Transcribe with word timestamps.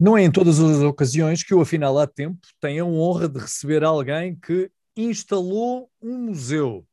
Não 0.00 0.16
é 0.16 0.22
em 0.22 0.32
todas 0.32 0.58
as 0.58 0.78
ocasiões 0.78 1.42
que 1.42 1.52
eu, 1.52 1.60
afinal, 1.60 1.98
há 1.98 2.06
tempo, 2.06 2.38
tenho 2.58 2.86
a 2.86 2.88
honra 2.88 3.28
de 3.28 3.38
receber 3.38 3.84
alguém 3.84 4.34
que 4.34 4.70
instalou 4.96 5.90
um 6.00 6.16
museu. 6.16 6.86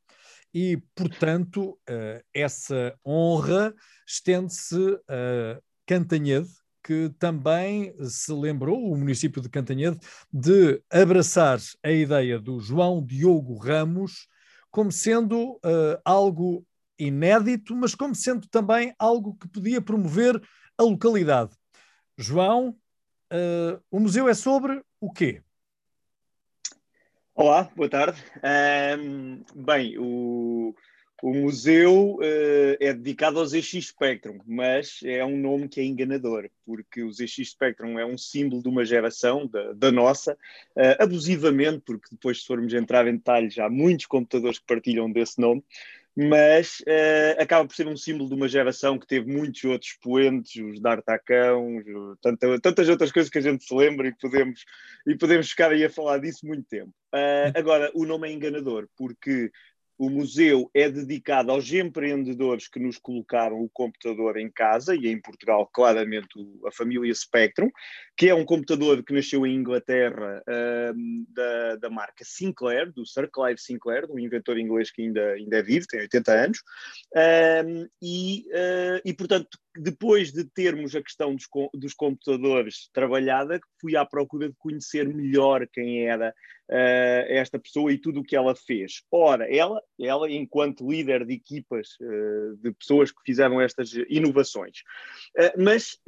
E, 0.53 0.75
portanto, 0.93 1.79
uh, 1.89 2.21
essa 2.33 2.93
honra 3.05 3.73
estende-se 4.05 4.99
a 5.07 5.57
Cantanhede, 5.85 6.49
que 6.83 7.09
também 7.17 7.95
se 8.09 8.33
lembrou, 8.33 8.91
o 8.91 8.97
município 8.97 9.41
de 9.41 9.47
Cantanhede, 9.47 9.99
de 10.29 10.83
abraçar 10.91 11.59
a 11.81 11.91
ideia 11.91 12.37
do 12.37 12.59
João 12.59 13.01
Diogo 13.01 13.57
Ramos 13.57 14.27
como 14.69 14.91
sendo 14.91 15.53
uh, 15.53 15.97
algo 16.03 16.65
inédito, 16.99 17.73
mas 17.73 17.95
como 17.95 18.13
sendo 18.13 18.49
também 18.49 18.93
algo 18.99 19.33
que 19.37 19.47
podia 19.47 19.79
promover 19.79 20.41
a 20.77 20.83
localidade. 20.83 21.55
João, 22.17 22.75
uh, 23.31 23.81
o 23.91 23.99
museu 23.99 24.27
é 24.27 24.33
sobre 24.33 24.81
o 24.99 25.11
quê? 25.11 25.41
Olá, 27.33 27.69
boa 27.75 27.87
tarde. 27.87 28.23
Um, 28.99 29.43
bem, 29.55 29.95
o, 29.99 30.73
o 31.21 31.33
museu 31.33 32.15
uh, 32.15 32.77
é 32.79 32.93
dedicado 32.93 33.39
aos 33.39 33.51
ZX 33.51 33.89
Spectrum, 33.89 34.39
mas 34.45 35.01
é 35.03 35.23
um 35.23 35.37
nome 35.37 35.67
que 35.67 35.79
é 35.79 35.83
enganador, 35.83 36.49
porque 36.65 37.03
o 37.03 37.11
ZX 37.11 37.49
Spectrum 37.49 37.99
é 37.99 38.05
um 38.05 38.17
símbolo 38.17 38.63
de 38.63 38.69
uma 38.69 38.83
geração, 38.83 39.45
da, 39.45 39.73
da 39.73 39.91
nossa, 39.91 40.33
uh, 40.33 41.03
abusivamente, 41.03 41.81
porque 41.85 42.07
depois, 42.11 42.41
se 42.41 42.47
formos 42.47 42.73
entrar 42.73 43.07
em 43.07 43.17
detalhes, 43.17 43.59
há 43.59 43.69
muitos 43.69 44.07
computadores 44.07 44.57
que 44.57 44.65
partilham 44.65 45.11
desse 45.11 45.39
nome, 45.39 45.63
mas 46.19 46.79
uh, 46.79 47.39
acaba 47.39 47.67
por 47.67 47.75
ser 47.75 47.87
um 47.87 47.95
símbolo 47.95 48.27
de 48.27 48.33
uma 48.33 48.47
geração 48.47 48.97
que 48.97 49.05
teve 49.05 49.31
muitos 49.31 49.63
outros 49.65 49.93
poentes, 50.01 50.55
os 50.55 50.81
D'Artacão, 50.81 51.79
tanta, 52.19 52.59
tantas 52.59 52.89
outras 52.89 53.11
coisas 53.11 53.29
que 53.29 53.37
a 53.37 53.41
gente 53.41 53.63
se 53.63 53.75
lembra 53.75 54.07
e 54.07 54.15
podemos, 54.15 54.65
e 55.05 55.15
podemos 55.15 55.47
ficar 55.47 55.71
aí 55.71 55.85
a 55.85 55.89
falar 55.91 56.17
disso 56.17 56.43
muito 56.43 56.67
tempo. 56.67 56.91
Uh, 57.13 57.53
agora, 57.53 57.91
o 57.93 58.03
nome 58.03 58.27
é 58.27 58.31
enganador, 58.31 58.87
porque 58.97 59.51
o 59.97 60.09
museu 60.09 60.69
é 60.73 60.89
dedicado 60.89 61.51
aos 61.51 61.71
empreendedores 61.71 62.67
que 62.67 62.79
nos 62.79 62.97
colocaram 62.97 63.61
o 63.61 63.69
computador 63.69 64.37
em 64.37 64.49
casa, 64.49 64.95
e 64.95 65.07
em 65.07 65.19
Portugal, 65.19 65.67
claramente, 65.73 66.27
a 66.65 66.71
família 66.71 67.13
Spectrum, 67.13 67.69
que 68.15 68.29
é 68.29 68.35
um 68.35 68.45
computador 68.45 69.03
que 69.03 69.13
nasceu 69.13 69.45
em 69.45 69.55
Inglaterra 69.55 70.43
um, 70.95 71.25
da, 71.29 71.75
da 71.77 71.89
marca 71.89 72.23
Sinclair, 72.23 72.91
do 72.93 73.05
Sir 73.05 73.29
Clive 73.31 73.59
Sinclair, 73.59 74.09
um 74.09 74.19
inventor 74.19 74.59
inglês 74.59 74.91
que 74.91 75.01
ainda, 75.01 75.33
ainda 75.33 75.57
é 75.57 75.63
vivo, 75.63 75.87
tem 75.87 76.01
80 76.01 76.31
anos, 76.31 76.63
um, 77.65 77.87
e, 78.01 78.45
uh, 78.51 79.01
e, 79.03 79.13
portanto, 79.13 79.57
depois 79.75 80.31
de 80.31 80.43
termos 80.43 80.95
a 80.95 81.01
questão 81.01 81.35
dos, 81.35 81.47
dos, 81.73 81.93
computadores 81.93 82.89
trabalhada, 82.93 83.59
fui 83.79 83.95
à 83.95 84.05
procura 84.05 84.49
de 84.49 84.55
conhecer 84.57 85.07
melhor 85.07 85.67
quem 85.71 86.07
era 86.07 86.33
uh, 86.69 87.25
esta 87.27 87.59
pessoa 87.59 87.91
e 87.91 87.97
tudo 87.97 88.19
o 88.19 88.23
que 88.23 88.35
ela 88.35 88.55
fez. 88.55 89.03
Ora, 89.11 89.45
ela, 89.53 89.81
ela 89.99 90.29
enquanto 90.31 90.89
líder 90.89 91.25
de 91.25 91.33
equipas 91.33 91.97
uh, 92.01 92.55
de 92.57 92.71
pessoas 92.73 93.11
que 93.11 93.21
fizeram 93.25 93.59
estas 93.61 93.91
inovações. 94.09 94.79
Uh, 95.37 95.63
mas 95.63 95.99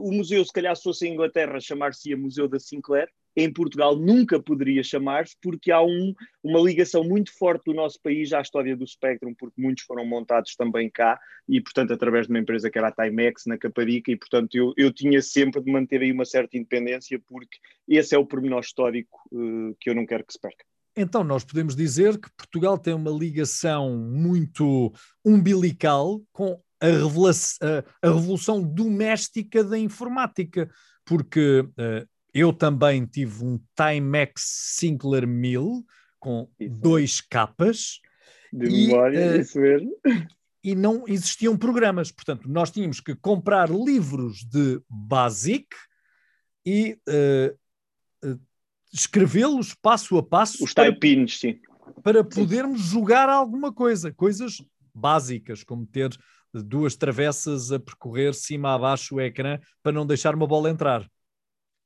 o 0.00 0.12
museu, 0.12 0.44
se 0.44 0.52
calhar, 0.52 0.74
se 0.76 0.82
fosse 0.82 1.06
em 1.06 1.12
Inglaterra, 1.12 1.60
chamar-se-ia 1.60 2.16
Museu 2.16 2.48
da 2.48 2.58
Sinclair, 2.58 3.08
em 3.38 3.52
Portugal 3.52 3.94
nunca 3.96 4.42
poderia 4.42 4.82
chamar-se, 4.82 5.36
porque 5.40 5.70
há 5.70 5.80
um, 5.80 6.12
uma 6.42 6.58
ligação 6.58 7.04
muito 7.04 7.32
forte 7.38 7.66
do 7.66 7.74
nosso 7.74 8.00
país 8.02 8.32
à 8.32 8.40
história 8.40 8.76
do 8.76 8.84
Spectrum, 8.84 9.32
porque 9.32 9.62
muitos 9.62 9.84
foram 9.84 10.04
montados 10.04 10.56
também 10.56 10.90
cá, 10.90 11.18
e 11.48 11.60
portanto 11.60 11.92
através 11.92 12.26
de 12.26 12.32
uma 12.32 12.40
empresa 12.40 12.68
que 12.68 12.76
era 12.76 12.88
a 12.88 12.92
Timex, 12.92 13.44
na 13.46 13.56
Caparica, 13.56 14.10
e 14.10 14.16
portanto 14.16 14.56
eu, 14.56 14.74
eu 14.76 14.92
tinha 14.92 15.22
sempre 15.22 15.62
de 15.62 15.70
manter 15.70 16.02
aí 16.02 16.10
uma 16.10 16.24
certa 16.24 16.56
independência, 16.56 17.20
porque 17.28 17.58
esse 17.86 18.12
é 18.12 18.18
o 18.18 18.26
pormenor 18.26 18.60
histórico 18.60 19.20
uh, 19.30 19.76
que 19.80 19.88
eu 19.88 19.94
não 19.94 20.04
quero 20.04 20.24
que 20.24 20.32
se 20.32 20.40
perca. 20.40 20.64
Então, 20.96 21.22
nós 21.22 21.44
podemos 21.44 21.76
dizer 21.76 22.18
que 22.18 22.28
Portugal 22.36 22.76
tem 22.76 22.92
uma 22.92 23.12
ligação 23.12 23.96
muito 23.96 24.92
umbilical 25.24 26.20
com 26.32 26.60
a, 26.80 26.86
a, 26.88 28.08
a 28.08 28.12
revolução 28.12 28.60
doméstica 28.60 29.62
da 29.62 29.78
informática, 29.78 30.68
porque 31.04 31.60
uh, 31.60 32.17
eu 32.32 32.52
também 32.52 33.04
tive 33.06 33.44
um 33.44 33.58
Timex 33.74 34.42
Sinclair 34.76 35.26
1000 35.26 35.84
com 36.18 36.48
isso. 36.58 36.74
dois 36.74 37.20
capas. 37.20 38.00
De 38.52 38.66
e, 38.66 38.86
memória, 38.88 39.36
uh, 39.36 39.40
isso 39.40 39.60
mesmo. 39.60 39.90
E 40.62 40.74
não 40.74 41.04
existiam 41.06 41.56
programas, 41.56 42.10
portanto, 42.10 42.48
nós 42.48 42.70
tínhamos 42.70 43.00
que 43.00 43.14
comprar 43.14 43.70
livros 43.70 44.44
de 44.44 44.80
BASIC 44.88 45.68
e 46.66 46.98
uh, 47.08 48.28
uh, 48.28 48.40
escrevê-los 48.92 49.74
passo 49.74 50.18
a 50.18 50.22
passo. 50.22 50.64
Os 50.64 50.74
typins, 50.74 51.38
sim. 51.38 51.60
Para 52.02 52.22
podermos 52.24 52.82
sim. 52.82 52.86
jogar 52.88 53.28
alguma 53.28 53.72
coisa, 53.72 54.12
coisas 54.12 54.62
básicas, 54.94 55.62
como 55.62 55.86
ter 55.86 56.10
duas 56.52 56.96
travessas 56.96 57.70
a 57.70 57.78
percorrer 57.78 58.34
cima 58.34 58.74
a 58.74 58.78
baixo 58.78 59.16
o 59.16 59.20
ecrã 59.20 59.58
para 59.82 59.92
não 59.92 60.06
deixar 60.06 60.34
uma 60.34 60.46
bola 60.46 60.70
entrar. 60.70 61.08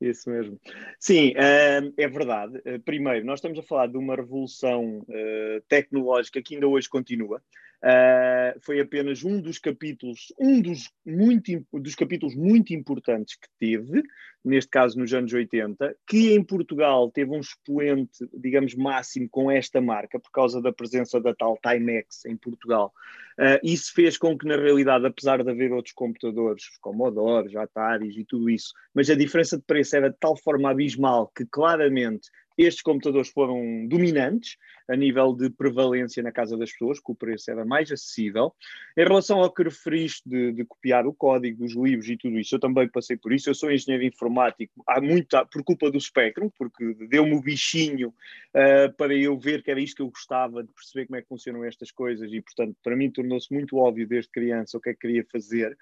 Isso 0.02 0.28
mesmo. 0.28 0.58
Sim, 0.98 1.30
uh, 1.30 1.94
é 1.96 2.08
verdade. 2.08 2.58
Uh, 2.58 2.80
primeiro, 2.84 3.24
nós 3.24 3.38
estamos 3.38 3.58
a 3.58 3.62
falar 3.62 3.86
de 3.86 3.96
uma 3.96 4.16
revolução 4.16 4.98
uh, 4.98 5.60
tecnológica 5.68 6.42
que 6.42 6.54
ainda 6.54 6.66
hoje 6.66 6.88
continua. 6.88 7.40
Uh, 7.82 8.60
foi 8.60 8.78
apenas 8.78 9.24
um 9.24 9.40
dos 9.40 9.58
capítulos, 9.58 10.32
um 10.38 10.60
dos, 10.62 10.88
muito, 11.04 11.66
dos 11.72 11.96
capítulos 11.96 12.36
muito 12.36 12.72
importantes 12.72 13.34
que 13.34 13.48
teve, 13.58 14.04
neste 14.44 14.70
caso 14.70 14.96
nos 14.96 15.12
anos 15.12 15.32
80, 15.32 15.96
que 16.06 16.32
em 16.32 16.44
Portugal 16.44 17.10
teve 17.10 17.32
um 17.32 17.40
expoente, 17.40 18.24
digamos, 18.32 18.76
máximo 18.76 19.28
com 19.28 19.50
esta 19.50 19.80
marca, 19.80 20.20
por 20.20 20.30
causa 20.30 20.62
da 20.62 20.72
presença 20.72 21.20
da 21.20 21.34
tal 21.34 21.58
Timex 21.60 22.24
em 22.24 22.36
Portugal. 22.36 22.92
Uh, 23.36 23.58
isso 23.64 23.92
fez 23.92 24.16
com 24.16 24.38
que, 24.38 24.46
na 24.46 24.56
realidade, 24.56 25.04
apesar 25.04 25.42
de 25.42 25.50
haver 25.50 25.72
outros 25.72 25.94
computadores, 25.94 26.62
os 26.62 26.78
Commodores, 26.78 27.56
Ataris 27.56 28.16
e 28.16 28.24
tudo 28.24 28.48
isso, 28.48 28.72
mas 28.94 29.10
a 29.10 29.16
diferença 29.16 29.56
de 29.56 29.64
preço 29.64 29.96
era 29.96 30.08
de 30.08 30.16
tal 30.20 30.36
forma 30.36 30.70
abismal 30.70 31.32
que 31.34 31.44
claramente 31.46 32.30
estes 32.56 32.82
computadores 32.82 33.28
foram 33.28 33.86
dominantes 33.86 34.56
a 34.88 34.96
nível 34.96 35.32
de 35.32 35.48
prevalência 35.50 36.22
na 36.22 36.32
casa 36.32 36.56
das 36.56 36.72
pessoas, 36.72 37.00
que 37.00 37.10
o 37.10 37.14
preço 37.14 37.50
era 37.50 37.64
mais 37.64 37.90
acessível. 37.90 38.54
Em 38.96 39.04
relação 39.04 39.40
ao 39.40 39.52
que 39.52 39.62
referiste 39.62 40.28
de, 40.28 40.52
de, 40.52 40.64
copiar 40.64 41.06
o 41.06 41.14
código 41.14 41.58
dos 41.58 41.74
livros 41.74 42.08
e 42.08 42.16
tudo 42.16 42.38
isso, 42.38 42.54
eu 42.54 42.60
também 42.60 42.88
passei 42.88 43.16
por 43.16 43.32
isso. 43.32 43.48
Eu 43.48 43.54
sou 43.54 43.70
engenheiro 43.70 44.04
informático 44.04 44.82
há 44.86 45.00
muito, 45.00 45.36
por 45.46 45.62
culpa 45.64 45.90
do 45.90 46.00
Spectrum, 46.00 46.50
porque 46.58 46.94
deu-me 47.08 47.34
o 47.34 47.40
bichinho 47.40 48.08
uh, 48.08 48.92
para 48.96 49.14
eu 49.14 49.38
ver 49.38 49.62
que 49.62 49.70
era 49.70 49.80
isto 49.80 49.96
que 49.96 50.02
eu 50.02 50.10
gostava, 50.10 50.62
de 50.62 50.72
perceber 50.72 51.06
como 51.06 51.16
é 51.16 51.22
que 51.22 51.28
funcionam 51.28 51.64
estas 51.64 51.90
coisas 51.90 52.32
e, 52.32 52.40
portanto, 52.40 52.76
para 52.82 52.96
mim 52.96 53.10
tornou-se 53.10 53.52
muito 53.52 53.76
óbvio 53.76 54.06
desde 54.06 54.30
criança 54.30 54.76
o 54.76 54.80
que 54.80 54.90
é 54.90 54.92
que 54.92 55.00
queria 55.00 55.24
fazer. 55.30 55.72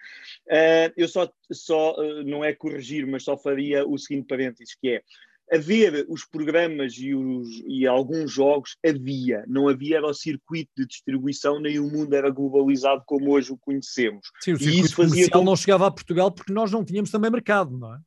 Uh, 0.47 0.93
eu 0.97 1.09
só, 1.09 1.31
só 1.51 1.95
uh, 1.95 2.23
não 2.23 2.45
é 2.45 2.53
corrigir, 2.53 3.07
mas 3.07 3.25
só 3.25 3.37
faria 3.37 3.87
o 3.87 3.99
seguinte 3.99 4.27
parênteses, 4.27 4.75
que 4.75 4.89
é 4.89 5.03
haver 5.51 6.07
os 6.09 6.25
programas 6.25 6.95
e, 6.97 7.15
os, 7.15 7.49
e 7.67 7.87
alguns 7.87 8.33
jogos, 8.33 8.77
havia. 8.85 9.45
Não 9.49 9.69
havia 9.69 9.97
era 9.97 10.07
o 10.07 10.15
circuito 10.15 10.71
de 10.77 10.87
distribuição, 10.87 11.61
nem 11.61 11.79
o 11.79 11.91
mundo 11.91 12.15
era 12.15 12.31
globalizado 12.31 13.03
como 13.07 13.33
hoje 13.33 13.53
o 13.53 13.59
conhecemos. 13.59 14.31
Sim, 14.41 14.53
o 14.53 14.59
circuito 14.59 14.79
e 14.79 14.87
isso 14.87 14.97
fazia 14.97 15.29
com... 15.31 15.45
não 15.45 15.57
chegava 15.57 15.87
a 15.87 15.91
Portugal 15.91 16.31
porque 16.31 16.53
nós 16.53 16.71
não 16.71 16.85
tínhamos 16.85 17.11
também 17.11 17.31
mercado, 17.31 17.77
não 17.77 17.95
é? 17.95 17.99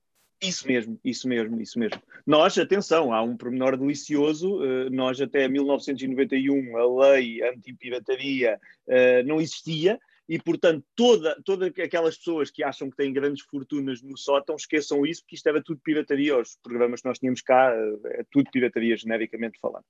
Isso 0.42 0.68
mesmo, 0.68 1.00
isso 1.06 1.28
mesmo, 1.28 1.62
isso 1.62 1.80
mesmo. 1.80 2.02
Nós, 2.28 2.58
atenção, 2.58 3.14
há 3.14 3.22
um 3.22 3.38
pormenor 3.38 3.78
delicioso, 3.78 4.62
eh, 4.62 4.90
nós 4.90 5.22
até 5.22 5.48
1991 5.48 6.76
a 6.76 7.12
lei 7.12 7.42
anti-pirataria 7.42 8.60
eh, 8.86 9.24
não 9.24 9.40
existia, 9.40 9.98
e, 10.28 10.40
portanto, 10.40 10.86
toda, 10.96 11.40
todas 11.44 11.72
aquelas 11.78 12.18
pessoas 12.18 12.50
que 12.50 12.64
acham 12.64 12.90
que 12.90 12.96
têm 12.96 13.12
grandes 13.12 13.44
fortunas 13.44 14.02
no 14.02 14.18
sótão, 14.18 14.56
esqueçam 14.56 15.06
isso, 15.06 15.22
porque 15.22 15.36
isto 15.36 15.48
era 15.48 15.62
tudo 15.62 15.82
pirataria. 15.84 16.38
Os 16.38 16.58
programas 16.64 17.02
que 17.02 17.08
nós 17.08 17.20
tínhamos 17.20 17.42
cá, 17.42 17.74
eh, 17.76 18.22
é 18.22 18.26
tudo 18.32 18.50
pirataria, 18.52 18.96
genericamente 18.96 19.60
falando. 19.60 19.86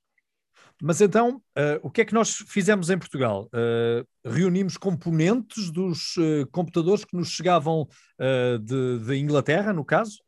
Mas 0.82 1.02
então, 1.02 1.38
uh, 1.58 1.80
o 1.84 1.92
que 1.92 2.02
é 2.02 2.06
que 2.06 2.14
nós 2.14 2.44
fizemos 2.48 2.90
em 2.90 2.98
Portugal? 2.98 3.48
Uh, 3.54 4.06
reunimos 4.26 4.76
componentes 4.76 5.72
dos 5.72 6.18
uh, 6.18 6.48
computadores 6.52 7.06
que 7.06 7.16
nos 7.16 7.30
chegavam 7.30 7.88
de, 8.62 9.00
de, 9.00 9.16
Inglaterra, 9.16 9.72
no 9.72 9.86
caso? 9.86 10.24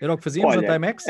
Era 0.00 0.14
o 0.14 0.16
que 0.16 0.24
fazíamos 0.24 0.56
Olha, 0.56 0.68
a 0.68 0.72
Timex? 0.72 1.04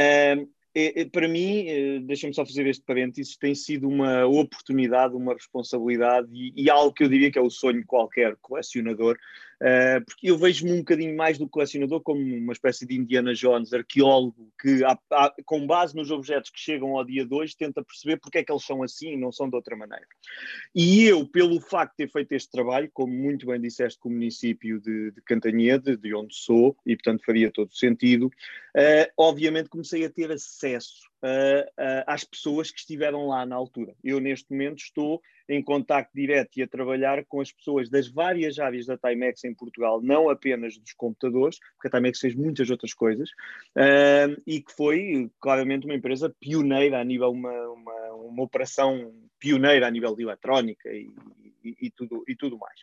É, 0.75 1.03
é, 1.03 1.05
para 1.05 1.29
mim, 1.29 1.67
é, 1.67 1.99
deixa-me 2.01 2.33
só 2.33 2.47
fazer 2.47 2.67
este 2.67 2.83
parênteses, 2.83 3.37
tem 3.37 3.55
sido 3.55 3.89
uma 3.89 4.25
oportunidade, 4.27 5.15
uma 5.15 5.35
responsabilidade 5.35 6.29
e, 6.33 6.53
e, 6.57 6.71
algo 6.71 6.95
que 6.95 7.05
eu 7.05 7.09
diria 7.09 7.31
que 7.31 7.39
é 7.39 7.43
o 7.43 7.51
sonho 7.51 7.81
de 7.81 7.87
qualquer 7.87 8.37
colecionador, 8.41 9.19
uh, 9.63 10.05
porque 10.05 10.31
eu 10.31 10.37
vejo-me 10.37 10.73
um 10.73 10.79
bocadinho 10.79 11.17
mais 11.17 11.39
do 11.39 11.49
colecionador 11.49 12.03
como 12.03 12.21
uma 12.21 12.53
espécie 12.53 12.85
de 12.85 12.97
Indiana 12.97 13.33
Jones, 13.33 13.73
arqueólogo, 13.73 14.53
que 14.61 14.85
há, 14.85 14.99
há, 15.13 15.35
com 15.45 15.67
base 15.67 15.95
nos 15.95 16.11
objetos 16.11 16.51
que 16.51 16.61
chegam 16.61 16.97
ao 16.97 17.05
dia 17.05 17.25
de 17.25 17.35
hoje, 17.35 17.57
tenta 17.57 17.83
perceber 17.83 18.19
porque 18.19 18.39
é 18.39 18.45
que 18.45 18.53
eles 18.53 18.65
são 18.65 18.83
assim 18.83 19.13
e 19.13 19.17
não 19.17 19.31
são 19.31 19.49
de 19.49 19.57
outra 19.57 19.77
maneira. 19.77 20.07
E 20.75 21.05
eu, 21.05 21.27
pelo 21.27 21.61
facto 21.61 21.93
de 21.93 22.07
ter 22.07 22.13
feito 22.13 22.33
este 22.33 22.51
trabalho, 22.51 22.91
como 22.93 23.13
muito 23.13 23.47
bem 23.47 23.61
disseste 23.61 23.99
com 23.99 24.09
o 24.09 24.13
município 24.13 24.81
de, 24.81 25.13
de 25.13 25.23
Cantanhede, 25.23 25.97
de 25.97 26.15
onde 26.15 26.35
sou, 26.35 26.77
e 26.85 26.97
portanto 26.97 27.25
faria 27.25 27.51
todo 27.51 27.73
sentido, 27.75 28.27
uh, 28.27 29.13
obviamente 29.17 29.69
comecei 29.69 30.05
a 30.05 30.11
ter 30.11 30.33
acesso 30.33 31.12
uh, 31.23 31.63
uh, 31.63 32.05
às 32.07 32.25
pessoas 32.25 32.71
que 32.71 32.81
estiveram 32.81 33.27
lá 33.27 33.47
na 33.47 33.57
altura. 33.57 33.95
Eu, 34.03 34.21
neste 34.21 34.51
momento, 34.51 34.79
estou 34.79 35.23
em 35.49 35.63
contacto 35.63 36.13
direto 36.15 36.57
e 36.57 36.63
a 36.63 36.69
trabalhar 36.69 37.25
com 37.27 37.41
as 37.41 37.53
pessoas 37.53 37.89
das 37.89 38.09
várias 38.09 38.59
áreas 38.59 38.87
da 38.87 38.97
Timex 38.97 39.45
em 39.45 39.55
Portugal, 39.55 40.01
não 40.03 40.29
apenas 40.29 40.77
dos 40.79 40.93
computadores, 40.93 41.59
porque 41.75 41.89
a 41.89 41.91
Timex 41.91 42.21
fez 42.21 42.35
muitas 42.35 42.71
outras 42.71 42.95
coisas, 42.95 43.29
e 44.47 44.63
que 44.63 44.73
foi 44.73 45.31
claramente 45.41 45.85
uma 45.85 45.97
empresa 45.97 46.35
pioneira 46.41 47.01
a 47.01 47.05
nível, 47.05 47.31
uma, 47.31 47.53
uma, 47.69 48.13
uma 48.15 48.43
operação 48.45 49.13
pioneira 49.39 49.89
a 49.89 49.91
nível 49.91 50.15
de 50.15 50.23
eletrónica 50.23 50.89
e, 50.89 51.11
e, 51.65 51.77
e, 51.83 51.91
tudo, 51.91 52.25
e 52.29 52.37
tudo 52.37 52.57
mais. 52.57 52.79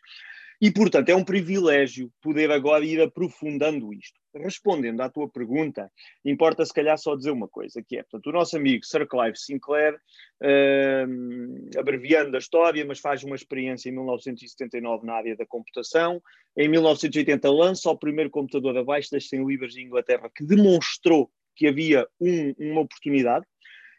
E, 0.62 0.70
portanto, 0.72 1.10
é 1.10 1.16
um 1.16 1.24
privilégio 1.24 2.12
poder 2.22 2.52
agora 2.52 2.84
ir 2.84 3.02
aprofundando 3.02 3.94
isto. 3.94 4.20
Respondendo 4.36 5.02
à 5.02 5.10
tua 5.10 5.30
pergunta, 5.30 5.90
importa 6.24 6.66
se 6.66 6.74
calhar 6.74 6.98
só 6.98 7.16
dizer 7.16 7.32
uma 7.32 7.48
coisa, 7.48 7.82
que 7.82 7.98
é, 7.98 8.04
portanto, 8.04 8.28
o 8.28 8.34
nosso 8.34 8.58
amigo 8.58 8.86
Sir 8.86 9.08
Clive 9.08 9.38
Sinclair, 9.38 9.96
uh, 9.96 11.80
abreviando 11.80 12.36
a 12.36 12.40
história, 12.40 12.86
mas 12.86 13.00
faz 13.00 13.24
uma 13.24 13.36
experiência 13.36 13.90
em 13.90 13.94
1979 13.94 15.06
na 15.06 15.14
área 15.14 15.36
da 15.36 15.46
computação. 15.46 16.22
Em 16.58 16.68
1980 16.68 17.50
lança 17.50 17.90
o 17.90 17.98
primeiro 17.98 18.30
computador 18.30 18.78
abaixo 18.78 19.12
das 19.12 19.30
100 19.30 19.46
libras 19.48 19.74
de 19.74 19.82
Inglaterra, 19.82 20.30
que 20.36 20.44
demonstrou 20.46 21.32
que 21.56 21.68
havia 21.68 22.08
um, 22.22 22.54
uma 22.58 22.82
oportunidade, 22.82 23.46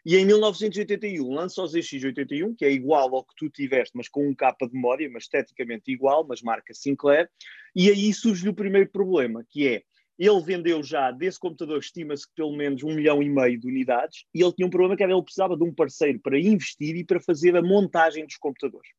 e 0.05 0.17
em 0.17 0.25
1981 0.25 1.31
lança 1.31 1.61
o 1.61 1.65
ZX81, 1.65 2.55
que 2.57 2.65
é 2.65 2.71
igual 2.71 3.15
ao 3.15 3.23
que 3.23 3.35
tu 3.35 3.49
tiveste, 3.49 3.91
mas 3.95 4.09
com 4.09 4.27
um 4.27 4.33
capa 4.33 4.67
de 4.67 4.73
memória, 4.73 5.09
mas 5.11 5.23
esteticamente 5.23 5.91
igual, 5.91 6.25
mas 6.27 6.41
marca 6.41 6.73
Sinclair. 6.73 7.29
E 7.75 7.89
aí 7.89 8.13
surge 8.13 8.49
o 8.49 8.53
primeiro 8.53 8.89
problema, 8.89 9.45
que 9.49 9.67
é 9.67 9.83
ele 10.19 10.41
vendeu 10.41 10.83
já 10.83 11.09
desse 11.09 11.39
computador, 11.39 11.79
estima-se 11.79 12.27
que 12.27 12.35
pelo 12.35 12.55
menos 12.55 12.83
um 12.83 12.93
milhão 12.93 13.23
e 13.23 13.29
meio 13.29 13.59
de 13.59 13.67
unidades, 13.67 14.25
e 14.35 14.43
ele 14.43 14.53
tinha 14.53 14.67
um 14.67 14.69
problema 14.69 14.95
que 14.95 15.01
era 15.01 15.11
ele 15.11 15.23
precisava 15.23 15.57
de 15.57 15.63
um 15.63 15.73
parceiro 15.73 16.19
para 16.19 16.39
investir 16.39 16.95
e 16.95 17.03
para 17.03 17.19
fazer 17.19 17.55
a 17.55 17.61
montagem 17.61 18.25
dos 18.25 18.37
computadores. 18.37 18.89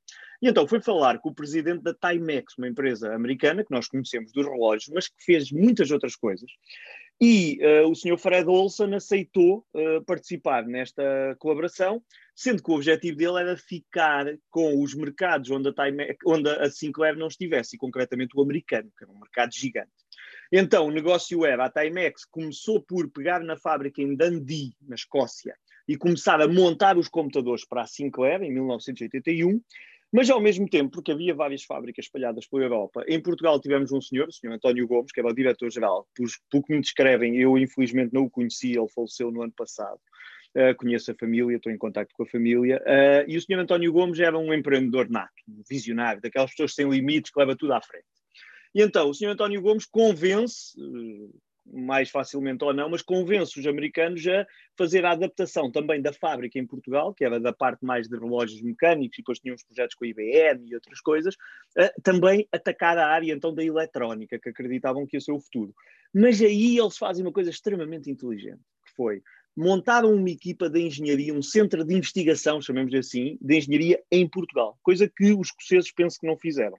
E 0.42 0.48
então 0.48 0.66
foi 0.66 0.82
falar 0.82 1.20
com 1.20 1.28
o 1.28 1.34
presidente 1.34 1.82
da 1.82 1.94
Timex, 1.94 2.58
uma 2.58 2.66
empresa 2.66 3.14
americana 3.14 3.64
que 3.64 3.70
nós 3.70 3.86
conhecemos 3.86 4.32
dos 4.32 4.44
relógios, 4.44 4.90
mas 4.92 5.06
que 5.06 5.24
fez 5.24 5.52
muitas 5.52 5.92
outras 5.92 6.16
coisas. 6.16 6.50
E 7.24 7.60
uh, 7.62 7.88
o 7.88 7.94
senhor 7.94 8.18
Fred 8.18 8.48
Olson 8.48 8.92
aceitou 8.96 9.64
uh, 9.72 10.04
participar 10.04 10.66
nesta 10.66 11.36
colaboração, 11.38 12.02
sendo 12.34 12.60
que 12.60 12.68
o 12.68 12.74
objetivo 12.74 13.16
dele 13.16 13.38
era 13.38 13.56
ficar 13.56 14.26
com 14.50 14.82
os 14.82 14.92
mercados 14.92 15.48
onde 15.48 15.68
a, 15.68 15.72
Timex, 15.72 16.16
onde 16.26 16.50
a 16.50 16.68
Sinclair 16.68 17.16
não 17.16 17.28
estivesse, 17.28 17.76
e 17.76 17.78
concretamente 17.78 18.36
o 18.36 18.42
americano, 18.42 18.90
que 18.98 19.04
era 19.04 19.12
um 19.12 19.20
mercado 19.20 19.54
gigante. 19.54 19.92
Então, 20.50 20.88
o 20.88 20.90
negócio 20.90 21.46
era, 21.46 21.66
a 21.66 21.70
Timex 21.70 22.24
começou 22.24 22.82
por 22.82 23.08
pegar 23.08 23.38
na 23.38 23.56
fábrica 23.56 24.02
em 24.02 24.16
Dundee, 24.16 24.74
na 24.82 24.96
Escócia, 24.96 25.54
e 25.86 25.96
começar 25.96 26.40
a 26.40 26.48
montar 26.48 26.98
os 26.98 27.06
computadores 27.06 27.64
para 27.64 27.82
a 27.82 27.86
Sinclair, 27.86 28.42
em 28.42 28.52
1981, 28.52 29.60
mas 30.12 30.28
ao 30.28 30.40
mesmo 30.40 30.68
tempo, 30.68 30.90
porque 30.90 31.10
havia 31.10 31.34
várias 31.34 31.64
fábricas 31.64 32.04
espalhadas 32.04 32.46
pela 32.46 32.64
Europa, 32.64 33.02
em 33.08 33.20
Portugal 33.20 33.58
tivemos 33.58 33.90
um 33.92 34.00
senhor, 34.00 34.28
o 34.28 34.32
senhor 34.32 34.52
António 34.52 34.86
Gomes, 34.86 35.10
que 35.10 35.20
era 35.20 35.28
o 35.28 35.34
diretor-geral, 35.34 36.06
por, 36.14 36.28
por 36.50 36.62
que 36.64 36.74
me 36.74 36.80
descrevem, 36.80 37.38
eu 37.38 37.56
infelizmente 37.56 38.12
não 38.12 38.24
o 38.24 38.30
conheci, 38.30 38.72
ele 38.76 38.88
faleceu 38.94 39.30
no 39.30 39.42
ano 39.42 39.52
passado. 39.56 39.98
Uh, 40.54 40.76
conheço 40.76 41.10
a 41.10 41.14
família, 41.14 41.56
estou 41.56 41.72
em 41.72 41.78
contato 41.78 42.10
com 42.12 42.24
a 42.24 42.26
família, 42.26 42.76
uh, 42.82 43.24
e 43.26 43.38
o 43.38 43.40
senhor 43.40 43.58
António 43.58 43.90
Gomes 43.90 44.20
era 44.20 44.38
um 44.38 44.52
empreendedor 44.52 45.08
nato, 45.08 45.32
visionário, 45.66 46.20
daquelas 46.20 46.50
pessoas 46.50 46.74
sem 46.74 46.86
limites 46.86 47.32
que 47.32 47.40
leva 47.40 47.56
tudo 47.56 47.72
à 47.72 47.80
frente. 47.80 48.04
E 48.74 48.82
então 48.82 49.08
o 49.08 49.14
senhor 49.14 49.32
António 49.32 49.62
Gomes 49.62 49.86
convence, 49.86 50.78
mais 51.66 52.10
facilmente 52.10 52.64
ou 52.64 52.72
não, 52.72 52.88
mas 52.88 53.02
convence 53.02 53.58
os 53.58 53.66
americanos 53.66 54.26
a 54.26 54.46
fazer 54.76 55.04
a 55.04 55.12
adaptação 55.12 55.70
também 55.70 56.00
da 56.02 56.12
fábrica 56.12 56.58
em 56.58 56.66
Portugal, 56.66 57.14
que 57.14 57.24
era 57.24 57.38
da 57.38 57.52
parte 57.52 57.84
mais 57.84 58.08
de 58.08 58.16
relógios 58.18 58.62
mecânicos, 58.62 59.18
e 59.18 59.22
depois 59.22 59.38
tinham 59.38 59.54
os 59.54 59.64
projetos 59.64 59.94
com 59.94 60.04
a 60.04 60.08
IBM 60.08 60.68
e 60.68 60.74
outras 60.74 61.00
coisas, 61.00 61.36
também 62.02 62.48
atacar 62.52 62.98
a 62.98 63.06
área 63.06 63.32
então 63.32 63.54
da 63.54 63.64
eletrónica, 63.64 64.38
que 64.38 64.48
acreditavam 64.48 65.06
que 65.06 65.16
ia 65.16 65.20
ser 65.20 65.32
o 65.32 65.40
futuro. 65.40 65.74
Mas 66.12 66.40
aí 66.42 66.78
eles 66.78 66.98
fazem 66.98 67.24
uma 67.24 67.32
coisa 67.32 67.50
extremamente 67.50 68.10
inteligente, 68.10 68.60
que 68.86 68.94
foi 68.94 69.22
montaram 69.54 70.14
uma 70.14 70.30
equipa 70.30 70.70
de 70.70 70.80
engenharia, 70.80 71.34
um 71.34 71.42
centro 71.42 71.84
de 71.84 71.94
investigação, 71.94 72.62
chamemos 72.62 72.94
assim, 72.94 73.36
de 73.38 73.58
engenharia 73.58 74.02
em 74.10 74.26
Portugal, 74.26 74.78
coisa 74.82 75.06
que 75.06 75.30
os 75.32 75.48
escoceses 75.48 75.92
penso 75.92 76.18
que 76.18 76.26
não 76.26 76.38
fizeram. 76.38 76.76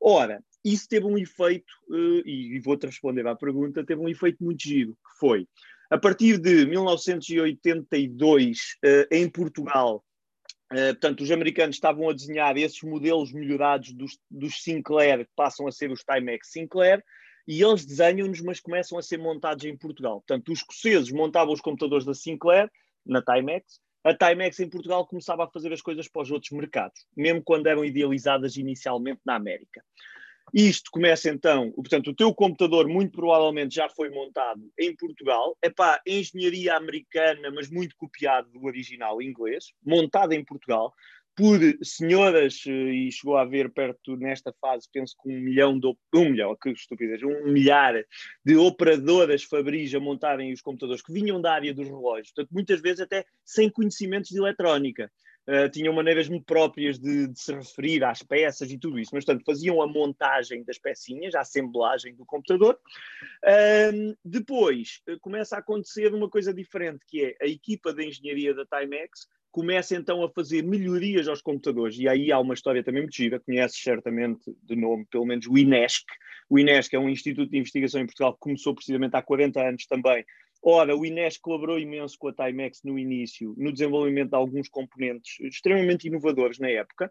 Ora, 0.00 0.42
isso 0.64 0.88
teve 0.88 1.06
um 1.06 1.18
efeito, 1.18 1.72
uh, 1.88 2.26
e, 2.26 2.58
vou-te 2.60 2.86
responder 2.86 3.26
à 3.26 3.36
pergunta, 3.36 3.84
teve 3.84 4.00
um 4.00 4.08
efeito 4.08 4.42
muito 4.42 4.62
giro, 4.62 4.92
que 4.92 5.18
foi, 5.18 5.46
a 5.90 5.98
partir 5.98 6.38
de 6.38 6.64
1982, 6.66 8.58
uh, 8.58 8.86
eh, 8.86 9.08
em 9.10 9.28
Portugal, 9.28 10.04
Uh, 10.72 10.94
portanto, 10.94 11.22
os 11.22 11.30
americanos 11.32 11.74
estavam 11.74 12.08
a 12.08 12.12
desenhar 12.12 12.56
esses 12.56 12.80
modelos 12.82 13.32
melhorados 13.32 13.92
dos, 13.92 14.16
dos, 14.30 14.62
Sinclair, 14.62 15.26
que 15.26 15.32
passam 15.34 15.66
a 15.66 15.72
ser 15.72 15.90
os 15.90 16.04
Timex 16.04 16.52
Sinclair, 16.52 17.02
e 17.48 17.60
eles 17.60 17.84
desenham-nos, 17.84 18.40
mas 18.40 18.60
começam 18.60 18.96
a 18.96 19.02
ser 19.02 19.18
montados 19.18 19.64
em 19.64 19.76
Portugal. 19.76 20.20
Portanto, 20.20 20.52
os 20.52 20.60
escoceses 20.60 21.10
montavam 21.10 21.52
os 21.52 21.60
computadores 21.60 22.06
da 22.06 22.14
Sinclair, 22.14 22.70
na 23.04 23.20
Timex, 23.20 23.80
a 24.04 24.14
Timex 24.14 24.58
em 24.60 24.68
Portugal 24.68 25.06
começava 25.06 25.44
a 25.44 25.50
fazer 25.50 25.72
as 25.72 25.82
coisas 25.82 26.08
para 26.08 26.22
os 26.22 26.30
outros 26.30 26.50
mercados, 26.52 27.06
mesmo 27.16 27.42
quando 27.42 27.66
eram 27.66 27.84
idealizadas 27.84 28.56
inicialmente 28.56 29.20
na 29.24 29.34
América. 29.34 29.82
Isto 30.52 30.90
começa 30.90 31.30
então, 31.30 31.70
portanto, 31.70 32.10
o 32.10 32.14
teu 32.14 32.34
computador 32.34 32.88
muito 32.88 33.12
provavelmente 33.12 33.74
já 33.74 33.88
foi 33.88 34.10
montado 34.10 34.60
em 34.78 34.94
Portugal, 34.96 35.56
é 35.62 35.70
pá, 35.70 36.00
engenharia 36.04 36.74
americana, 36.74 37.52
mas 37.54 37.70
muito 37.70 37.94
copiado 37.96 38.50
do 38.50 38.64
original 38.64 39.22
inglês, 39.22 39.66
montado 39.84 40.32
em 40.32 40.44
Portugal, 40.44 40.92
por 41.36 41.58
senhoras, 41.82 42.62
eh, 42.66 42.70
e 42.70 43.12
chegou 43.12 43.36
a 43.36 43.42
haver 43.42 43.70
perto 43.72 44.16
nesta 44.16 44.52
fase, 44.60 44.88
penso 44.92 45.14
que 45.22 45.28
um 45.28 45.40
milhão 45.40 45.78
de 45.78 45.86
um 46.14 46.30
milhão, 46.30 46.56
que 46.60 46.70
estupidez, 46.70 47.22
um 47.22 47.50
milhar 47.50 47.94
de 48.44 48.56
operadoras 48.56 49.44
Fabris 49.44 49.94
a 49.94 50.00
montarem 50.00 50.52
os 50.52 50.60
computadores 50.60 51.02
que 51.02 51.12
vinham 51.12 51.40
da 51.40 51.52
área 51.52 51.72
dos 51.72 51.86
relógios, 51.86 52.32
portanto, 52.32 52.52
muitas 52.52 52.80
vezes 52.80 53.00
até 53.00 53.24
sem 53.44 53.70
conhecimentos 53.70 54.30
de 54.30 54.38
eletrónica. 54.38 55.10
Uh, 55.48 55.68
tinham 55.70 55.94
maneiras 55.94 56.28
muito 56.28 56.44
próprias 56.44 56.98
de, 56.98 57.26
de, 57.26 57.40
se 57.40 57.52
referir 57.52 58.04
às 58.04 58.22
peças 58.22 58.70
e 58.70 58.78
tudo 58.78 59.00
isso, 59.00 59.10
mas 59.14 59.24
portanto 59.24 59.44
faziam 59.44 59.80
a 59.80 59.86
montagem 59.86 60.62
das 60.62 60.78
pecinhas, 60.78 61.34
a 61.34 61.40
assemblagem 61.40 62.14
do 62.14 62.26
computador. 62.26 62.78
Uh, 63.42 64.16
depois 64.22 65.00
uh, 65.08 65.18
começa 65.18 65.56
a 65.56 65.60
acontecer 65.60 66.14
uma 66.14 66.28
coisa 66.28 66.52
diferente, 66.52 67.04
que 67.08 67.24
é 67.24 67.36
a 67.42 67.48
equipa 67.48 67.92
de 67.92 68.06
engenharia 68.06 68.54
da 68.54 68.66
Timex 68.66 69.26
começa 69.50 69.96
então 69.96 70.22
a 70.22 70.30
fazer 70.30 70.62
melhorias 70.62 71.28
aos 71.28 71.42
computadores, 71.42 71.98
e 71.98 72.08
aí 72.08 72.30
há 72.30 72.38
uma 72.38 72.54
história 72.54 72.82
também 72.82 73.02
muito 73.02 73.16
gira, 73.16 73.40
conheces 73.40 73.80
certamente 73.80 74.40
de 74.62 74.76
nome, 74.76 75.06
pelo 75.10 75.26
menos 75.26 75.46
o 75.46 75.58
INESC. 75.58 76.04
O 76.48 76.58
INESC 76.58 76.94
é 76.94 76.98
um 76.98 77.08
instituto 77.08 77.50
de 77.50 77.58
investigação 77.58 78.00
em 78.00 78.06
Portugal 78.06 78.32
que 78.34 78.40
começou 78.40 78.74
precisamente 78.74 79.16
há 79.16 79.22
40 79.22 79.60
anos 79.60 79.86
também. 79.86 80.24
Ora, 80.62 80.96
o 80.96 81.06
INESC 81.06 81.40
colaborou 81.40 81.78
imenso 81.78 82.18
com 82.18 82.28
a 82.28 82.32
Timex 82.32 82.82
no 82.84 82.98
início, 82.98 83.54
no 83.56 83.72
desenvolvimento 83.72 84.30
de 84.30 84.36
alguns 84.36 84.68
componentes 84.68 85.40
extremamente 85.40 86.06
inovadores 86.06 86.58
na 86.58 86.68
época, 86.68 87.10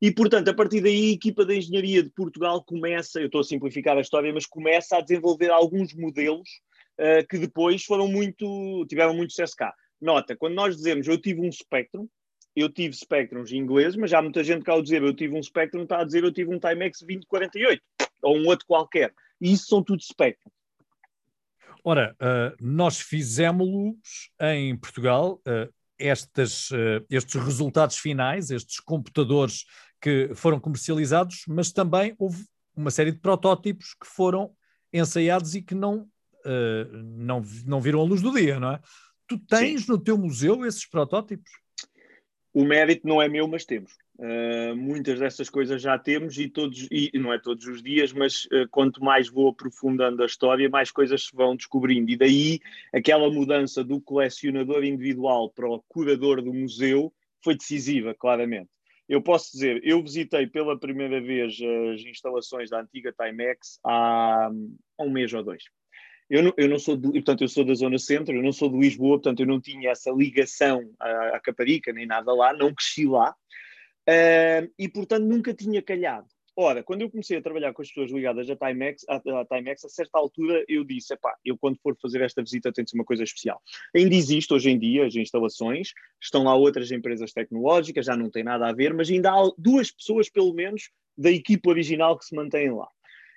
e, 0.00 0.12
portanto, 0.12 0.48
a 0.48 0.54
partir 0.54 0.80
daí, 0.80 1.10
a 1.10 1.14
equipa 1.14 1.44
de 1.44 1.56
engenharia 1.56 2.02
de 2.02 2.10
Portugal 2.10 2.62
começa, 2.62 3.18
eu 3.20 3.26
estou 3.26 3.40
a 3.40 3.44
simplificar 3.44 3.96
a 3.98 4.00
história, 4.00 4.32
mas 4.32 4.46
começa 4.46 4.96
a 4.96 5.00
desenvolver 5.00 5.50
alguns 5.50 5.92
modelos 5.92 6.48
uh, 7.00 7.26
que 7.28 7.36
depois 7.36 7.84
foram 7.84 8.06
muito, 8.06 8.86
tiveram 8.88 9.12
muito 9.12 9.30
sucesso 9.30 9.56
cá. 9.56 9.74
Nota, 10.00 10.36
quando 10.36 10.54
nós 10.54 10.76
dizemos 10.76 11.06
eu 11.08 11.18
tive 11.18 11.40
um 11.40 11.50
Spectrum, 11.50 12.08
eu 12.54 12.68
tive 12.68 12.94
Spectrums 12.94 13.52
ingleses, 13.52 13.96
mas 13.96 14.10
já 14.10 14.18
há 14.18 14.22
muita 14.22 14.42
gente 14.42 14.64
que 14.64 14.70
ao 14.70 14.82
dizer 14.82 15.02
eu 15.02 15.14
tive 15.14 15.36
um 15.36 15.42
Spectrum 15.42 15.82
está 15.82 16.00
a 16.00 16.04
dizer 16.04 16.24
eu 16.24 16.32
tive 16.32 16.54
um 16.54 16.58
Timex 16.58 17.00
2048 17.00 17.82
ou 18.22 18.36
um 18.36 18.46
outro 18.46 18.66
qualquer. 18.66 19.14
E 19.40 19.52
isso 19.52 19.66
são 19.66 19.82
tudo 19.82 20.02
Spectrum. 20.02 20.50
Ora, 21.84 22.16
uh, 22.20 22.56
nós 22.60 23.00
fizemos-los 23.00 24.30
em 24.40 24.76
Portugal, 24.76 25.40
uh, 25.46 25.72
estas, 25.98 26.70
uh, 26.70 27.04
estes 27.08 27.40
resultados 27.40 27.96
finais, 27.96 28.50
estes 28.50 28.80
computadores 28.80 29.64
que 30.00 30.30
foram 30.34 30.60
comercializados, 30.60 31.44
mas 31.48 31.72
também 31.72 32.14
houve 32.18 32.44
uma 32.74 32.90
série 32.90 33.12
de 33.12 33.18
protótipos 33.18 33.94
que 33.94 34.06
foram 34.06 34.52
ensaiados 34.92 35.54
e 35.54 35.62
que 35.62 35.74
não, 35.74 36.08
não, 37.02 37.42
não 37.66 37.80
viram 37.80 38.00
a 38.00 38.04
luz 38.04 38.22
do 38.22 38.32
dia, 38.32 38.60
não 38.60 38.72
é? 38.72 38.80
Tu 39.28 39.38
tens 39.38 39.82
Sim. 39.82 39.92
no 39.92 39.98
teu 39.98 40.16
museu 40.16 40.64
esses 40.64 40.86
protótipos? 40.86 41.50
O 42.52 42.64
mérito 42.64 43.06
não 43.06 43.20
é 43.20 43.28
meu, 43.28 43.46
mas 43.46 43.64
temos. 43.64 43.92
Uh, 44.18 44.74
muitas 44.74 45.20
dessas 45.20 45.48
coisas 45.48 45.80
já 45.80 45.96
temos 45.96 46.36
e 46.38 46.48
todos, 46.48 46.88
e 46.90 47.12
não 47.14 47.32
é 47.32 47.38
todos 47.38 47.66
os 47.66 47.80
dias, 47.80 48.12
mas 48.12 48.46
uh, 48.46 48.66
quanto 48.70 49.04
mais 49.04 49.28
vou 49.28 49.50
aprofundando 49.50 50.22
a 50.22 50.26
história, 50.26 50.68
mais 50.68 50.90
coisas 50.90 51.26
se 51.26 51.36
vão 51.36 51.54
descobrindo. 51.54 52.10
E 52.10 52.16
daí 52.16 52.58
aquela 52.92 53.30
mudança 53.30 53.84
do 53.84 54.00
colecionador 54.00 54.82
individual 54.82 55.50
para 55.50 55.68
o 55.68 55.80
curador 55.86 56.42
do 56.42 56.52
museu 56.52 57.12
foi 57.44 57.54
decisiva, 57.54 58.14
claramente. 58.14 58.70
Eu 59.08 59.22
posso 59.22 59.52
dizer, 59.52 59.80
eu 59.84 60.02
visitei 60.02 60.46
pela 60.46 60.78
primeira 60.78 61.20
vez 61.20 61.56
as 61.94 62.02
instalações 62.02 62.70
da 62.70 62.80
antiga 62.80 63.12
Timex 63.12 63.78
há, 63.84 64.50
há 64.98 65.02
um 65.02 65.10
mês 65.10 65.32
ou 65.32 65.42
dois. 65.42 65.62
Eu 66.30 66.42
não, 66.42 66.52
eu 66.56 66.68
não 66.68 66.78
sou, 66.78 66.98
portanto, 67.00 67.42
eu 67.42 67.48
sou 67.48 67.64
da 67.64 67.74
zona 67.74 67.98
centro, 67.98 68.34
eu 68.34 68.42
não 68.42 68.52
sou 68.52 68.68
de 68.68 68.78
Lisboa, 68.78 69.16
portanto, 69.16 69.40
eu 69.40 69.46
não 69.46 69.60
tinha 69.60 69.90
essa 69.90 70.10
ligação 70.10 70.90
à, 71.00 71.36
à 71.36 71.40
Caparica, 71.40 71.92
nem 71.92 72.06
nada 72.06 72.32
lá, 72.34 72.52
não 72.52 72.74
cresci 72.74 73.06
lá, 73.06 73.30
uh, 73.30 74.72
e, 74.78 74.88
portanto, 74.88 75.24
nunca 75.24 75.54
tinha 75.54 75.80
calhado. 75.80 76.26
Ora, 76.60 76.82
quando 76.82 77.02
eu 77.02 77.10
comecei 77.10 77.38
a 77.38 77.40
trabalhar 77.40 77.72
com 77.72 77.82
as 77.82 77.88
pessoas 77.88 78.10
ligadas 78.10 78.50
à 78.50 78.56
Timex, 78.56 79.06
à, 79.08 79.14
à 79.16 79.44
Timex, 79.44 79.84
a 79.84 79.88
certa 79.88 80.18
altura 80.18 80.64
eu 80.68 80.82
disse, 80.82 81.14
epá, 81.14 81.32
eu 81.44 81.56
quando 81.56 81.78
for 81.80 81.96
fazer 82.02 82.20
esta 82.20 82.42
visita 82.42 82.72
tem 82.72 82.84
de 82.84 82.90
ser 82.90 82.98
uma 82.98 83.04
coisa 83.04 83.22
especial. 83.22 83.62
Ainda 83.94 84.14
existe 84.14 84.52
hoje 84.52 84.68
em 84.68 84.76
dia 84.76 85.06
as 85.06 85.14
instalações, 85.14 85.92
estão 86.20 86.42
lá 86.42 86.56
outras 86.56 86.90
empresas 86.90 87.32
tecnológicas, 87.32 88.04
já 88.04 88.16
não 88.16 88.28
tem 88.28 88.42
nada 88.42 88.68
a 88.68 88.72
ver, 88.72 88.92
mas 88.92 89.08
ainda 89.08 89.30
há 89.30 89.52
duas 89.56 89.92
pessoas, 89.92 90.28
pelo 90.28 90.52
menos, 90.52 90.90
da 91.16 91.30
equipe 91.30 91.68
original 91.68 92.18
que 92.18 92.24
se 92.24 92.34
mantêm 92.34 92.72
lá. 92.72 92.88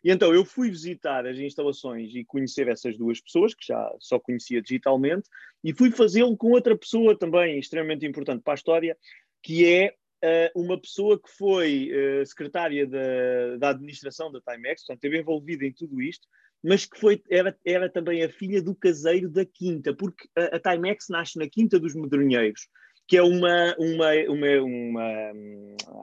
E 0.04 0.12
então 0.12 0.34
eu 0.34 0.44
fui 0.44 0.70
visitar 0.70 1.26
as 1.28 1.38
instalações 1.38 2.14
e 2.16 2.26
conhecer 2.26 2.68
essas 2.68 2.98
duas 2.98 3.22
pessoas, 3.22 3.54
que 3.54 3.68
já 3.68 3.92
só 4.00 4.20
conhecia 4.20 4.62
digitalmente, 4.62 5.30
e 5.64 5.74
fui 5.74 5.92
fazê-lo 5.92 6.36
com 6.36 6.52
outra 6.52 6.76
pessoa 6.76 7.18
também 7.18 7.60
extremamente 7.60 8.06
importante 8.06 8.42
para 8.44 8.54
a 8.54 8.56
história, 8.56 8.98
que 9.44 9.66
é 9.66 9.94
uh, 10.24 10.62
uma 10.62 10.80
pessoa 10.80 11.20
que 11.20 11.30
foi 11.30 11.92
uh, 11.92 12.26
secretária 12.26 12.88
da, 12.88 13.58
da 13.58 13.70
administração 13.70 14.32
da 14.32 14.42
Timex, 14.42 14.82
portanto, 14.82 15.04
esteve 15.04 15.20
envolvida 15.20 15.66
em 15.66 15.72
tudo 15.72 16.02
isto, 16.02 16.28
mas 16.64 16.86
que 16.86 17.00
foi, 17.00 17.22
era, 17.30 17.58
era 17.66 17.90
também 17.90 18.24
a 18.24 18.30
filha 18.30 18.62
do 18.62 18.76
caseiro 18.76 19.30
da 19.30 19.46
Quinta, 19.46 19.94
porque 19.94 20.28
a, 20.36 20.56
a 20.56 20.60
Timex 20.60 21.08
nasce 21.10 21.38
na 21.38 21.48
Quinta 21.48 21.80
dos 21.80 21.96
Medronheiros, 21.96 22.68
que 23.08 23.18
é 23.18 23.24
uma. 23.24 23.76
uma, 23.78 24.12
uma, 24.30 24.62
uma, 24.62 25.32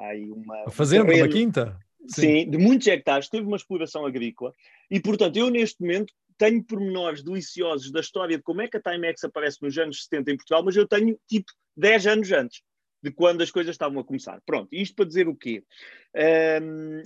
ai, 0.03 0.25
uma 0.25 0.71
fazenda, 0.71 1.07
terreno, 1.07 1.25
uma 1.25 1.33
quinta? 1.33 1.79
Sim. 2.09 2.21
sim, 2.21 2.51
de 2.51 2.59
muitos 2.59 2.87
hectares, 2.87 3.29
teve 3.29 3.47
uma 3.47 3.57
exploração 3.57 4.07
agrícola, 4.07 4.55
e 4.91 5.01
portanto, 5.01 5.37
eu 5.37 5.51
neste 5.51 5.81
momento 5.81 6.13
tenho 6.39 6.63
pormenores 6.63 7.23
deliciosos 7.23 7.91
da 7.91 8.01
história 8.01 8.37
de 8.37 8.43
como 8.43 8.63
é 8.63 8.69
que 8.69 8.77
a 8.77 8.81
Timex 8.81 9.25
aparece 9.25 9.59
nos 9.61 9.77
anos 9.77 10.05
70 10.05 10.31
em 10.31 10.37
Portugal, 10.37 10.65
mas 10.65 10.77
eu 10.77 10.87
tenho 10.87 11.19
tipo 11.27 11.53
10 11.77 12.07
anos 12.07 12.33
antes 12.33 12.63
de 13.03 13.11
quando 13.13 13.43
as 13.43 13.51
coisas 13.51 13.75
estavam 13.75 14.01
a 14.01 14.05
começar. 14.05 14.41
Pronto, 14.45 14.69
isto 14.73 14.95
para 14.95 15.05
dizer 15.05 15.29
o 15.29 15.37
quê? 15.37 15.63
Um, 16.63 17.03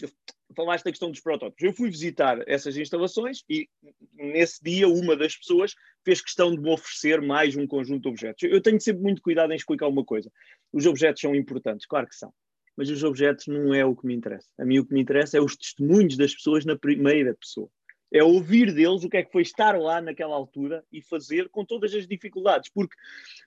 falaste 0.54 0.84
da 0.84 0.90
questão 0.90 1.10
dos 1.10 1.20
protótipos. 1.20 1.62
Eu 1.62 1.72
fui 1.72 1.90
visitar 1.90 2.42
essas 2.46 2.76
instalações 2.76 3.42
e 3.48 3.68
nesse 4.14 4.62
dia 4.62 4.88
uma 4.88 5.16
das 5.16 5.36
pessoas 5.36 5.74
fez 6.04 6.20
questão 6.20 6.54
de 6.54 6.60
me 6.60 6.70
oferecer 6.70 7.20
mais 7.20 7.56
um 7.56 7.66
conjunto 7.66 8.02
de 8.02 8.08
objetos. 8.08 8.42
Eu 8.42 8.60
tenho 8.60 8.80
sempre 8.80 9.02
muito 9.02 9.22
cuidado 9.22 9.52
em 9.52 9.56
explicar 9.56 9.88
uma 9.88 10.04
coisa. 10.04 10.30
Os 10.72 10.86
objetos 10.86 11.20
são 11.20 11.34
importantes, 11.34 11.86
claro 11.86 12.06
que 12.06 12.16
são. 12.16 12.32
Mas 12.76 12.88
os 12.88 13.02
objetos 13.04 13.46
não 13.46 13.74
é 13.74 13.84
o 13.84 13.94
que 13.94 14.06
me 14.06 14.14
interessa. 14.14 14.48
A 14.58 14.64
mim 14.64 14.78
o 14.78 14.86
que 14.86 14.94
me 14.94 15.00
interessa 15.00 15.36
é 15.36 15.40
os 15.40 15.56
testemunhos 15.56 16.16
das 16.16 16.34
pessoas 16.34 16.64
na 16.64 16.76
primeira 16.76 17.34
pessoa 17.34 17.68
é 18.12 18.22
ouvir 18.22 18.72
deles 18.72 19.02
o 19.02 19.08
que 19.08 19.16
é 19.16 19.22
que 19.22 19.32
foi 19.32 19.42
estar 19.42 19.78
lá 19.78 20.00
naquela 20.00 20.34
altura 20.34 20.84
e 20.92 21.00
fazer 21.00 21.48
com 21.48 21.64
todas 21.64 21.94
as 21.94 22.06
dificuldades, 22.06 22.70
porque 22.72 22.94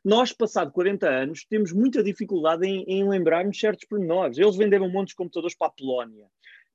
nós, 0.03 0.34
passado 0.34 0.72
40 0.72 1.08
anos, 1.08 1.46
temos 1.46 1.72
muita 1.72 2.03
dificuldade 2.03 2.65
em, 2.67 2.84
em 2.88 3.08
lembrarmos 3.08 3.60
certos 3.60 3.86
pormenores. 3.86 4.38
Eles 4.38 4.55
venderam 4.55 4.88
um 4.88 4.91
monte 4.91 5.10
de 5.10 5.15
computadores 5.15 5.55
para 5.55 5.67
a 5.67 5.72
Polónia. 5.72 6.25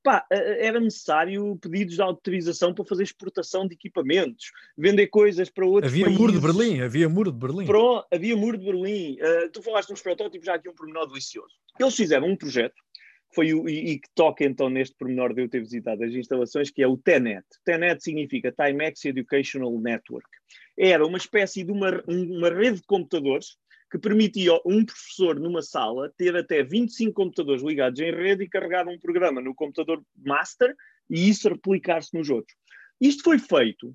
Pá, 0.03 0.25
era 0.31 0.79
necessário 0.79 1.55
pedidos 1.57 1.95
de 1.95 2.01
autorização 2.01 2.73
para 2.73 2.85
fazer 2.85 3.03
exportação 3.03 3.67
de 3.67 3.75
equipamentos, 3.75 4.51
vender 4.75 5.07
coisas 5.07 5.49
para 5.49 5.65
outros 5.65 5.91
havia 5.91 6.05
países. 6.05 6.19
Muro 6.19 6.33
de 6.33 6.39
Berlim, 6.39 6.81
havia 6.81 7.07
muro 7.07 7.31
de 7.31 7.37
Berlim. 7.37 7.65
Pro, 7.65 8.03
havia 8.11 8.35
muro 8.35 8.57
de 8.57 8.65
Berlim. 8.65 9.17
Uh, 9.21 9.49
tu 9.51 9.61
falaste 9.61 9.91
nos 9.91 10.01
protótipos, 10.01 10.45
já 10.45 10.55
aqui 10.55 10.67
um 10.67 10.73
pormenor 10.73 11.07
delicioso. 11.07 11.53
Eles 11.79 11.95
fizeram 11.95 12.27
um 12.27 12.35
projeto 12.35 12.75
foi 13.33 13.53
o, 13.53 13.67
e, 13.67 13.91
e, 13.91 13.99
que 13.99 14.09
toca 14.13 14.43
então 14.43 14.69
neste 14.69 14.95
pormenor 14.95 15.33
de 15.33 15.41
eu 15.41 15.49
ter 15.49 15.59
visitado 15.59 16.03
as 16.03 16.13
instalações, 16.13 16.69
que 16.69 16.83
é 16.83 16.87
o 16.87 16.97
TENET. 16.97 17.45
TENET 17.63 18.03
significa 18.03 18.51
Timex 18.51 19.05
Educational 19.05 19.79
Network. 19.79 20.27
Era 20.77 21.05
uma 21.05 21.17
espécie 21.17 21.63
de 21.63 21.71
uma, 21.71 22.03
uma 22.07 22.49
rede 22.49 22.77
de 22.77 22.85
computadores 22.85 23.57
que 23.91 23.99
permitia 23.99 24.53
um 24.65 24.85
professor 24.85 25.37
numa 25.39 25.61
sala 25.61 26.11
ter 26.17 26.35
até 26.35 26.63
25 26.63 27.13
computadores 27.13 27.61
ligados 27.61 27.99
em 27.99 28.11
rede 28.11 28.45
e 28.45 28.49
carregar 28.49 28.87
um 28.87 28.97
programa 28.97 29.41
no 29.41 29.53
computador 29.53 30.01
master 30.17 30.73
e 31.09 31.29
isso 31.29 31.49
replicar-se 31.49 32.15
nos 32.17 32.29
outros. 32.29 32.55
Isto 32.99 33.23
foi 33.23 33.37
feito 33.37 33.93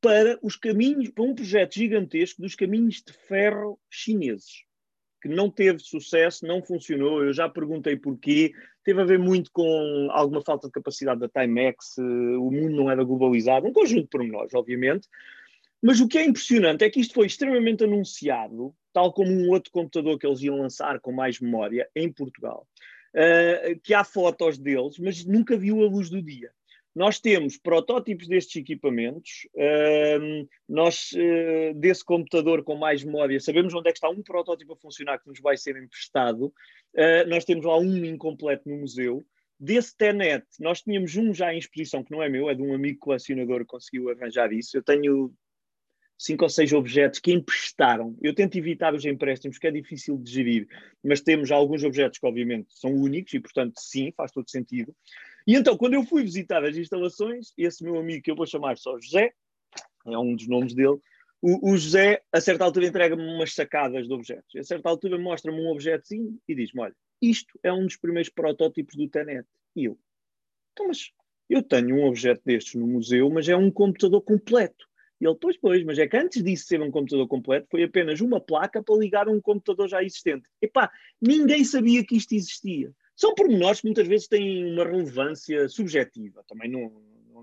para 0.00 0.38
os 0.42 0.56
caminhos, 0.56 1.10
para 1.10 1.24
um 1.24 1.34
projeto 1.34 1.74
gigantesco 1.74 2.40
dos 2.40 2.54
caminhos 2.54 3.02
de 3.02 3.12
ferro 3.12 3.78
chineses 3.90 4.64
que 5.22 5.28
não 5.28 5.48
teve 5.48 5.78
sucesso, 5.78 6.44
não 6.44 6.60
funcionou. 6.60 7.22
Eu 7.22 7.32
já 7.32 7.48
perguntei 7.48 7.96
porquê. 7.96 8.52
Teve 8.82 9.00
a 9.00 9.04
ver 9.04 9.20
muito 9.20 9.52
com 9.52 10.08
alguma 10.10 10.42
falta 10.42 10.66
de 10.66 10.72
capacidade 10.72 11.20
da 11.20 11.28
Timex, 11.28 11.96
eh, 11.96 12.02
o 12.02 12.50
mundo 12.50 12.74
não 12.74 12.90
era 12.90 13.04
globalizado, 13.04 13.68
um 13.68 13.72
conjunto 13.72 14.02
de 14.02 14.08
pormenores, 14.08 14.52
obviamente. 14.52 15.06
Mas 15.82 16.00
o 16.00 16.06
que 16.06 16.16
é 16.16 16.24
impressionante 16.24 16.84
é 16.84 16.90
que 16.90 17.00
isto 17.00 17.14
foi 17.14 17.26
extremamente 17.26 17.82
anunciado, 17.82 18.72
tal 18.92 19.12
como 19.12 19.32
um 19.32 19.50
outro 19.50 19.72
computador 19.72 20.16
que 20.18 20.26
eles 20.26 20.40
iam 20.40 20.60
lançar 20.60 21.00
com 21.00 21.10
mais 21.10 21.40
memória 21.40 21.88
em 21.96 22.10
Portugal, 22.10 22.68
uh, 23.16 23.80
que 23.82 23.92
há 23.92 24.04
fotos 24.04 24.58
deles, 24.58 24.98
mas 24.98 25.24
nunca 25.24 25.56
viu 25.56 25.82
a 25.82 25.88
luz 25.88 26.08
do 26.08 26.22
dia. 26.22 26.52
Nós 26.94 27.18
temos 27.18 27.56
protótipos 27.56 28.28
destes 28.28 28.56
equipamentos, 28.56 29.48
uh, 29.54 30.48
nós, 30.68 31.10
uh, 31.12 31.74
desse 31.74 32.04
computador 32.04 32.62
com 32.62 32.76
mais 32.76 33.02
memória, 33.02 33.40
sabemos 33.40 33.74
onde 33.74 33.88
é 33.88 33.92
que 33.92 33.98
está 33.98 34.10
um 34.10 34.22
protótipo 34.22 34.74
a 34.74 34.76
funcionar 34.76 35.18
que 35.18 35.26
nos 35.26 35.40
vai 35.40 35.56
ser 35.56 35.76
emprestado, 35.76 36.46
uh, 36.46 37.28
nós 37.28 37.44
temos 37.44 37.64
lá 37.64 37.76
um 37.78 38.04
incompleto 38.04 38.68
no 38.68 38.76
museu. 38.76 39.24
Desse 39.58 39.96
TENET, 39.96 40.44
nós 40.60 40.82
tínhamos 40.82 41.16
um 41.16 41.32
já 41.32 41.54
em 41.54 41.58
exposição, 41.58 42.04
que 42.04 42.10
não 42.10 42.22
é 42.22 42.28
meu, 42.28 42.50
é 42.50 42.54
de 42.54 42.62
um 42.62 42.74
amigo 42.74 42.98
colecionador 42.98 43.60
que 43.60 43.66
conseguiu 43.66 44.10
arranjar 44.10 44.52
isso. 44.52 44.76
Eu 44.76 44.82
tenho 44.82 45.32
cinco 46.18 46.44
ou 46.44 46.50
seis 46.50 46.72
objetos 46.72 47.18
que 47.18 47.32
emprestaram. 47.32 48.16
Eu 48.22 48.34
tento 48.34 48.56
evitar 48.56 48.94
os 48.94 49.04
empréstimos, 49.04 49.58
que 49.58 49.66
é 49.66 49.70
difícil 49.70 50.16
de 50.18 50.30
gerir, 50.30 50.68
mas 51.02 51.20
temos 51.20 51.50
alguns 51.50 51.82
objetos 51.82 52.18
que, 52.18 52.26
obviamente, 52.26 52.68
são 52.70 52.92
únicos 52.94 53.34
e, 53.34 53.40
portanto, 53.40 53.74
sim, 53.78 54.12
faz 54.16 54.30
todo 54.30 54.50
sentido. 54.50 54.94
E 55.46 55.54
então, 55.54 55.76
quando 55.76 55.94
eu 55.94 56.04
fui 56.04 56.22
visitar 56.22 56.64
as 56.64 56.76
instalações, 56.76 57.52
esse 57.58 57.82
meu 57.82 57.98
amigo, 57.98 58.22
que 58.22 58.30
eu 58.30 58.36
vou 58.36 58.46
chamar 58.46 58.78
só 58.78 58.98
José, 59.00 59.32
é 60.06 60.18
um 60.18 60.34
dos 60.34 60.46
nomes 60.46 60.74
dele, 60.74 60.98
o, 61.40 61.72
o 61.72 61.76
José, 61.76 62.22
a 62.32 62.40
certa 62.40 62.64
altura, 62.64 62.86
entrega-me 62.86 63.22
umas 63.22 63.52
sacadas 63.52 64.06
de 64.06 64.14
objetos. 64.14 64.54
A 64.54 64.62
certa 64.62 64.88
altura, 64.88 65.18
mostra-me 65.18 65.60
um 65.60 65.70
objetozinho 65.70 66.38
e 66.46 66.54
diz-me: 66.54 66.80
Olha, 66.82 66.94
isto 67.20 67.58
é 67.64 67.72
um 67.72 67.84
dos 67.84 67.96
primeiros 67.96 68.30
protótipos 68.30 68.94
do 68.94 69.08
TENET. 69.08 69.44
E 69.74 69.86
eu, 69.86 69.98
então, 70.72 70.86
mas 70.86 71.10
eu 71.50 71.62
tenho 71.62 71.96
um 71.96 72.06
objeto 72.06 72.42
destes 72.44 72.74
no 72.74 72.86
museu, 72.86 73.28
mas 73.28 73.48
é 73.48 73.56
um 73.56 73.70
computador 73.70 74.22
completo. 74.22 74.86
E 75.22 75.24
ele, 75.24 75.36
pois, 75.40 75.56
pois, 75.56 75.84
mas 75.84 76.00
é 76.00 76.08
que 76.08 76.16
antes 76.16 76.42
disso 76.42 76.66
ser 76.66 76.82
um 76.82 76.90
computador 76.90 77.28
completo, 77.28 77.68
foi 77.70 77.84
apenas 77.84 78.20
uma 78.20 78.40
placa 78.40 78.82
para 78.82 78.96
ligar 78.96 79.28
um 79.28 79.40
computador 79.40 79.88
já 79.88 80.02
existente. 80.02 80.50
Epá, 80.60 80.90
ninguém 81.20 81.64
sabia 81.64 82.04
que 82.04 82.16
isto 82.16 82.34
existia. 82.34 82.92
São 83.14 83.32
pormenores 83.32 83.80
que 83.80 83.86
muitas 83.86 84.08
vezes 84.08 84.26
têm 84.26 84.72
uma 84.72 84.82
relevância 84.82 85.68
subjetiva. 85.68 86.42
Também 86.48 86.68
não, 86.68 86.90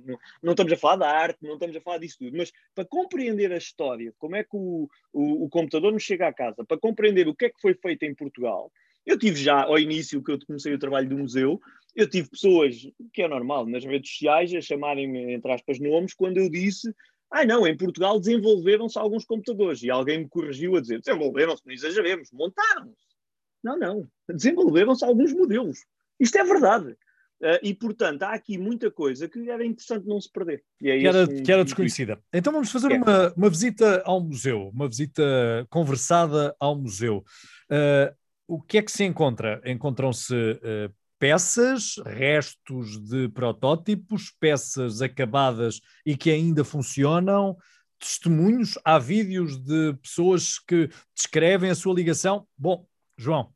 não, 0.06 0.20
não, 0.44 0.52
estamos 0.52 0.74
a 0.74 0.76
falar 0.76 0.98
da 0.98 1.10
arte, 1.10 1.40
não 1.42 1.54
estamos 1.54 1.74
a 1.74 1.80
falar 1.80 2.00
disso 2.00 2.18
tudo, 2.20 2.36
mas 2.36 2.52
para 2.76 2.84
compreender 2.84 3.50
a 3.54 3.58
história, 3.58 4.14
como 4.18 4.36
é 4.36 4.44
que 4.44 4.58
o, 4.58 4.90
o, 5.14 5.46
o, 5.46 5.50
computador 5.50 5.94
nos 5.94 6.04
chega 6.04 6.28
à 6.28 6.34
casa, 6.34 6.66
para 6.66 6.78
compreender 6.78 7.30
o 7.30 7.36
que 7.36 7.46
é 7.46 7.50
que 7.50 7.62
foi 7.62 7.74
feito 7.76 8.04
em 8.04 8.14
Portugal, 8.14 8.70
eu 9.06 9.18
tive 9.18 9.42
já, 9.42 9.64
ao 9.64 9.80
início 9.80 10.22
que 10.22 10.34
eu 10.34 10.40
comecei 10.46 10.74
o 10.74 10.80
trabalho 10.80 11.08
do 11.08 11.18
museu, 11.18 11.62
eu 11.96 12.10
tive 12.10 12.30
pessoas, 12.30 12.76
que 13.14 13.22
é 13.22 13.28
normal, 13.30 13.66
nas 13.66 13.86
redes 13.86 14.12
sociais, 14.12 14.54
a 14.54 14.60
chamarem-me, 14.60 15.34
entre 15.34 15.50
aspas, 15.50 15.80
nomes, 15.80 16.14
quando 16.14 16.40
eu 16.40 16.50
disse 16.50 16.94
ah, 17.32 17.46
não, 17.46 17.68
em 17.68 17.78
Portugal 17.78 18.20
desenvolveram-se 18.20 18.98
alguns 18.98 19.24
computadores. 19.24 19.84
E 19.84 19.90
alguém 19.90 20.20
me 20.20 20.30
corrigiu 20.30 20.76
a 20.76 20.82
dizer: 20.82 21.00
desenvolveram-se, 21.00 21.64
não 21.66 21.74
exageremos, 21.74 22.30
montaram-se. 22.32 23.08
Não, 23.64 23.78
não. 23.78 24.08
Desenvolveram-se 24.28 25.06
alguns 25.06 25.34
modelos. 25.34 25.80
Isto 26.20 26.38
é 26.38 26.44
verdade. 26.44 26.96
Uh, 27.42 27.60
e, 27.64 27.74
portanto, 27.74 28.24
há 28.24 28.34
aqui 28.34 28.58
muita 28.58 28.92
coisa 28.92 29.30
que 29.30 29.50
era 29.50 29.66
interessante 29.66 30.06
não 30.06 30.20
se 30.20 30.30
perder. 30.30 30.62
É 30.84 31.00
que, 31.00 31.08
era, 31.08 31.28
que, 31.28 31.52
era, 31.52 31.64
desconhecida. 31.64 32.20
Então 32.34 32.52
vamos 32.52 32.70
fazer 32.70 32.92
é. 32.92 32.98
uma, 32.98 33.34
uma 33.34 33.50
visita 33.50 34.02
ao 34.06 34.20
museu, 34.20 34.70
uma 34.74 34.90
visita 34.90 35.24
conversada 35.70 36.54
ao 36.60 36.76
museu. 36.76 37.24
Uh, 37.72 38.14
o 38.46 38.62
que 38.62 38.80
é 38.80 38.82
que 38.82 38.92
se 38.92 39.06
encontra? 39.06 39.62
Encontram-se 39.64 40.34
uh, 40.34 40.94
peças, 41.20 41.96
restos 42.06 42.98
de 42.98 43.28
protótipos, 43.30 44.34
peças 44.40 45.02
acabadas 45.02 45.82
e 46.06 46.16
que 46.16 46.32
ainda 46.32 46.64
funcionam, 46.64 47.58
testemunhos, 48.00 48.80
há 48.84 48.98
vídeos 48.98 49.58
de 49.58 49.94
pessoas 50.02 50.58
que 50.58 50.90
descrevem 51.14 51.70
a 51.70 51.76
sua 51.76 51.94
ligação. 51.94 52.48
Bom, 52.58 52.88
João. 53.18 53.54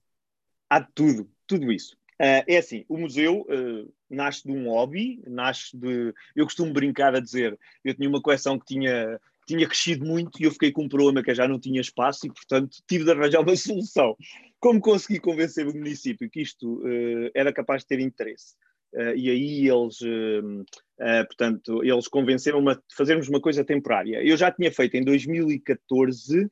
Há 0.70 0.82
tudo, 0.82 1.32
tudo 1.48 1.72
isso. 1.72 1.96
Uh, 2.22 2.44
é 2.48 2.58
assim, 2.58 2.86
o 2.88 2.98
museu 2.98 3.42
uh, 3.42 3.94
nasce 4.10 4.44
de 4.44 4.52
um 4.52 4.70
hobby, 4.70 5.22
nasce 5.26 5.76
de. 5.76 6.14
Eu 6.36 6.46
costumo 6.46 6.72
brincar 6.74 7.16
a 7.16 7.20
dizer, 7.20 7.58
eu 7.84 7.94
tinha 7.94 8.08
uma 8.08 8.22
coleção 8.22 8.60
que 8.60 8.66
tinha, 8.66 9.20
tinha 9.48 9.66
crescido 9.68 10.06
muito 10.06 10.40
e 10.40 10.44
eu 10.44 10.52
fiquei 10.52 10.72
com 10.72 10.84
um 10.84 10.90
problema 10.90 11.24
que 11.24 11.32
eu 11.32 11.36
já 11.36 11.48
não 11.48 11.60
tinha 11.60 11.82
espaço 11.82 12.28
e, 12.28 12.32
portanto, 12.32 12.78
tive 12.88 13.06
de 13.06 13.12
arranjar 13.12 13.42
uma 13.42 13.56
solução. 13.58 14.16
Como 14.64 14.80
consegui 14.80 15.20
convencer 15.20 15.68
o 15.68 15.74
município 15.74 16.30
que 16.30 16.42
isto 16.42 16.76
uh, 16.78 17.30
era 17.36 17.52
capaz 17.52 17.82
de 17.82 17.88
ter 17.88 18.00
interesse? 18.00 18.56
Uh, 18.94 19.14
e 19.14 19.30
aí 19.30 19.68
eles, 19.68 20.00
uh, 20.00 21.26
portanto, 21.28 21.84
eles 21.84 22.08
convenceram-me 22.08 22.72
a 22.72 22.80
fazermos 22.96 23.28
uma 23.28 23.42
coisa 23.42 23.66
temporária. 23.66 24.24
Eu 24.24 24.38
já 24.38 24.50
tinha 24.50 24.72
feito 24.72 24.96
em 24.96 25.04
2014, 25.04 26.50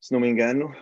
se 0.00 0.12
não 0.12 0.20
me 0.20 0.28
engano, 0.28 0.72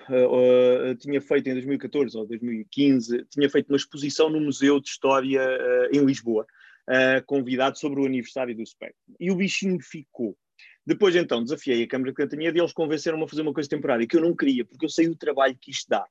tinha 1.01 1.19
feito 1.23 1.49
em 1.49 1.55
2014 1.55 2.15
ou 2.19 2.27
2015, 2.27 3.25
tinha 3.31 3.49
feito 3.49 3.71
uma 3.71 3.79
exposição 3.79 4.29
no 4.29 4.39
Museu 4.39 4.81
de 4.81 4.91
História 4.91 5.41
em 5.91 6.05
Lisboa, 6.05 6.45
convidado 7.25 7.79
sobre 7.79 8.01
o 8.01 8.05
aniversário 8.05 8.55
do 8.55 8.67
Spectrum. 8.67 9.15
E 9.19 9.31
o 9.31 9.37
bichinho 9.37 9.79
ficou. 9.81 10.37
Depois, 10.85 11.15
então, 11.15 11.43
desafiei 11.43 11.85
a 11.85 11.89
Câmara 11.89 12.11
de 12.11 12.17
Cantanhede 12.17 12.59
e 12.59 12.61
eles 12.61 12.73
convenceram-me 12.73 13.25
a 13.25 13.29
fazer 13.29 13.43
uma 13.43 13.53
coisa 13.53 13.69
temporária, 13.69 14.07
que 14.07 14.17
eu 14.17 14.21
não 14.21 14.35
queria, 14.35 14.65
porque 14.65 14.85
eu 14.85 14.89
sei 14.91 15.09
o 15.09 15.17
trabalho 15.17 15.57
que 15.61 15.71
isto 15.71 15.89
dá. 15.89 16.05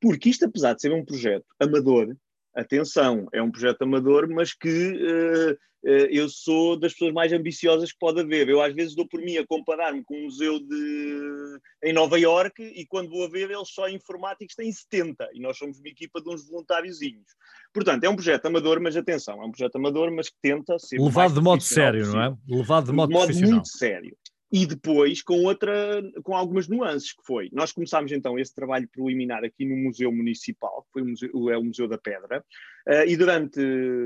Porque 0.00 0.28
isto, 0.28 0.44
apesar 0.44 0.74
de 0.74 0.82
ser 0.82 0.92
um 0.92 1.04
projeto 1.04 1.46
amador, 1.58 2.14
atenção, 2.54 3.26
é 3.32 3.42
um 3.42 3.50
projeto 3.50 3.82
amador, 3.82 4.28
mas 4.28 4.52
que 4.52 4.68
uh, 4.68 5.52
uh, 5.52 6.06
eu 6.10 6.28
sou 6.28 6.78
das 6.78 6.92
pessoas 6.92 7.12
mais 7.12 7.32
ambiciosas 7.32 7.92
que 7.92 7.98
pode 7.98 8.20
haver. 8.20 8.48
Eu 8.48 8.62
às 8.62 8.74
vezes 8.74 8.94
dou 8.94 9.06
por 9.06 9.20
mim 9.20 9.36
a 9.36 9.46
comparar-me 9.46 10.02
com 10.04 10.16
um 10.16 10.24
museu 10.24 10.58
de, 10.58 11.58
em 11.84 11.92
Nova 11.92 12.18
Iorque 12.18 12.62
e 12.62 12.86
quando 12.86 13.10
vou 13.10 13.24
a 13.24 13.28
ver 13.28 13.50
eles 13.50 13.68
só 13.70 13.88
informáticos 13.88 14.54
têm 14.54 14.72
70 14.72 15.30
e 15.34 15.40
nós 15.40 15.56
somos 15.56 15.78
uma 15.78 15.88
equipa 15.88 16.20
de 16.20 16.28
uns 16.28 16.48
voluntáriozinhos. 16.48 17.28
Portanto, 17.72 18.04
é 18.04 18.08
um 18.08 18.16
projeto 18.16 18.46
amador, 18.46 18.80
mas 18.80 18.96
atenção, 18.96 19.42
é 19.42 19.46
um 19.46 19.50
projeto 19.50 19.76
amador, 19.76 20.10
mas 20.10 20.28
que 20.28 20.36
tenta 20.42 20.78
ser 20.78 21.00
levado 21.00 21.34
de 21.34 21.40
modo 21.40 21.62
sério, 21.62 22.00
possível. 22.00 22.20
não 22.20 22.26
é? 22.26 22.56
Levado 22.56 22.86
de 22.86 22.92
modo, 22.92 23.08
de 23.08 23.14
modo 23.14 23.50
muito 23.50 23.68
sério 23.68 24.16
e 24.50 24.66
depois 24.66 25.22
com 25.22 25.44
outra, 25.44 26.02
com 26.22 26.34
algumas 26.34 26.68
nuances 26.68 27.12
que 27.12 27.22
foi. 27.24 27.50
Nós 27.52 27.72
começámos 27.72 28.12
então 28.12 28.38
esse 28.38 28.54
trabalho 28.54 28.88
preliminar 28.88 29.44
aqui 29.44 29.64
no 29.66 29.76
Museu 29.76 30.10
Municipal, 30.10 30.82
que 30.84 30.92
foi 30.92 31.02
o 31.02 31.06
museu, 31.06 31.50
é 31.50 31.58
o 31.58 31.64
Museu 31.64 31.86
da 31.86 31.98
Pedra, 31.98 32.42
uh, 32.88 33.06
e 33.06 33.16
durante 33.16 33.60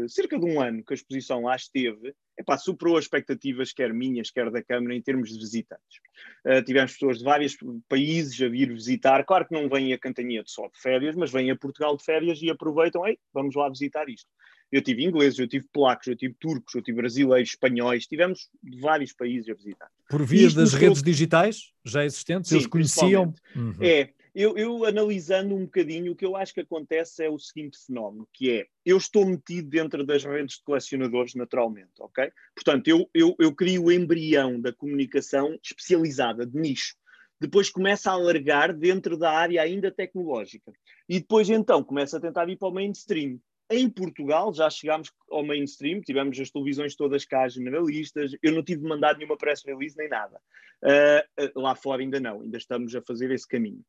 cerca 0.09 0.39
de 0.39 0.45
um 0.45 0.61
ano 0.61 0.85
que 0.85 0.93
a 0.93 0.97
exposição 0.97 1.43
lá 1.43 1.55
esteve, 1.55 2.13
epá, 2.37 2.59
superou 2.59 2.97
as 2.97 3.05
expectativas 3.05 3.73
quer 3.73 3.95
minhas, 3.95 4.31
quer 4.31 4.51
da 4.51 4.63
Câmara, 4.63 4.95
em 4.97 5.03
termos 5.03 5.31
de 5.31 5.39
visitantes. 5.39 6.01
Uh, 6.45 6.63
tivemos 6.65 6.93
pessoas 6.95 7.19
de 7.19 7.25
vários 7.25 7.57
países 7.89 8.41
a 8.43 8.49
vir 8.49 8.73
visitar, 8.73 9.25
claro 9.25 9.47
que 9.47 9.55
não 9.55 9.69
vêm 9.69 9.93
a 9.93 9.99
Cantanhete 9.99 10.51
só 10.51 10.67
de 10.67 10.81
férias, 10.81 11.15
mas 11.15 11.31
vêm 11.31 11.53
a 11.53 11.57
Portugal 11.57 11.97
de 11.97 12.05
férias 12.05 12.43
e 12.43 12.51
aproveitam, 12.51 13.07
ei, 13.07 13.17
vamos 13.33 13.55
lá 13.55 13.69
visitar 13.69 14.09
isto. 14.09 14.29
Eu 14.73 14.83
tive 14.83 15.05
ingleses, 15.05 15.39
eu 15.39 15.47
tive 15.47 15.67
polacos, 15.71 16.07
eu 16.07 16.17
tive 16.17 16.35
turcos, 16.41 16.75
eu 16.75 16.83
tive 16.83 16.97
brasileiros, 16.97 17.51
espanhóis, 17.51 18.07
tivemos 18.07 18.49
de 18.63 18.81
vários 18.81 19.13
países 19.13 19.49
a 19.49 19.55
visitar. 19.55 19.89
Por 20.09 20.25
via 20.25 20.51
das 20.51 20.73
redes 20.73 21.03
digitais 21.03 21.73
já 21.85 22.05
existentes, 22.05 22.49
Sim, 22.49 22.57
eles 22.57 22.67
conheciam? 22.67 23.35
Uhum. 23.55 23.77
É, 23.81 24.11
eu, 24.35 24.57
eu, 24.57 24.87
analisando 24.87 25.55
um 25.55 25.67
bocadinho, 25.67 26.13
o 26.13 26.17
que 26.17 26.25
eu 26.25 26.35
acho 26.35 26.55
que 26.55 26.61
acontece 26.61 27.23
é 27.23 27.29
o 27.29 27.39
seguinte 27.39 27.77
fenómeno, 27.87 28.27
que 28.33 28.51
é, 28.51 28.67
eu 28.85 28.97
estou 28.97 29.27
metido 29.27 29.69
dentro 29.69 30.05
das 30.07 30.25
redes 30.25 30.57
de 30.57 30.63
colecionadores 30.65 31.35
naturalmente, 31.35 31.93
ok? 32.01 32.33
Portanto, 32.55 32.89
eu, 32.89 33.11
eu, 33.13 33.37
eu 33.39 33.55
crio 33.55 33.85
o 33.85 33.93
embrião 33.93 34.59
da 34.59 34.73
comunicação 34.73 35.59
especializada, 35.63 36.47
de 36.47 36.59
nicho. 36.59 36.95
Depois 37.39 37.69
começa 37.69 38.11
a 38.11 38.15
alargar 38.15 38.73
dentro 38.73 39.19
da 39.19 39.33
área 39.33 39.61
ainda 39.61 39.91
tecnológica. 39.91 40.73
E 41.07 41.19
depois, 41.19 41.51
então, 41.51 41.85
começa 41.85 42.17
a 42.17 42.21
tentar 42.21 42.49
ir 42.49 42.57
para 42.57 42.69
o 42.69 42.73
mainstream. 42.73 43.39
Em 43.71 43.89
Portugal 43.89 44.53
já 44.53 44.69
chegámos 44.69 45.11
ao 45.31 45.45
mainstream, 45.45 46.01
tivemos 46.01 46.39
as 46.39 46.51
televisões 46.51 46.95
todas 46.95 47.25
cá 47.25 47.49
generalistas, 47.49 48.33
eu 48.43 48.53
não 48.53 48.63
tive 48.63 48.83
mandado 48.83 49.19
nenhuma 49.19 49.37
press 49.37 49.63
release 49.65 49.97
nem 49.97 50.09
nada. 50.09 50.39
Uh, 50.83 51.61
lá 51.61 51.75
fora 51.75 52.03
ainda 52.03 52.21
não, 52.21 52.43
ainda 52.43 52.59
estamos 52.59 52.95
a 52.95 53.01
fazer 53.03 53.31
esse 53.31 53.47
caminho. 53.47 53.81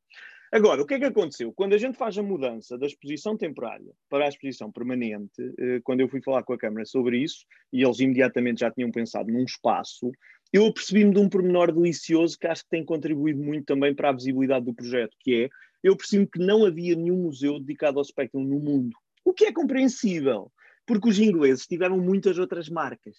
Agora, 0.52 0.84
o 0.84 0.86
que 0.86 0.94
é 0.94 1.00
que 1.00 1.06
aconteceu? 1.06 1.52
Quando 1.52 1.74
a 1.74 1.80
gente 1.80 1.98
faz 1.98 2.16
a 2.16 2.22
mudança 2.22 2.78
da 2.78 2.86
exposição 2.86 3.36
temporária 3.36 3.92
para 4.08 4.26
a 4.26 4.30
exposição 4.30 4.72
permanente, 4.72 5.42
uh, 5.42 5.82
quando 5.84 6.02
eu 6.02 6.08
fui 6.08 6.22
falar 6.22 6.44
com 6.44 6.54
a 6.54 6.58
Câmara 6.58 6.86
sobre 6.86 7.18
isso, 7.18 7.46
e 7.72 7.84
eles 7.84 8.00
imediatamente 8.00 8.60
já 8.60 8.72
tinham 8.72 8.92
pensado 8.92 9.32
num 9.32 9.44
espaço, 9.44 10.12
eu 10.54 10.68
apercebi-me 10.68 11.12
de 11.12 11.20
um 11.20 11.28
pormenor 11.28 11.72
delicioso 11.74 12.38
que 12.38 12.46
acho 12.46 12.64
que 12.64 12.70
tem 12.70 12.86
contribuído 12.86 13.42
muito 13.42 13.66
também 13.66 13.96
para 13.96 14.10
a 14.10 14.14
visibilidade 14.14 14.66
do 14.66 14.74
projeto, 14.74 15.18
que 15.20 15.46
é, 15.46 15.50
eu 15.84 15.98
percebi 15.98 16.28
que 16.28 16.38
não 16.38 16.64
havia 16.64 16.96
nenhum 16.96 17.24
museu 17.24 17.60
dedicado 17.60 17.98
ao 17.98 18.06
Spectrum 18.06 18.44
no 18.44 18.60
mundo. 18.60 18.96
O 19.26 19.34
que 19.34 19.46
é 19.46 19.54
compreensível, 19.54 20.52
porque 20.86 21.10
os 21.10 21.20
ingleses 21.20 21.66
tiveram 21.66 21.98
muitas 21.98 22.38
outras 22.38 22.70
marcas. 22.70 23.18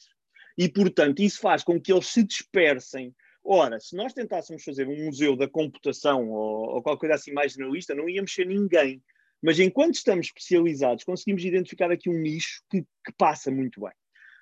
E, 0.57 0.69
portanto, 0.69 1.21
isso 1.21 1.41
faz 1.41 1.65
com 1.65 1.81
que 1.81 1.93
eles 1.93 2.07
se 2.07 2.23
dispersem. 2.23 3.15
Ora, 3.43 3.81
se 3.81 3.97
nós 3.97 4.13
tentássemos 4.13 4.63
fazer 4.63 4.87
um 4.87 5.05
museu 5.07 5.37
da 5.37 5.49
computação 5.49 6.31
ou, 6.31 6.75
ou 6.75 6.83
qualquer 6.83 7.01
coisa 7.01 7.15
assim 7.17 7.33
mais 7.33 7.53
generalista, 7.53 7.95
não 7.95 8.09
íamos 8.09 8.33
ser 8.33 8.47
ninguém. 8.47 9.03
Mas 9.43 9.59
enquanto 9.59 9.95
estamos 9.95 10.27
especializados, 10.27 11.05
conseguimos 11.05 11.45
identificar 11.45 11.91
aqui 11.91 12.09
um 12.09 12.19
nicho 12.19 12.63
que, 12.71 12.83
que 12.83 13.13
passa 13.19 13.51
muito 13.51 13.81
bem. 13.81 13.93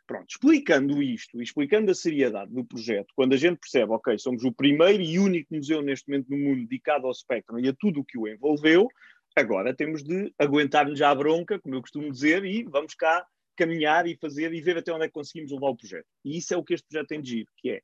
Pronto, 0.06 0.26
explicando 0.28 1.02
isto 1.02 1.40
e 1.40 1.44
explicando 1.44 1.90
a 1.90 1.94
seriedade 1.94 2.52
do 2.52 2.64
projeto, 2.64 3.12
quando 3.14 3.32
a 3.32 3.36
gente 3.36 3.58
percebe, 3.58 3.92
ok, 3.92 4.18
somos 4.18 4.44
o 4.44 4.52
primeiro 4.52 5.02
e 5.02 5.18
único 5.18 5.54
museu 5.54 5.80
neste 5.80 6.08
momento 6.08 6.28
no 6.28 6.36
mundo 6.36 6.66
dedicado 6.66 7.06
ao 7.06 7.14
Spectrum 7.14 7.58
e 7.58 7.68
a 7.68 7.72
tudo 7.72 8.00
o 8.00 8.04
que 8.04 8.18
o 8.18 8.28
envolveu, 8.28 8.88
Agora 9.34 9.74
temos 9.74 10.02
de 10.02 10.32
aguentar-nos 10.38 11.00
à 11.00 11.14
bronca, 11.14 11.58
como 11.58 11.74
eu 11.74 11.80
costumo 11.80 12.10
dizer, 12.10 12.44
e 12.44 12.64
vamos 12.64 12.94
cá 12.94 13.26
caminhar 13.56 14.06
e 14.06 14.16
fazer 14.16 14.52
e 14.52 14.60
ver 14.60 14.78
até 14.78 14.92
onde 14.92 15.04
é 15.04 15.08
que 15.08 15.14
conseguimos 15.14 15.52
levar 15.52 15.68
o 15.68 15.76
projeto. 15.76 16.06
E 16.24 16.38
isso 16.38 16.52
é 16.52 16.56
o 16.56 16.64
que 16.64 16.74
este 16.74 16.86
projeto 16.88 17.08
tem 17.08 17.20
de 17.20 17.30
giro, 17.30 17.48
que 17.56 17.70
é 17.70 17.82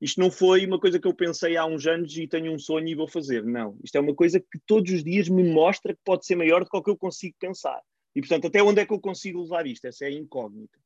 isto 0.00 0.18
não 0.18 0.30
foi 0.30 0.64
uma 0.64 0.80
coisa 0.80 0.98
que 0.98 1.06
eu 1.06 1.12
pensei 1.12 1.56
há 1.56 1.66
uns 1.66 1.86
anos 1.86 2.16
e 2.16 2.26
tenho 2.26 2.52
um 2.52 2.58
sonho 2.58 2.88
e 2.88 2.94
vou 2.94 3.06
fazer. 3.06 3.44
Não. 3.44 3.76
Isto 3.84 3.96
é 3.96 4.00
uma 4.00 4.14
coisa 4.14 4.40
que 4.40 4.58
todos 4.66 4.90
os 4.90 5.04
dias 5.04 5.28
me 5.28 5.44
mostra 5.44 5.92
que 5.92 6.00
pode 6.02 6.24
ser 6.24 6.36
maior 6.36 6.64
do 6.64 6.70
que 6.70 6.76
o 6.76 6.82
que 6.82 6.90
eu 6.90 6.96
consigo 6.96 7.36
pensar. 7.38 7.80
E, 8.16 8.20
portanto, 8.20 8.46
até 8.46 8.62
onde 8.62 8.80
é 8.80 8.86
que 8.86 8.92
eu 8.94 9.00
consigo 9.00 9.42
levar 9.42 9.66
isto? 9.66 9.86
Essa 9.86 10.06
é 10.06 10.08
a 10.08 10.12
incógnita. 10.12 10.78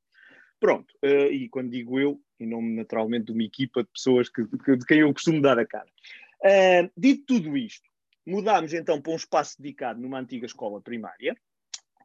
Pronto. 0.59 0.93
Uh, 1.05 1.31
e 1.31 1.49
quando 1.49 1.71
digo 1.71 1.99
eu, 2.01 2.21
em 2.41 2.47
nome 2.47 2.75
naturalmente 2.75 3.27
de 3.27 3.33
uma 3.33 3.45
equipa 3.45 3.85
de 3.85 3.91
pessoas 3.91 4.29
que, 4.29 4.45
que, 4.45 4.77
de 4.77 4.85
quem 4.85 4.99
eu 4.99 5.15
costumo 5.15 5.41
dar 5.41 5.59
a 5.61 5.67
cara. 5.67 5.89
Uh, 6.45 6.91
dito 6.97 7.25
tudo 7.27 7.57
isto, 7.57 7.89
Mudámos 8.27 8.73
então 8.73 9.01
para 9.01 9.13
um 9.13 9.17
espaço 9.17 9.61
dedicado 9.61 10.01
numa 10.01 10.19
antiga 10.19 10.47
escola 10.47 10.81
primária, 10.81 11.37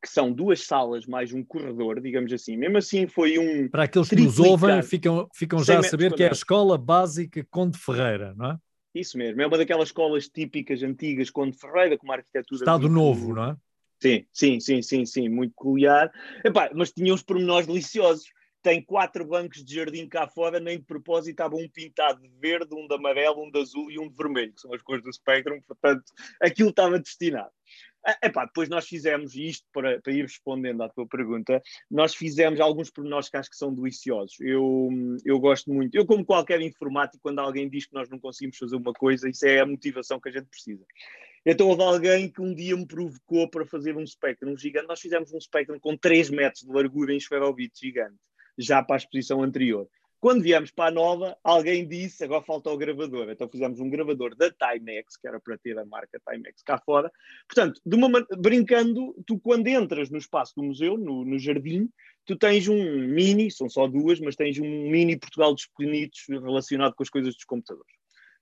que 0.02 0.10
são 0.10 0.32
duas 0.32 0.66
salas 0.66 1.06
mais 1.06 1.34
um 1.34 1.44
corredor, 1.44 2.02
digamos 2.02 2.32
assim. 2.32 2.58
Mesmo 2.58 2.78
assim, 2.78 3.08
foi 3.08 3.38
um. 3.38 3.70
Para 3.70 3.84
aqueles 3.84 4.10
que 4.10 4.16
nos 4.16 4.40
ouvem, 4.40 4.82
ficam, 4.82 5.28
ficam 5.34 5.64
já 5.64 5.80
a 5.80 5.84
saber 5.84 6.14
que 6.14 6.24
é 6.24 6.30
a 6.30 6.32
Escola 6.32 6.78
Básica 6.78 7.46
Conde 7.50 7.78
Ferreira, 7.78 8.34
não 8.36 8.52
é? 8.52 8.58
Isso 8.94 9.18
mesmo, 9.18 9.42
é 9.42 9.46
uma 9.46 9.58
daquelas 9.58 9.90
escolas 9.90 10.28
típicas, 10.28 10.82
antigas, 10.82 11.30
Conde 11.30 11.58
Ferreira, 11.58 11.98
com 11.98 12.06
uma 12.06 12.16
arquitetura. 12.16 12.62
Estado. 12.62 12.90
Novo, 12.90 13.36
não 13.36 13.52
é? 13.52 13.58
Sim, 14.02 14.26
sim, 14.32 14.60
sim, 14.60 14.82
sim, 14.82 15.06
sim, 15.06 15.30
muito 15.30 15.52
peculiar. 15.52 16.12
Epá, 16.44 16.72
mas 16.74 16.92
tinha 16.92 17.14
uns 17.14 17.22
pormenores 17.22 17.68
deliciosos 17.68 18.26
tem 18.62 18.82
quatro 18.82 19.26
bancos 19.26 19.64
de 19.64 19.76
jardim 19.76 20.08
cá 20.08 20.28
fora, 20.28 20.60
nem 20.60 20.80
de 20.80 20.86
propósito 20.86 21.32
estava 21.32 21.56
um 21.56 21.70
pintado 21.70 22.22
de 22.22 22.30
verde, 22.40 22.76
um 22.76 22.88
de 22.88 22.96
amarelo, 22.96 23.44
um 23.44 23.52
de 23.52 23.60
azul 23.60 23.90
e 23.90 24.00
um 24.00 24.10
de 24.10 24.16
vermelho, 24.16 24.54
que 24.54 24.62
são 24.62 24.74
as 24.74 24.82
cores 24.82 25.04
do 25.04 25.14
Spectrum, 25.14 25.62
portanto, 25.62 26.04
aquilo 26.42 26.70
estava 26.70 27.00
destinado. 27.00 27.52
Ah, 28.06 28.18
epá, 28.24 28.46
depois 28.46 28.70
nós 28.70 28.88
fizemos 28.88 29.36
isto 29.36 29.68
para, 29.74 30.02
para 30.02 30.14
ir 30.14 30.22
respondendo 30.22 30.82
à 30.82 30.90
tua 30.90 31.06
pergunta. 31.06 31.62
Nós 31.92 32.16
fizemos 32.16 32.60
alguns 32.60 32.90
pormenores 32.90 33.30
que 33.30 33.36
acho 33.36 33.50
que 33.50 33.58
são 33.58 33.74
deliciosos. 33.74 34.40
Eu, 34.40 34.90
eu 35.26 35.38
gosto 35.40 35.72
muito, 35.72 35.96
eu, 35.96 36.06
como 36.06 36.26
qualquer 36.26 36.62
informático, 36.62 37.22
quando 37.22 37.40
alguém 37.40 37.70
diz 37.70 37.86
que 37.86 37.94
nós 37.94 38.10
não 38.10 38.18
conseguimos 38.18 38.58
fazer 38.58 38.78
uma 38.78 38.94
coisa, 38.94 39.30
isso 39.30 39.46
é 39.46 39.60
a 39.60 39.66
motivação 39.66 40.20
que 40.20 40.30
a 40.30 40.32
gente 40.32 40.48
precisa. 40.48 40.86
Então 41.46 41.68
houve 41.68 41.84
alguém 41.84 42.30
que 42.30 42.42
um 42.42 42.54
dia 42.54 42.76
me 42.76 42.86
provocou 42.86 43.50
para 43.50 43.66
fazer 43.66 43.96
um 43.98 44.06
Spectrum 44.06 44.56
gigante. 44.58 44.88
Nós 44.88 45.00
fizemos 45.00 45.34
um 45.34 45.40
Spectrum 45.40 45.80
com 45.80 45.98
3 45.98 46.30
metros 46.30 46.64
de 46.64 46.72
largura 46.72 47.14
em 47.14 47.18
esferovite 47.18 47.80
gigante 47.82 48.18
já 48.60 48.84
para 48.84 48.98
a 48.98 48.98
exposição 48.98 49.42
anterior. 49.42 49.88
Quando 50.20 50.44
viemos 50.44 50.70
para 50.70 50.90
a 50.90 50.92
nova, 50.92 51.38
alguém 51.42 51.88
disse, 51.88 52.26
agora 52.26 52.44
falta 52.44 52.70
o 52.70 52.78
gravador. 52.78 53.30
Então 53.30 53.48
fizemos 53.48 53.80
um 53.80 53.90
gravador 53.90 54.36
da 54.36 54.52
Timex, 54.52 55.16
que 55.16 55.26
era 55.26 55.40
para 55.40 55.58
ter 55.58 55.80
a 55.80 55.86
marca 55.86 56.20
Timex 56.30 56.62
cá 56.62 56.78
fora. 56.78 57.10
Portanto, 57.48 57.80
uma, 57.86 58.28
brincando, 58.38 59.16
tu 59.26 59.40
quando 59.40 59.68
entras 59.68 60.10
no 60.10 60.18
espaço 60.18 60.54
do 60.58 60.64
museu, 60.64 60.98
no, 60.98 61.24
no, 61.24 61.40
jardim, 61.40 61.90
tu 62.26 62.36
tens 62.36 62.68
um 62.68 63.08
mini, 63.08 63.50
são 63.50 63.70
só 63.70 63.88
duas, 63.88 64.20
mas 64.20 64.36
tens 64.36 64.60
um 64.60 64.90
mini 64.90 65.18
Portugal 65.18 65.54
dos 65.54 65.68
Pequenitos 65.68 66.26
relacionado 66.28 66.94
com 66.96 67.04
as 67.04 67.10
coisas 67.10 67.34
dos 67.34 67.46
computadores. 67.46 67.94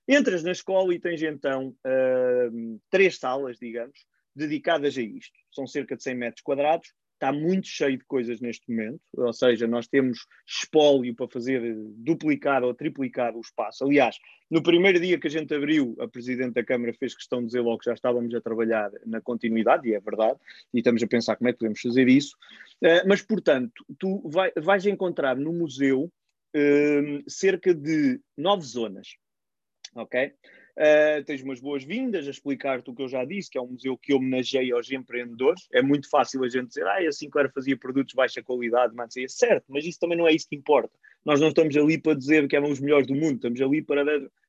Entras 0.08 0.42
na 0.42 0.50
escola 0.50 0.92
e 0.92 0.98
tens 0.98 1.22
então 1.22 1.68
uh, 1.68 2.80
três 2.90 3.18
salas, 3.18 3.56
digamos, 3.56 4.04
dedicadas 4.34 4.98
a 4.98 5.02
isto. 5.02 5.38
São 5.52 5.64
cerca 5.64 5.96
de 5.96 6.02
100 6.02 6.14
metros 6.16 6.42
quadrados, 6.42 6.92
está 7.18 7.32
muito 7.32 7.66
cheio 7.66 7.98
de 7.98 8.04
coisas 8.04 8.40
neste 8.40 8.70
momento, 8.70 9.00
ou 9.16 9.32
seja, 9.32 9.66
nós 9.66 9.88
temos 9.88 10.26
espólio 10.46 11.14
para 11.14 11.28
fazer 11.28 11.74
duplicar 11.96 12.62
ou 12.62 12.72
triplicar 12.72 13.36
o 13.36 13.40
espaço. 13.40 13.84
Aliás, 13.84 14.16
no 14.48 14.62
primeiro 14.62 15.00
dia 15.00 15.18
que 15.18 15.26
a 15.26 15.30
gente 15.30 15.52
abriu, 15.52 15.96
a 15.98 16.06
Presidente 16.06 16.54
da 16.54 16.64
Câmara 16.64 16.94
fez 16.94 17.14
questão 17.14 17.40
de 17.40 17.46
dizer 17.46 17.60
logo 17.60 17.78
que 17.78 17.86
já 17.86 17.94
estávamos 17.94 18.32
a 18.34 18.40
trabalhar 18.40 18.90
na 19.04 19.20
continuidade, 19.20 19.88
e 19.88 19.94
é 19.94 20.00
verdade, 20.00 20.38
e 20.72 20.78
estamos 20.78 21.02
a 21.02 21.06
pensar 21.08 21.36
como 21.36 21.50
é 21.50 21.52
que 21.52 21.58
podemos 21.58 21.80
fazer 21.80 22.08
isso. 22.08 22.36
Uh, 22.82 23.06
mas, 23.06 23.20
portanto, 23.20 23.84
tu 23.98 24.22
vai, 24.28 24.52
vais 24.56 24.86
encontrar 24.86 25.36
no 25.36 25.52
museu 25.52 26.04
uh, 26.04 27.30
cerca 27.30 27.74
de 27.74 28.20
nove 28.36 28.64
zonas. 28.64 29.08
Ok? 29.94 30.32
Uh, 30.78 31.24
tens 31.24 31.42
umas 31.42 31.58
boas-vindas 31.58 32.28
a 32.28 32.30
explicar-te 32.30 32.88
o 32.88 32.94
que 32.94 33.02
eu 33.02 33.08
já 33.08 33.24
disse, 33.24 33.50
que 33.50 33.58
é 33.58 33.60
um 33.60 33.72
museu 33.72 33.98
que 33.98 34.14
homenageia 34.14 34.76
aos 34.76 34.88
empreendedores. 34.92 35.66
É 35.72 35.82
muito 35.82 36.08
fácil 36.08 36.44
a 36.44 36.48
gente 36.48 36.68
dizer, 36.68 36.86
ah, 36.86 36.98
a 36.98 37.10
Sinclair 37.10 37.50
fazia 37.52 37.76
produtos 37.76 38.12
de 38.12 38.16
baixa 38.16 38.40
qualidade, 38.40 38.94
mas 38.94 39.16
é 39.16 39.26
certo, 39.26 39.64
mas 39.68 39.84
isso 39.84 39.98
também 39.98 40.16
não 40.16 40.28
é 40.28 40.32
isso 40.32 40.48
que 40.48 40.54
importa. 40.54 40.96
Nós 41.24 41.40
não 41.40 41.48
estamos 41.48 41.76
ali 41.76 42.00
para 42.00 42.14
dizer 42.14 42.46
que 42.46 42.54
eram 42.54 42.70
os 42.70 42.78
melhores 42.78 43.08
do 43.08 43.14
mundo, 43.16 43.34
estamos 43.34 43.60
ali 43.60 43.82
para 43.82 44.04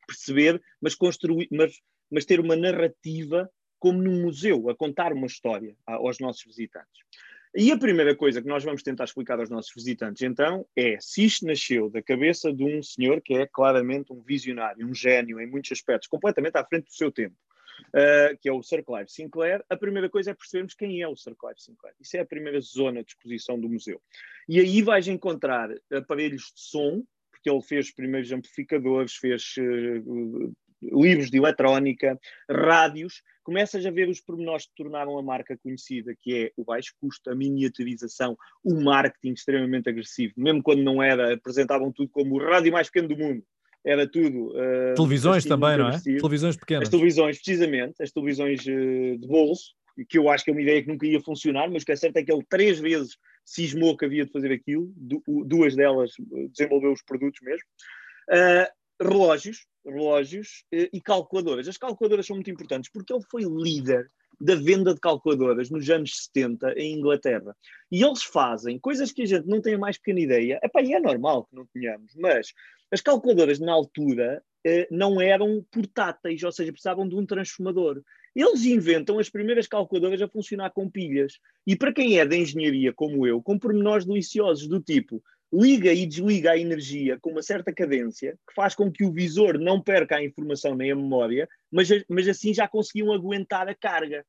perceber, 0.06 0.62
mas 0.80 0.94
construir, 0.94 1.48
mas, 1.52 1.82
mas 2.12 2.26
ter 2.26 2.40
uma 2.40 2.56
narrativa 2.56 3.50
como 3.80 4.00
num 4.00 4.22
museu, 4.22 4.70
a 4.70 4.76
contar 4.76 5.12
uma 5.14 5.26
história 5.26 5.76
aos 5.88 6.20
nossos 6.20 6.44
visitantes. 6.44 7.02
E 7.56 7.72
a 7.72 7.78
primeira 7.78 8.16
coisa 8.16 8.42
que 8.42 8.48
nós 8.48 8.64
vamos 8.64 8.84
tentar 8.84 9.06
explicar 9.06 9.40
aos 9.40 9.50
nossos 9.50 9.74
visitantes, 9.74 10.22
então, 10.22 10.66
é 10.76 10.98
se 11.00 11.26
isto 11.26 11.48
nasceu 11.48 11.90
da 11.90 12.02
cabeça 12.02 12.54
de 12.54 12.64
um 12.64 12.82
senhor 12.84 13.22
que 13.22 13.34
é 13.34 13.48
claramente 13.48 14.14
um 14.14 14.22
visionário, 14.22 14.86
um 14.86 14.94
gênio 14.94 15.40
em 15.42 15.48
muitos 15.48 15.72
aspectos, 15.72 16.08
completamente 16.08 16.58
à 16.58 16.64
frente 16.64 16.86
do 16.86 16.94
seu 16.94 17.12
tempo, 17.12 17.36
uh, 17.88 18.38
que 18.40 18.48
é 18.48 18.54
o 18.54 18.62
Sir 18.62 18.84
Clive 18.84 19.10
Sinclair, 19.10 19.64
a 19.68 19.76
primeira 19.76 20.08
coisa 20.08 20.30
é 20.30 20.34
percebermos 20.36 20.76
quem 20.76 21.02
é 21.02 21.08
o 21.08 21.16
Sir 21.16 21.36
Clive 21.36 21.60
Sinclair. 21.60 21.96
Isso 22.00 22.18
é 22.18 22.20
a 22.20 22.26
primeira 22.26 22.62
zona 22.62 23.04
de 23.04 23.10
exposição 23.10 23.60
do 23.60 23.68
museu. 23.68 24.00
E 24.48 24.60
aí 24.60 24.84
vais 24.84 25.08
encontrar 25.08 25.72
aparelhos 25.92 26.52
de 26.56 26.62
som, 26.62 27.04
porque 27.32 27.50
ele 27.50 27.62
fez 27.62 27.92
primeiros 27.92 28.32
amplificadores, 28.32 29.16
fez 29.16 29.56
uh, 29.58 30.54
livros 30.82 31.32
de 31.32 31.38
eletrónica, 31.38 32.20
rádios, 32.48 33.24
começas 33.50 33.84
a 33.84 33.90
ver 33.90 34.08
os 34.08 34.22
pormenores 34.22 34.68
que 34.68 34.76
tornaram 34.76 35.18
a 35.18 35.24
marca 35.24 35.58
conhecida, 35.58 36.14
que 36.22 36.36
é 36.36 36.52
o 36.56 36.64
baixo 36.64 36.94
custo, 37.02 37.32
a 37.32 37.36
miniaturização, 37.36 38.38
o 38.64 38.80
marketing 38.80 39.34
extremamente 39.34 39.90
agressivo. 39.90 40.36
Mesmo 40.38 40.62
quando 40.62 40.84
não 40.84 41.02
era, 41.02 41.34
apresentavam 41.34 41.92
tudo 41.92 42.10
como 42.10 42.36
o 42.36 42.38
rádio 42.38 42.72
mais 42.72 42.92
pequeno 42.92 43.08
do 43.08 43.18
mundo. 43.18 43.44
Era 43.84 44.08
tudo. 44.08 44.50
Uh, 44.50 44.94
televisões 44.96 45.46
também, 45.46 45.78
não 45.78 45.90
é? 45.90 46.00
Televisões 46.00 46.58
pequenas. 46.58 46.84
As 46.84 46.90
televisões, 46.90 47.38
precisamente, 47.38 48.04
as 48.04 48.12
televisões 48.12 48.62
uh, 48.62 49.18
de 49.18 49.28
bolso, 49.28 49.74
que 50.08 50.20
eu 50.20 50.30
acho 50.30 50.44
que 50.44 50.52
é 50.52 50.54
uma 50.54 50.62
ideia 50.62 50.84
que 50.84 50.88
nunca 50.88 51.08
ia 51.08 51.20
funcionar, 51.20 51.72
mas 51.72 51.82
o 51.82 51.86
que 51.88 51.92
é 51.92 51.96
certo 51.96 52.18
é 52.18 52.24
que 52.24 52.32
ele 52.32 52.46
três 52.48 52.80
vezes 52.80 53.18
cismou 53.44 53.98
que 53.98 54.06
havia 54.06 54.26
de 54.26 54.32
fazer 54.32 54.52
aquilo, 54.52 54.94
duas 54.96 55.76
delas 55.76 56.12
eh, 56.20 56.48
desenvolveu 56.52 56.92
os 56.94 57.02
produtos 57.02 57.42
mesmo. 57.42 57.66
Uh, 58.30 58.79
relógios, 59.02 59.66
relógios 59.86 60.64
eh, 60.72 60.90
e 60.92 61.02
calculadoras. 61.02 61.68
As 61.68 61.78
calculadoras 61.78 62.26
são 62.26 62.36
muito 62.36 62.52
importantes 62.52 62.92
porque 62.92 63.14
ele 63.14 63.24
foi 63.30 63.44
líder 63.44 64.12
da 64.40 64.56
venda 64.56 64.94
de 64.94 65.00
calculadoras 65.00 65.70
nos 65.70 65.90
anos 65.90 66.26
70 66.34 66.74
em 66.78 66.98
Inglaterra. 66.98 67.56
E 67.92 68.04
eles 68.04 68.24
fazem 68.24 68.80
coisas 68.80 69.12
que 69.12 69.24
a 69.24 69.26
gente 69.26 69.48
não 69.48 69.62
tem 69.62 69.74
a 69.76 69.78
mais 69.78 69.98
pequena 69.98 70.22
ideia. 70.22 70.60
Epá, 70.64 70.82
e 70.82 70.94
é 70.94 71.00
normal 71.00 71.46
que 71.46 71.56
não 71.56 71.66
tenhamos, 71.74 72.14
mas 72.16 72.54
as 72.92 73.02
calculadoras 73.02 73.60
na 73.60 73.74
altura 73.74 74.42
eh, 74.66 74.88
não 74.90 75.20
eram 75.20 75.66
portáteis, 75.72 76.42
ou 76.44 76.52
seja, 76.52 76.72
precisavam 76.72 77.08
de 77.08 77.16
um 77.16 77.26
transformador. 77.26 78.02
Eles 78.36 78.64
inventam 78.64 79.20
as 79.20 79.30
primeiras 79.30 79.68
calculadoras 79.68 80.22
a 80.22 80.28
funcionar 80.28 80.70
com 80.72 80.90
pilhas. 80.90 81.40
E 81.68 81.76
para 81.76 81.94
quem 81.94 82.20
é 82.20 82.26
da 82.26 82.36
engenharia 82.36 82.94
como 82.94 83.28
eu, 83.28 83.42
com 83.42 83.60
pormenores 83.60 84.06
deliciosos 84.06 84.68
do 84.68 84.82
tipo 84.82 85.22
liga 85.52 85.92
e 85.92 86.06
desliga 86.06 86.52
a 86.52 86.58
energia 86.58 87.18
com 87.20 87.32
uma 87.32 87.42
certa 87.42 87.74
cadência, 87.74 88.38
que 88.48 88.54
faz 88.54 88.76
com 88.76 88.92
que 88.92 89.04
o 89.04 89.12
visor 89.12 89.58
não 89.58 89.82
perca 89.82 90.18
a 90.18 90.24
informação 90.24 90.76
nem 90.76 90.92
a 90.92 90.96
memória, 90.96 91.48
mas, 91.72 91.90
mas 92.08 92.28
assim 92.28 92.54
já 92.54 92.68
conseguiam 92.68 93.12
aguentar 93.12 93.68
a 93.68 93.76
carga. 93.76 94.24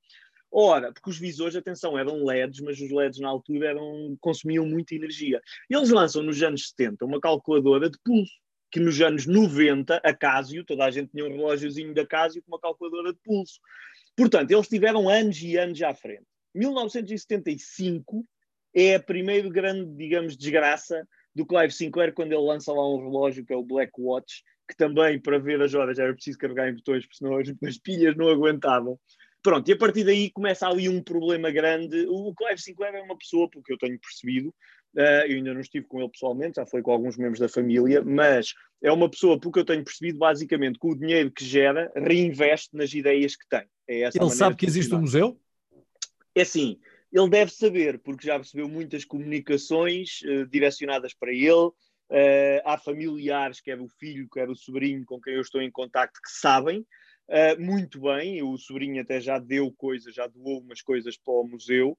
Ora, 0.52 0.92
porque 0.92 1.10
os 1.10 1.18
visores, 1.18 1.54
atenção, 1.54 1.96
eram 1.96 2.24
LEDs, 2.24 2.60
mas 2.60 2.80
os 2.80 2.90
LEDs 2.90 3.20
na 3.20 3.28
altura 3.28 3.68
eram, 3.68 4.16
consumiam 4.20 4.66
muita 4.66 4.94
energia. 4.94 5.40
Eles 5.68 5.90
lançam 5.90 6.22
nos 6.22 6.42
anos 6.42 6.70
70 6.70 7.04
uma 7.04 7.20
calculadora 7.20 7.88
de 7.88 7.98
pulso, 8.04 8.32
que 8.70 8.80
nos 8.80 9.00
anos 9.00 9.26
90, 9.26 9.96
a 10.02 10.14
Casio, 10.14 10.64
toda 10.64 10.84
a 10.84 10.90
gente 10.90 11.10
tinha 11.10 11.24
um 11.24 11.28
relógiozinho 11.28 11.94
da 11.94 12.04
Casio 12.04 12.42
com 12.42 12.52
uma 12.52 12.60
calculadora 12.60 13.12
de 13.12 13.18
pulso. 13.22 13.60
Portanto, 14.16 14.50
eles 14.50 14.68
tiveram 14.68 15.08
anos 15.08 15.40
e 15.40 15.56
anos 15.56 15.80
à 15.82 15.94
frente. 15.94 16.24
1975 16.54 18.26
é 18.74 18.94
a 18.94 19.00
primeira 19.00 19.48
grande, 19.48 19.94
digamos, 19.96 20.36
desgraça 20.36 21.06
do 21.34 21.46
Clive 21.46 21.72
Sinclair 21.72 22.12
quando 22.12 22.32
ele 22.32 22.42
lança 22.42 22.72
lá 22.72 22.88
um 22.88 22.98
relógio 22.98 23.44
que 23.44 23.52
é 23.52 23.56
o 23.56 23.64
Black 23.64 23.92
Watch, 23.98 24.42
que 24.68 24.76
também 24.76 25.20
para 25.20 25.38
ver 25.38 25.60
as 25.60 25.74
horas 25.74 25.98
era 25.98 26.12
preciso 26.12 26.38
carregar 26.38 26.68
em 26.68 26.74
botões, 26.74 27.04
porque 27.04 27.16
senão 27.16 27.36
as, 27.36 27.48
pilhas 27.78 28.16
não 28.16 28.28
aguentavam. 28.28 28.98
Pronto, 29.42 29.68
e 29.68 29.72
a 29.72 29.76
partir 29.76 30.04
daí 30.04 30.30
começa 30.30 30.68
ali 30.68 30.88
um 30.88 31.02
problema 31.02 31.50
grande. 31.50 32.06
O 32.08 32.34
Clive 32.34 32.60
Sinclair 32.60 32.94
é 32.94 33.02
uma 33.02 33.16
pessoa, 33.16 33.48
pelo 33.48 33.64
que 33.64 33.72
eu 33.72 33.78
tenho 33.78 33.98
percebido, 33.98 34.48
uh, 34.96 35.26
eu 35.26 35.36
ainda 35.36 35.54
não 35.54 35.60
estive 35.60 35.86
com 35.86 35.98
ele 36.00 36.10
pessoalmente, 36.10 36.56
já 36.56 36.66
foi 36.66 36.82
com 36.82 36.92
alguns 36.92 37.16
membros 37.16 37.40
da 37.40 37.48
família, 37.48 38.02
mas 38.04 38.52
é 38.82 38.92
uma 38.92 39.10
pessoa, 39.10 39.40
pelo 39.40 39.50
que 39.50 39.60
eu 39.60 39.64
tenho 39.64 39.82
percebido, 39.82 40.18
basicamente, 40.18 40.78
com 40.78 40.90
o 40.90 40.98
dinheiro 40.98 41.30
que 41.30 41.44
gera, 41.44 41.90
reinveste 41.96 42.76
nas 42.76 42.92
ideias 42.92 43.34
que 43.34 43.48
tem. 43.48 43.66
É 43.88 44.10
ele 44.14 44.30
sabe 44.30 44.56
que 44.56 44.66
existe 44.66 44.94
um 44.94 45.00
museu? 45.00 45.40
É 46.34 46.42
assim, 46.42 46.78
ele 47.12 47.28
deve 47.28 47.50
saber, 47.50 47.98
porque 47.98 48.26
já 48.26 48.38
recebeu 48.38 48.68
muitas 48.68 49.04
comunicações 49.04 50.20
uh, 50.22 50.46
direcionadas 50.46 51.12
para 51.14 51.32
ele. 51.32 51.70
Uh, 52.10 52.60
há 52.64 52.78
familiares, 52.78 53.60
quer 53.60 53.80
o 53.80 53.88
filho, 53.88 54.28
quer 54.28 54.48
o 54.48 54.54
sobrinho, 54.54 55.04
com 55.04 55.20
quem 55.20 55.34
eu 55.34 55.40
estou 55.40 55.60
em 55.60 55.70
contacto, 55.70 56.20
que 56.22 56.30
sabem 56.30 56.80
uh, 56.80 57.60
muito 57.60 58.00
bem. 58.00 58.42
O 58.42 58.56
sobrinho 58.56 59.02
até 59.02 59.20
já 59.20 59.38
deu 59.38 59.72
coisas, 59.72 60.14
já 60.14 60.26
doou 60.26 60.60
umas 60.60 60.82
coisas 60.82 61.16
para 61.16 61.34
o 61.34 61.46
museu. 61.46 61.96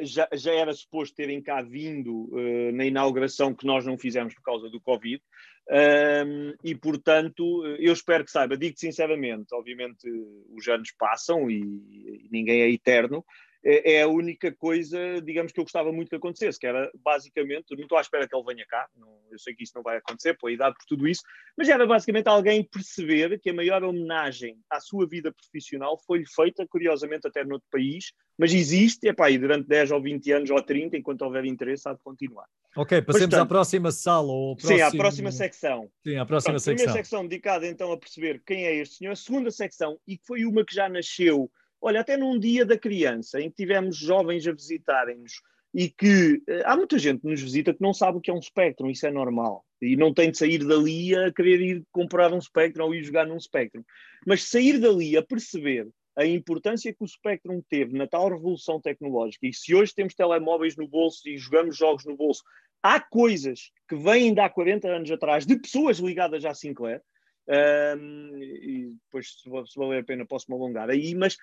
Já, 0.00 0.26
já, 0.32 0.54
era 0.54 0.72
suposto 0.72 1.14
terem 1.14 1.42
cá 1.42 1.60
vindo 1.60 2.30
na 2.72 2.86
inauguração 2.86 3.54
que 3.54 3.66
nós 3.66 3.84
não 3.84 3.98
fizemos 3.98 4.32
por 4.34 4.40
causa 4.40 4.70
do 4.70 4.80
Covid. 4.80 5.22
Uh, 5.68 6.54
e, 6.62 6.74
portanto, 6.74 7.64
eu 7.78 7.92
espero 7.92 8.24
que 8.24 8.30
saiba. 8.30 8.56
Digo-te 8.56 8.80
sinceramente, 8.80 9.54
obviamente 9.54 10.06
os 10.50 10.68
anos 10.68 10.92
passam 10.98 11.50
e, 11.50 11.60
e 11.60 12.28
ninguém 12.30 12.62
é 12.62 12.70
eterno, 12.70 13.24
é, 13.64 13.94
é 13.94 14.02
a 14.02 14.08
única 14.08 14.52
coisa, 14.52 15.20
digamos, 15.22 15.50
que 15.50 15.58
eu 15.58 15.64
gostava 15.64 15.90
muito 15.90 16.10
que 16.10 16.16
acontecesse, 16.16 16.58
que 16.58 16.66
era 16.66 16.90
basicamente, 17.02 17.74
não 17.74 17.82
estou 17.82 17.96
à 17.96 18.00
espera 18.02 18.28
que 18.28 18.36
ele 18.36 18.44
venha 18.44 18.66
cá, 18.66 18.86
não, 18.96 19.08
eu 19.30 19.38
sei 19.38 19.54
que 19.54 19.64
isso 19.64 19.72
não 19.74 19.82
vai 19.82 19.96
acontecer, 19.96 20.36
pela 20.36 20.52
idade, 20.52 20.76
por 20.76 20.84
tudo 20.86 21.08
isso, 21.08 21.22
mas 21.56 21.68
era 21.68 21.86
basicamente 21.86 22.28
alguém 22.28 22.62
perceber 22.62 23.40
que 23.40 23.50
a 23.50 23.54
maior 23.54 23.82
homenagem 23.82 24.58
à 24.70 24.78
sua 24.80 25.06
vida 25.08 25.32
profissional 25.32 25.98
foi-lhe 26.06 26.26
feita, 26.26 26.66
curiosamente, 26.66 27.26
até 27.26 27.42
noutro 27.42 27.66
país, 27.70 28.12
mas 28.36 28.52
existe, 28.52 29.08
epá, 29.08 29.30
e 29.30 29.38
durante 29.38 29.66
10 29.66 29.92
ou 29.92 30.02
20 30.02 30.32
anos 30.32 30.50
ou 30.50 30.62
30, 30.62 30.96
enquanto 30.98 31.22
houver 31.22 31.44
interesse, 31.44 31.88
há 31.88 31.94
de 31.94 32.00
continuar. 32.02 32.46
Ok, 32.76 33.00
passemos 33.02 33.28
Portanto, 33.28 33.42
à 33.42 33.46
próxima 33.46 33.92
sala. 33.92 34.32
Ou 34.32 34.56
próximo... 34.56 34.76
Sim, 34.76 34.82
à 34.82 34.90
próxima 34.90 35.30
secção. 35.32 35.88
Sim, 36.02 36.16
à 36.16 36.26
próxima 36.26 36.54
Pronto, 36.54 36.64
secção. 36.64 36.72
A 36.72 36.76
primeira 36.76 36.92
secção 36.92 37.26
dedicada 37.26 37.66
então 37.68 37.92
a 37.92 37.96
perceber 37.96 38.42
quem 38.44 38.66
é 38.66 38.74
este 38.74 38.96
senhor, 38.96 39.12
a 39.12 39.16
segunda 39.16 39.50
secção, 39.50 39.96
e 40.06 40.18
que 40.18 40.26
foi 40.26 40.44
uma 40.44 40.64
que 40.64 40.74
já 40.74 40.88
nasceu 40.88 41.48
Olha, 41.86 42.00
até 42.00 42.16
num 42.16 42.38
dia 42.38 42.64
da 42.64 42.78
criança, 42.78 43.38
em 43.38 43.50
que 43.50 43.56
tivemos 43.56 43.94
jovens 43.94 44.46
a 44.46 44.52
visitarem-nos 44.52 45.42
e 45.74 45.90
que 45.90 46.42
eh, 46.48 46.62
há 46.64 46.74
muita 46.74 46.98
gente 46.98 47.20
que 47.20 47.28
nos 47.28 47.42
visita 47.42 47.74
que 47.74 47.82
não 47.82 47.92
sabe 47.92 48.16
o 48.16 48.22
que 48.22 48.30
é 48.30 48.34
um 48.34 48.40
Spectrum, 48.40 48.88
isso 48.88 49.06
é 49.06 49.10
normal. 49.10 49.62
E 49.82 49.94
não 49.94 50.14
tem 50.14 50.30
de 50.30 50.38
sair 50.38 50.64
dali 50.64 51.14
a 51.14 51.30
querer 51.30 51.60
ir 51.60 51.84
comprar 51.92 52.32
um 52.32 52.40
Spectrum 52.40 52.84
ou 52.84 52.94
ir 52.94 53.02
jogar 53.04 53.26
num 53.26 53.38
Spectrum. 53.38 53.84
Mas 54.26 54.48
sair 54.48 54.78
dali 54.78 55.14
a 55.14 55.22
perceber 55.22 55.86
a 56.16 56.24
importância 56.24 56.90
que 56.90 57.04
o 57.04 57.06
Spectrum 57.06 57.60
teve 57.68 57.98
na 57.98 58.06
tal 58.06 58.30
revolução 58.30 58.80
tecnológica, 58.80 59.46
e 59.46 59.52
se 59.52 59.74
hoje 59.74 59.94
temos 59.94 60.14
telemóveis 60.14 60.78
no 60.78 60.88
bolso 60.88 61.28
e 61.28 61.36
jogamos 61.36 61.76
jogos 61.76 62.06
no 62.06 62.16
bolso, 62.16 62.42
há 62.82 62.98
coisas 62.98 63.70
que 63.86 63.96
vêm 63.96 64.32
de 64.32 64.40
há 64.40 64.48
40 64.48 64.88
anos 64.88 65.10
atrás 65.10 65.44
de 65.44 65.58
pessoas 65.58 65.98
ligadas 65.98 66.46
à 66.46 66.54
Sinclair, 66.54 67.02
um, 67.46 68.38
e 68.42 68.94
depois, 69.04 69.34
se, 69.42 69.78
valer 69.78 70.00
a 70.00 70.04
pena, 70.04 70.26
posso-me 70.26 70.56
alongar 70.56 70.88
aí. 70.88 71.14
Mas 71.14 71.36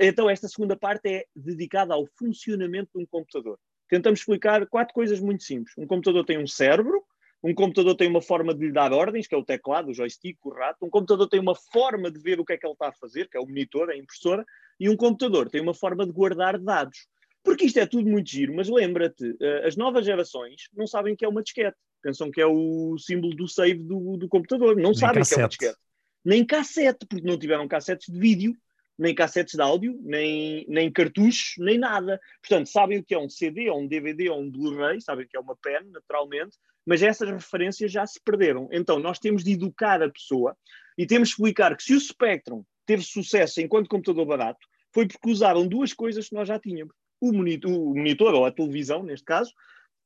então, 0.00 0.28
esta 0.28 0.48
segunda 0.48 0.76
parte 0.76 1.08
é 1.08 1.26
dedicada 1.34 1.94
ao 1.94 2.06
funcionamento 2.06 2.90
de 2.94 3.02
um 3.02 3.06
computador. 3.06 3.58
Tentamos 3.88 4.20
explicar 4.20 4.66
quatro 4.66 4.94
coisas 4.94 5.20
muito 5.20 5.42
simples. 5.42 5.74
Um 5.76 5.86
computador 5.86 6.24
tem 6.24 6.38
um 6.38 6.46
cérebro, 6.46 7.04
um 7.42 7.54
computador 7.54 7.94
tem 7.96 8.08
uma 8.08 8.22
forma 8.22 8.54
de 8.54 8.66
lhe 8.66 8.72
dar 8.72 8.92
ordens, 8.92 9.26
que 9.26 9.34
é 9.34 9.38
o 9.38 9.44
teclado, 9.44 9.90
o 9.90 9.94
joystick, 9.94 10.38
o 10.44 10.50
rato. 10.50 10.86
Um 10.86 10.90
computador 10.90 11.28
tem 11.28 11.40
uma 11.40 11.54
forma 11.54 12.10
de 12.10 12.18
ver 12.18 12.40
o 12.40 12.44
que 12.44 12.54
é 12.54 12.56
que 12.56 12.64
ele 12.64 12.72
está 12.72 12.88
a 12.88 12.92
fazer, 12.92 13.28
que 13.28 13.36
é 13.36 13.40
o 13.40 13.46
monitor, 13.46 13.90
a 13.90 13.96
impressora. 13.96 14.44
E 14.78 14.88
um 14.88 14.96
computador 14.96 15.50
tem 15.50 15.60
uma 15.60 15.74
forma 15.74 16.06
de 16.06 16.12
guardar 16.12 16.58
dados. 16.58 17.06
Porque 17.42 17.66
isto 17.66 17.78
é 17.80 17.86
tudo 17.86 18.08
muito 18.08 18.30
giro, 18.30 18.54
mas 18.54 18.68
lembra-te, 18.68 19.36
eh, 19.40 19.66
as 19.66 19.76
novas 19.76 20.06
gerações 20.06 20.68
não 20.72 20.86
sabem 20.86 21.16
que 21.16 21.24
é 21.24 21.28
uma 21.28 21.42
disquete 21.42 21.76
pensam 22.02 22.30
que 22.30 22.40
é 22.40 22.46
o 22.46 22.96
símbolo 22.98 23.34
do 23.34 23.48
save 23.48 23.80
do, 23.82 24.16
do 24.16 24.28
computador. 24.28 24.76
Não 24.76 24.90
nem 24.90 24.94
sabem 24.94 25.20
cassete. 25.20 25.34
que 25.34 25.40
é 25.40 25.42
uma 25.42 25.48
disquete. 25.48 25.78
Nem 26.24 26.44
cassete, 26.44 27.06
porque 27.06 27.26
não 27.26 27.38
tiveram 27.38 27.66
cassetes 27.66 28.12
de 28.12 28.18
vídeo, 28.18 28.56
nem 28.98 29.14
cassetes 29.14 29.54
de 29.54 29.62
áudio, 29.62 29.98
nem, 30.02 30.64
nem 30.68 30.90
cartuchos, 30.90 31.54
nem 31.58 31.78
nada. 31.78 32.20
Portanto, 32.40 32.68
sabem 32.68 32.98
o 32.98 33.04
que 33.04 33.14
é 33.14 33.18
um 33.18 33.28
CD, 33.28 33.68
ou 33.70 33.80
um 33.80 33.86
DVD, 33.86 34.28
ou 34.28 34.40
um 34.40 34.50
Blu-ray, 34.50 35.00
sabem 35.00 35.24
o 35.24 35.28
que 35.28 35.36
é 35.36 35.40
uma 35.40 35.56
pen, 35.56 35.90
naturalmente, 35.90 36.56
mas 36.86 37.02
essas 37.02 37.28
referências 37.28 37.90
já 37.90 38.06
se 38.06 38.20
perderam. 38.24 38.68
Então, 38.72 38.98
nós 38.98 39.18
temos 39.18 39.42
de 39.42 39.52
educar 39.52 40.02
a 40.02 40.10
pessoa 40.10 40.56
e 40.96 41.06
temos 41.06 41.28
de 41.28 41.34
explicar 41.34 41.76
que 41.76 41.82
se 41.82 41.94
o 41.94 42.00
Spectrum 42.00 42.64
teve 42.86 43.02
sucesso 43.02 43.60
enquanto 43.60 43.88
computador 43.88 44.26
barato, 44.26 44.60
foi 44.92 45.06
porque 45.06 45.30
usaram 45.30 45.66
duas 45.66 45.92
coisas 45.92 46.28
que 46.28 46.34
nós 46.34 46.46
já 46.46 46.58
tínhamos. 46.58 46.94
O 47.20 47.32
monitor, 47.32 47.70
o 47.70 47.94
monitor 47.94 48.34
ou 48.34 48.44
a 48.44 48.52
televisão, 48.52 49.02
neste 49.02 49.24
caso, 49.24 49.52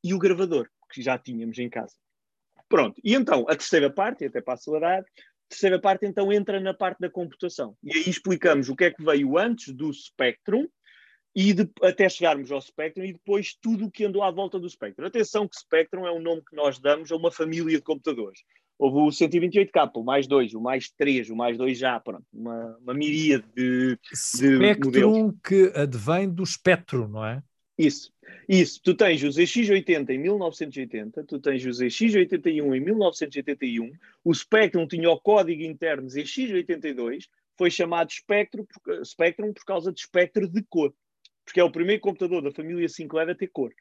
e 0.04 0.14
o 0.14 0.18
gravador 0.18 0.68
que 0.90 1.02
já 1.02 1.18
tínhamos 1.18 1.58
em 1.58 1.68
casa. 1.68 1.94
Pronto, 2.68 3.00
e 3.04 3.14
então 3.14 3.44
a 3.48 3.54
terceira 3.54 3.90
parte, 3.90 4.24
até 4.24 4.40
para 4.40 4.54
acelerar, 4.54 5.04
terceira 5.48 5.80
parte 5.80 6.04
então 6.06 6.32
entra 6.32 6.58
na 6.58 6.74
parte 6.74 6.98
da 7.00 7.10
computação. 7.10 7.76
E 7.82 7.92
aí 7.92 8.08
explicamos 8.08 8.68
o 8.68 8.76
que 8.76 8.84
é 8.84 8.90
que 8.90 9.04
veio 9.04 9.38
antes 9.38 9.72
do 9.72 9.92
Spectrum 9.92 10.66
e 11.34 11.52
de, 11.52 11.70
até 11.82 12.08
chegarmos 12.08 12.50
ao 12.50 12.60
Spectrum 12.60 13.04
e 13.04 13.12
depois 13.12 13.54
tudo 13.60 13.86
o 13.86 13.90
que 13.90 14.04
andou 14.04 14.22
à 14.22 14.30
volta 14.30 14.58
do 14.58 14.68
Spectrum. 14.68 15.06
Atenção 15.06 15.46
que 15.46 15.56
Spectrum 15.56 16.06
é 16.06 16.12
um 16.12 16.20
nome 16.20 16.42
que 16.42 16.56
nós 16.56 16.78
damos 16.78 17.12
a 17.12 17.16
uma 17.16 17.30
família 17.30 17.76
de 17.76 17.82
computadores. 17.82 18.40
Houve 18.78 18.98
o 18.98 19.06
128K, 19.08 19.90
o 19.94 20.02
mais 20.02 20.26
2, 20.26 20.54
o 20.54 20.60
mais 20.60 20.90
3, 20.90 21.30
o 21.30 21.36
mais 21.36 21.56
2 21.56 21.78
já, 21.78 21.98
pronto, 22.00 22.24
uma, 22.32 22.76
uma 22.78 22.94
miríade 22.94 23.44
de, 23.54 23.96
de 23.96 24.16
Spectrum 24.16 25.10
modelos. 25.10 25.34
que 25.44 25.72
advém 25.74 26.28
do 26.28 26.42
espectro, 26.42 27.08
não 27.08 27.24
é? 27.24 27.42
Isso, 27.78 28.12
isso. 28.48 28.80
Tu 28.82 28.94
tens 28.94 29.22
o 29.22 29.28
ZX80 29.28 30.10
em 30.10 30.18
1980, 30.18 31.24
tu 31.24 31.38
tens 31.38 31.64
o 31.64 31.68
ZX81 31.68 32.76
em 32.76 32.80
1981, 32.80 33.92
o 34.24 34.34
Spectrum 34.34 34.86
tinha 34.86 35.10
o 35.10 35.20
código 35.20 35.62
interno 35.62 36.08
ZX82, 36.08 37.24
foi 37.56 37.70
chamado 37.70 38.10
Spectrum, 38.12 38.66
Spectrum 39.04 39.52
por 39.52 39.64
causa 39.64 39.92
de 39.92 40.00
espectro 40.00 40.48
de 40.48 40.62
cor, 40.62 40.94
porque 41.44 41.60
é 41.60 41.64
o 41.64 41.72
primeiro 41.72 42.00
computador 42.00 42.42
da 42.42 42.50
família 42.50 42.88
Sinclair 42.88 43.30
a 43.30 43.34
ter 43.34 43.48
cor. 43.48 43.72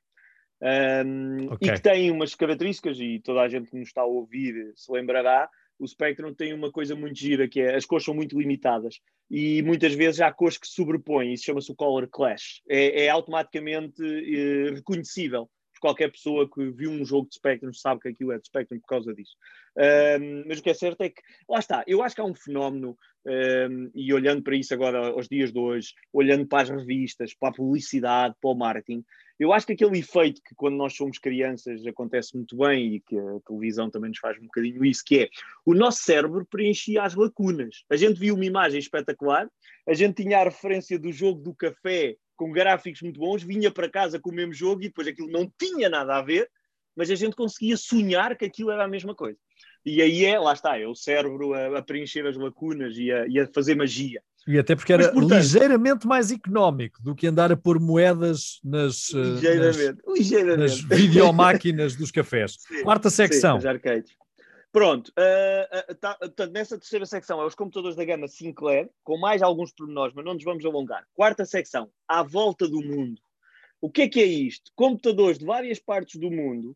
Um, 0.61 1.53
Ok. 1.53 1.67
E 1.67 1.73
que 1.73 1.81
tem 1.81 2.11
umas 2.11 2.33
características, 2.33 2.97
e 2.99 3.19
toda 3.19 3.41
a 3.41 3.47
gente 3.47 3.69
que 3.69 3.77
nos 3.77 3.87
está 3.87 4.01
a 4.01 4.05
ouvir 4.05 4.73
se 4.75 4.91
lembrará, 4.91 5.49
o 5.79 5.87
Spectrum 5.87 6.33
tem 6.33 6.53
uma 6.53 6.71
coisa 6.71 6.95
muito 6.95 7.17
gira, 7.17 7.47
que 7.47 7.59
é 7.59 7.75
as 7.75 7.85
cores 7.85 8.05
são 8.05 8.13
muito 8.13 8.39
limitadas 8.39 8.99
e 9.29 9.61
muitas 9.63 9.93
vezes 9.93 10.21
há 10.21 10.31
cores 10.31 10.57
que 10.57 10.67
se 10.67 10.73
sobrepõem, 10.73 11.33
isso 11.33 11.45
chama-se 11.45 11.71
o 11.71 11.75
color 11.75 12.07
clash. 12.07 12.61
É, 12.69 13.05
é 13.05 13.09
automaticamente 13.09 14.01
eh, 14.03 14.75
reconhecível 14.75 15.49
qualquer 15.79 16.11
pessoa 16.11 16.49
que 16.49 16.69
viu 16.71 16.89
um 16.91 17.05
jogo 17.05 17.27
de 17.29 17.35
Spectrum 17.35 17.73
sabe 17.73 18.01
que 18.01 18.09
aquilo 18.09 18.31
é 18.31 18.37
de 18.37 18.47
Spectrum 18.47 18.79
por 18.79 18.87
causa 18.87 19.13
disso. 19.13 19.35
Um, 19.77 20.45
mas 20.47 20.59
o 20.59 20.63
que 20.63 20.69
é 20.69 20.73
certo 20.73 21.01
é 21.01 21.09
que, 21.09 21.21
lá 21.49 21.59
está, 21.59 21.83
eu 21.85 22.01
acho 22.01 22.15
que 22.15 22.21
há 22.21 22.25
um 22.25 22.35
fenómeno, 22.35 22.97
um, 23.25 23.91
e 23.93 24.13
olhando 24.13 24.41
para 24.41 24.55
isso 24.55 24.73
agora 24.73 25.07
aos 25.09 25.27
dias 25.27 25.51
de 25.51 25.59
hoje, 25.59 25.93
olhando 26.13 26.47
para 26.47 26.63
as 26.63 26.69
revistas, 26.69 27.33
para 27.33 27.49
a 27.49 27.53
publicidade, 27.53 28.35
para 28.39 28.51
o 28.51 28.55
marketing, 28.55 29.03
eu 29.37 29.51
acho 29.51 29.67
que 29.67 29.73
aquele 29.73 29.99
efeito 29.99 30.41
que 30.41 30.55
quando 30.55 30.77
nós 30.77 30.95
somos 30.95 31.17
crianças 31.17 31.85
acontece 31.85 32.35
muito 32.37 32.55
bem 32.55 32.95
e 32.95 32.99
que 33.01 33.17
a 33.17 33.39
televisão 33.45 33.89
também 33.89 34.09
nos 34.09 34.19
faz 34.19 34.37
um 34.37 34.45
bocadinho 34.45 34.85
isso, 34.85 35.03
que 35.05 35.23
é 35.23 35.29
o 35.65 35.73
nosso 35.73 36.03
cérebro 36.03 36.45
preenchia 36.45 37.03
as 37.03 37.15
lacunas. 37.15 37.83
A 37.89 37.97
gente 37.97 38.17
viu 38.17 38.35
uma 38.35 38.45
imagem 38.45 38.79
espetacular, 38.79 39.49
a 39.87 39.93
gente 39.93 40.23
tinha 40.23 40.39
a 40.39 40.45
referência 40.45 40.97
do 40.97 41.11
jogo 41.11 41.41
do 41.41 41.53
café 41.53 42.15
com 42.35 42.51
gráficos 42.51 43.01
muito 43.01 43.19
bons, 43.19 43.43
vinha 43.43 43.71
para 43.71 43.89
casa 43.89 44.19
com 44.19 44.29
o 44.29 44.33
mesmo 44.33 44.53
jogo 44.53 44.81
e 44.81 44.87
depois 44.87 45.07
aquilo 45.07 45.29
não 45.31 45.51
tinha 45.57 45.89
nada 45.89 46.17
a 46.17 46.21
ver, 46.21 46.49
mas 46.95 47.09
a 47.11 47.15
gente 47.15 47.35
conseguia 47.35 47.75
sonhar 47.77 48.35
que 48.37 48.45
aquilo 48.45 48.71
era 48.71 48.85
a 48.85 48.87
mesma 48.87 49.13
coisa. 49.15 49.37
E 49.85 50.01
aí 50.01 50.25
é, 50.25 50.39
lá 50.39 50.53
está, 50.53 50.79
é 50.79 50.87
o 50.87 50.95
cérebro 50.95 51.53
a, 51.53 51.77
a 51.79 51.81
preencher 51.81 52.25
as 52.25 52.35
lacunas 52.35 52.97
e 52.97 53.11
a, 53.11 53.27
e 53.27 53.39
a 53.39 53.47
fazer 53.53 53.75
magia. 53.75 54.21
E 54.47 54.59
até 54.59 54.75
porque 54.75 54.93
era 54.93 55.05
Mas, 55.05 55.13
portanto- 55.13 55.37
ligeiramente 55.39 56.07
mais 56.07 56.31
económico 56.31 57.01
do 57.01 57.15
que 57.15 57.25
andar 57.27 57.51
a 57.51 57.57
pôr 57.57 57.79
moedas 57.79 58.59
nas, 58.63 59.09
eh, 59.13 59.17
nas, 59.17 59.35
Ligeiramente, 59.41 60.01
nas 60.05 60.17
ligeiramente. 60.17 60.85
videomáquinas 60.87 61.95
dos 61.95 62.11
cafés. 62.11 62.57
Sim, 62.67 62.83
Quarta 62.83 63.09
secção. 63.09 63.59
Sim. 63.59 63.67
Pronto, 64.75 65.09
ah, 65.15 65.69
ah, 65.71 65.95
tá- 65.95 66.15
portanto, 66.15 66.51
nessa 66.51 66.77
terceira 66.77 67.05
secção 67.05 67.41
é 67.41 67.45
os 67.45 67.55
computadores 67.55 67.95
da 67.95 68.03
gama 68.03 68.27
Sinclair, 68.27 68.89
com 69.05 69.17
mais 69.17 69.41
alguns 69.41 69.71
pormenores, 69.71 70.13
mas 70.13 70.25
não 70.25 70.33
nos 70.33 70.43
vamos 70.43 70.65
alongar. 70.65 71.07
Quarta 71.13 71.45
secção, 71.45 71.89
à 72.05 72.21
volta 72.21 72.67
do 72.67 72.81
mundo. 72.81 73.21
O 73.79 73.89
que 73.89 74.01
é 74.01 74.09
que 74.09 74.19
é 74.19 74.25
isto? 74.25 74.73
Computadores 74.75 75.39
de 75.39 75.45
várias 75.45 75.79
partes 75.79 76.19
do 76.19 76.29
mundo, 76.29 76.75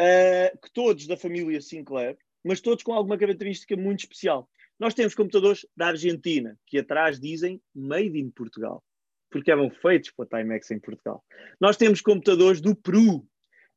ah, 0.00 0.56
que 0.56 0.72
todos 0.72 1.06
da 1.06 1.18
família 1.18 1.60
Sinclair, 1.60 2.16
mas 2.42 2.62
todos 2.62 2.82
com 2.82 2.94
alguma 2.94 3.18
característica 3.18 3.76
muito 3.76 3.98
especial. 3.98 4.48
Nós 4.80 4.94
temos 4.94 5.14
computadores 5.14 5.66
da 5.76 5.88
Argentina, 5.88 6.58
que 6.66 6.78
atrás 6.78 7.20
dizem 7.20 7.60
Made 7.74 8.18
in 8.18 8.30
Portugal, 8.30 8.82
porque 9.30 9.50
eram 9.50 9.68
feitos 9.68 10.10
para 10.12 10.38
Timex 10.38 10.70
em 10.70 10.80
Portugal. 10.80 11.22
Nós 11.60 11.76
temos 11.76 12.00
computadores 12.00 12.62
do 12.62 12.74
Peru, 12.74 13.28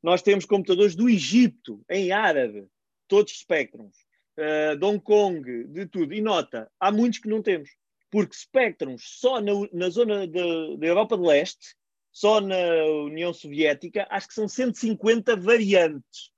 nós 0.02 0.22
temos 0.22 0.46
computadores 0.46 0.96
do 0.96 1.06
Egito, 1.06 1.84
em 1.90 2.12
árabe, 2.12 2.66
todos 3.08 3.38
Spectrums, 3.38 3.96
uh, 4.38 4.76
de 4.76 4.84
Hong 4.84 5.00
Kong, 5.00 5.64
de 5.64 5.86
tudo. 5.86 6.14
E 6.14 6.20
nota, 6.20 6.70
há 6.78 6.92
muitos 6.92 7.18
que 7.18 7.28
não 7.28 7.42
temos, 7.42 7.70
porque 8.10 8.36
Spectrums 8.36 9.02
só 9.02 9.40
na, 9.40 9.52
na 9.72 9.88
zona 9.90 10.26
da 10.26 10.86
Europa 10.86 11.16
de 11.16 11.24
Leste, 11.24 11.76
só 12.12 12.40
na 12.40 12.56
União 13.04 13.32
Soviética, 13.32 14.06
acho 14.10 14.28
que 14.28 14.34
são 14.34 14.48
150 14.48 15.36
variantes. 15.36 16.32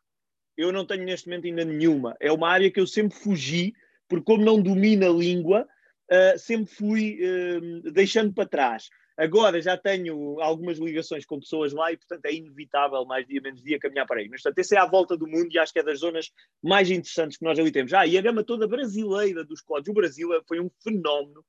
Eu 0.56 0.72
não 0.72 0.86
tenho 0.86 1.04
neste 1.04 1.26
momento 1.28 1.46
ainda 1.46 1.64
nenhuma. 1.64 2.16
É 2.20 2.30
uma 2.30 2.50
área 2.50 2.70
que 2.70 2.80
eu 2.80 2.86
sempre 2.86 3.16
fugi, 3.16 3.72
porque 4.08 4.24
como 4.24 4.44
não 4.44 4.60
domino 4.60 5.06
a 5.06 5.08
língua, 5.08 5.66
uh, 6.10 6.38
sempre 6.38 6.72
fui 6.74 7.18
uh, 7.22 7.92
deixando 7.92 8.32
para 8.32 8.48
trás. 8.48 8.90
Agora 9.16 9.60
já 9.60 9.76
tenho 9.76 10.40
algumas 10.40 10.78
ligações 10.78 11.26
com 11.26 11.38
pessoas 11.38 11.72
lá 11.72 11.92
e, 11.92 11.96
portanto, 11.96 12.24
é 12.24 12.32
inevitável, 12.34 13.04
mais 13.04 13.26
dia 13.26 13.40
menos 13.40 13.62
dia, 13.62 13.78
caminhar 13.78 14.06
para 14.06 14.20
aí. 14.20 14.28
Mas, 14.28 14.42
portanto, 14.42 14.58
esse 14.58 14.74
é 14.74 14.78
à 14.80 14.86
volta 14.86 15.16
do 15.16 15.26
mundo 15.26 15.48
e 15.52 15.58
acho 15.58 15.72
que 15.72 15.78
é 15.78 15.82
das 15.82 15.98
zonas 16.00 16.30
mais 16.62 16.90
interessantes 16.90 17.36
que 17.36 17.44
nós 17.44 17.58
ali 17.58 17.70
temos. 17.70 17.92
Ah, 17.92 18.06
e 18.06 18.16
a 18.16 18.22
gama 18.22 18.42
toda 18.42 18.66
brasileira 18.66 19.44
dos 19.44 19.60
códigos. 19.60 19.90
O 19.90 19.94
Brasil 19.94 20.28
foi 20.48 20.60
um 20.60 20.70
fenómeno 20.82 21.40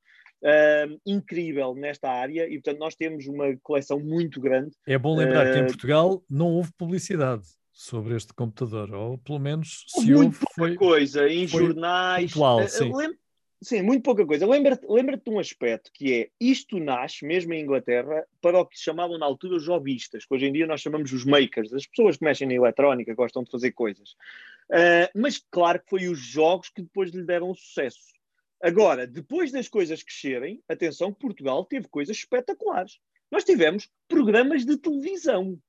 uh, 0.43 1.01
incrível 1.05 1.73
nesta 1.75 2.09
área 2.09 2.47
e, 2.47 2.53
portanto, 2.55 2.79
nós 2.79 2.95
temos 2.95 3.25
uma 3.27 3.55
coleção 3.63 3.99
muito 3.99 4.41
grande. 4.41 4.71
É 4.85 4.97
bom 4.97 5.15
lembrar 5.17 5.51
que 5.51 5.57
em 5.59 5.63
Eh, 5.63 5.67
Portugal 5.67 6.23
não 6.29 6.47
houve 6.47 6.71
publicidade 6.73 7.45
sobre 7.71 8.15
este 8.15 8.33
computador, 8.33 8.93
ou 8.93 9.17
pelo 9.17 9.39
menos 9.39 9.85
se 9.87 10.11
muito 10.11 10.25
houve, 10.25 10.39
pouca 10.39 10.53
foi. 10.55 10.75
coisa 10.75 11.27
em 11.29 11.47
foi 11.47 11.63
jornais. 11.63 12.31
pontual, 12.33 12.59
Eh, 12.61 12.67
sim. 12.67 12.93
lem- 12.95 13.17
Sim, 13.63 13.83
muito 13.83 14.01
pouca 14.01 14.25
coisa. 14.25 14.47
Lembra-te 14.47 14.87
lembra 14.89 15.15
de 15.15 15.29
um 15.29 15.37
aspecto 15.37 15.91
que 15.93 16.13
é 16.13 16.29
isto 16.39 16.79
nasce, 16.79 17.23
mesmo 17.23 17.53
em 17.53 17.61
Inglaterra, 17.61 18.25
para 18.41 18.59
o 18.59 18.65
que 18.65 18.77
chamavam 18.77 19.19
na 19.19 19.25
altura 19.27 19.55
os 19.55 19.67
hobbyistas, 19.67 20.25
que 20.25 20.33
hoje 20.33 20.47
em 20.47 20.53
dia 20.53 20.65
nós 20.65 20.81
chamamos 20.81 21.13
os 21.13 21.23
makers, 21.23 21.71
as 21.71 21.85
pessoas 21.85 22.17
que 22.17 22.25
mexem 22.25 22.47
na 22.47 22.55
eletrónica, 22.55 23.13
gostam 23.13 23.43
de 23.43 23.51
fazer 23.51 23.71
coisas. 23.73 24.13
Uh, 24.71 25.11
mas 25.15 25.37
claro 25.51 25.79
que 25.79 25.89
foi 25.89 26.07
os 26.07 26.17
jogos 26.19 26.69
que 26.69 26.81
depois 26.81 27.11
lhe 27.11 27.23
deram 27.23 27.53
sucesso. 27.53 27.99
Agora, 28.63 29.05
depois 29.05 29.51
das 29.51 29.67
coisas 29.67 30.01
crescerem, 30.01 30.63
atenção 30.67 31.13
que 31.13 31.19
Portugal 31.19 31.63
teve 31.65 31.87
coisas 31.87 32.17
espetaculares. 32.17 32.99
Nós 33.29 33.43
tivemos 33.43 33.87
programas 34.07 34.65
de 34.65 34.75
televisão. 34.75 35.59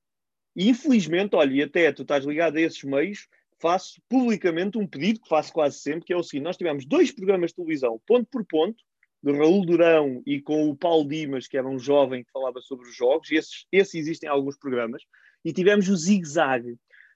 E 0.55 0.67
infelizmente, 0.69 1.35
olha, 1.35 1.53
e 1.53 1.61
até 1.61 1.91
tu 1.91 2.01
estás 2.01 2.25
ligado 2.25 2.57
a 2.57 2.61
esses 2.61 2.83
meios, 2.83 3.27
faço 3.63 4.01
publicamente 4.09 4.77
um 4.77 4.85
pedido 4.85 5.21
que 5.21 5.29
faço 5.29 5.53
quase 5.53 5.79
sempre, 5.79 6.03
que 6.03 6.11
é 6.11 6.17
o 6.17 6.21
seguinte: 6.21 6.43
nós 6.43 6.57
tivemos 6.57 6.85
dois 6.85 7.13
programas 7.13 7.51
de 7.51 7.55
televisão, 7.55 7.97
ponto 8.05 8.27
por 8.29 8.45
ponto, 8.45 8.83
do 9.23 9.31
Raul 9.31 9.65
Durão 9.65 10.21
e 10.27 10.41
com 10.41 10.69
o 10.69 10.75
Paulo 10.75 11.07
Dimas, 11.07 11.47
que 11.47 11.57
era 11.57 11.65
um 11.65 11.79
jovem 11.79 12.25
que 12.25 12.31
falava 12.31 12.59
sobre 12.59 12.89
os 12.89 12.95
jogos, 12.95 13.31
esses, 13.31 13.65
esses 13.71 13.95
existem 13.95 14.27
em 14.27 14.31
alguns 14.31 14.57
programas, 14.57 15.01
e 15.45 15.53
tivemos 15.53 15.87
o 15.87 15.95
Zig 15.95 16.25
Zag. 16.27 16.75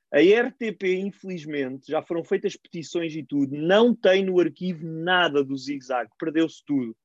A 0.09 0.19
RTP, 0.19 0.83
infelizmente, 0.99 1.91
já 1.91 2.01
foram 2.01 2.23
feitas 2.23 2.55
petições 2.55 3.13
e 3.13 3.23
tudo, 3.23 3.57
não 3.57 3.93
tem 3.93 4.23
no 4.23 4.39
arquivo 4.39 4.87
nada 4.87 5.43
do 5.43 5.57
Zig 5.57 5.83
Zag, 5.83 6.09
perdeu-se 6.17 6.63
tudo. 6.65 6.95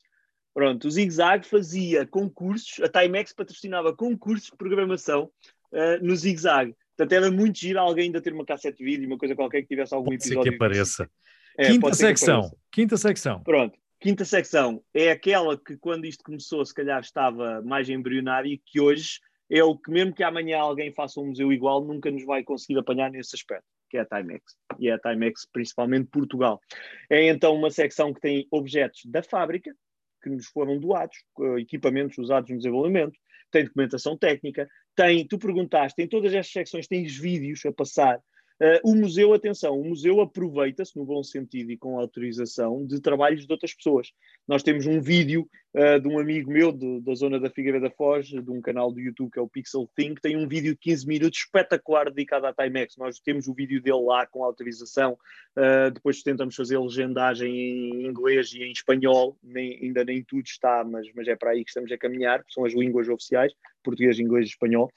Pronto, 0.55 0.87
o 0.87 0.91
Zig 0.91 1.11
Zag 1.11 1.45
fazia 1.45 2.07
concursos, 2.07 2.79
a 2.81 2.89
Timex 2.89 3.33
patrocinava 3.33 3.97
concursos 3.97 4.51
de 4.51 4.57
programação 4.57 5.29
uh, 5.73 6.01
no 6.01 6.15
Zig 6.15 6.39
Zag. 6.39 6.73
Portanto, 6.97 7.13
era 7.13 7.31
muito 7.31 7.59
giro 7.59 7.79
alguém 7.79 8.07
ainda 8.07 8.21
ter 8.21 8.33
uma 8.33 8.45
cassete 8.45 8.79
de 8.79 8.85
vídeo, 8.85 9.07
uma 9.07 9.19
coisa 9.19 9.35
qualquer 9.35 9.63
que 9.63 9.69
tivesse 9.69 9.95
algum 9.95 10.11
Pode 10.11 10.23
ser 10.23 10.29
episódio. 10.31 10.51
que 10.51 10.57
apareça. 10.57 11.11
É, 11.59 11.67
Quinta 11.67 11.95
ser 11.95 12.07
secção. 12.07 12.39
apareça. 12.39 12.57
Quinta 12.71 12.97
secção. 12.97 13.43
Pronto. 13.43 13.79
Quinta 14.01 14.25
secção 14.25 14.83
é 14.93 15.11
aquela 15.11 15.57
que, 15.57 15.77
quando 15.77 16.05
isto 16.07 16.25
começou, 16.25 16.65
se 16.65 16.75
calhar 16.75 17.01
estava 17.01 17.63
mais 17.63 17.89
embrionária 17.89 18.49
e 18.49 18.59
que 18.59 18.81
hoje 18.81 19.21
é 19.51 19.63
o 19.63 19.77
que, 19.77 19.91
mesmo 19.91 20.13
que 20.15 20.25
amanhã 20.25 20.59
alguém 20.59 20.93
faça 20.93 21.21
um 21.21 21.27
museu 21.27 21.53
igual, 21.53 21.85
nunca 21.85 22.11
nos 22.11 22.25
vai 22.25 22.43
conseguir 22.43 22.79
apanhar 22.79 23.11
nesse 23.11 23.37
aspecto, 23.37 23.67
que 23.89 23.97
é 23.97 24.01
a 24.01 24.07
Timex. 24.07 24.43
E 24.79 24.89
é 24.89 24.95
a 24.95 24.99
Timex, 24.99 25.47
principalmente 25.53 26.09
Portugal. 26.11 26.61
É 27.09 27.29
então 27.29 27.55
uma 27.55 27.71
secção 27.71 28.13
que 28.13 28.21
tem 28.21 28.47
objetos 28.51 29.03
da 29.05 29.23
fábrica, 29.23 29.73
que 30.23 30.31
nos 30.31 30.47
foram 30.47 30.79
doados, 30.79 31.17
equipamentos 31.59 32.17
usados 32.19 32.51
no 32.51 32.57
desenvolvimento, 32.57 33.17
tem 33.53 33.65
documentação 33.65 34.17
técnica, 34.17 34.69
tem, 34.97 35.27
tu 35.27 35.39
perguntaste, 35.39 36.03
em 36.03 36.09
todas 36.09 36.35
estas 36.35 36.53
secções 36.53 36.89
tens 36.89 37.17
vídeos 37.17 37.65
a 37.65 37.73
passar. 37.73 38.21
Uh, 38.63 38.79
o 38.85 38.95
museu, 38.95 39.35
atenção, 39.35 39.77
o 39.77 39.85
museu 39.85 40.21
aproveita-se, 40.21 40.97
no 40.97 41.05
bom 41.05 41.21
sentido 41.25 41.73
e 41.73 41.77
com 41.77 41.99
autorização, 41.99 42.87
de 42.87 43.01
trabalhos 43.01 43.45
de 43.45 43.53
outras 43.53 43.75
pessoas. 43.75 44.13
Nós 44.47 44.63
temos 44.63 44.87
um 44.87 45.01
vídeo 45.01 45.51
uh, 45.75 45.99
de 45.99 46.07
um 46.07 46.17
amigo 46.17 46.49
meu 46.49 46.71
da 46.71 47.13
zona 47.17 47.41
da 47.41 47.51
Figueira 47.51 47.81
da 47.81 47.91
Foz, 47.91 48.29
de 48.29 48.51
um 48.53 48.61
canal 48.61 48.93
do 48.93 49.01
YouTube 49.01 49.33
que 49.33 49.39
é 49.41 49.43
o 49.43 49.49
Pixel 49.49 49.91
Thing, 49.97 50.15
que 50.15 50.21
tem 50.21 50.37
um 50.37 50.47
vídeo 50.47 50.75
de 50.75 50.79
15 50.79 51.09
minutos 51.09 51.41
espetacular 51.41 52.05
dedicado 52.05 52.47
à 52.47 52.55
Timex. 52.55 52.97
Nós 52.97 53.19
temos 53.19 53.49
o 53.49 53.53
vídeo 53.53 53.83
dele 53.83 54.05
lá 54.05 54.29
com 54.29 54.45
autorização, 54.45 55.19
uh, 55.59 55.91
depois 55.91 56.23
tentamos 56.23 56.55
fazer 56.55 56.79
legendagem 56.79 57.53
em 57.53 58.07
inglês 58.07 58.53
e 58.53 58.63
em 58.63 58.71
espanhol, 58.71 59.37
nem, 59.43 59.77
ainda 59.83 60.05
nem 60.05 60.23
tudo 60.23 60.45
está, 60.47 60.85
mas, 60.85 61.09
mas 61.17 61.27
é 61.27 61.35
para 61.35 61.51
aí 61.51 61.65
que 61.65 61.71
estamos 61.71 61.91
a 61.91 61.99
caminhar, 61.99 62.45
são 62.49 62.65
as 62.65 62.73
línguas 62.73 63.09
oficiais, 63.09 63.53
português, 63.83 64.21
inglês 64.21 64.47
e 64.47 64.51
espanhol. 64.51 64.89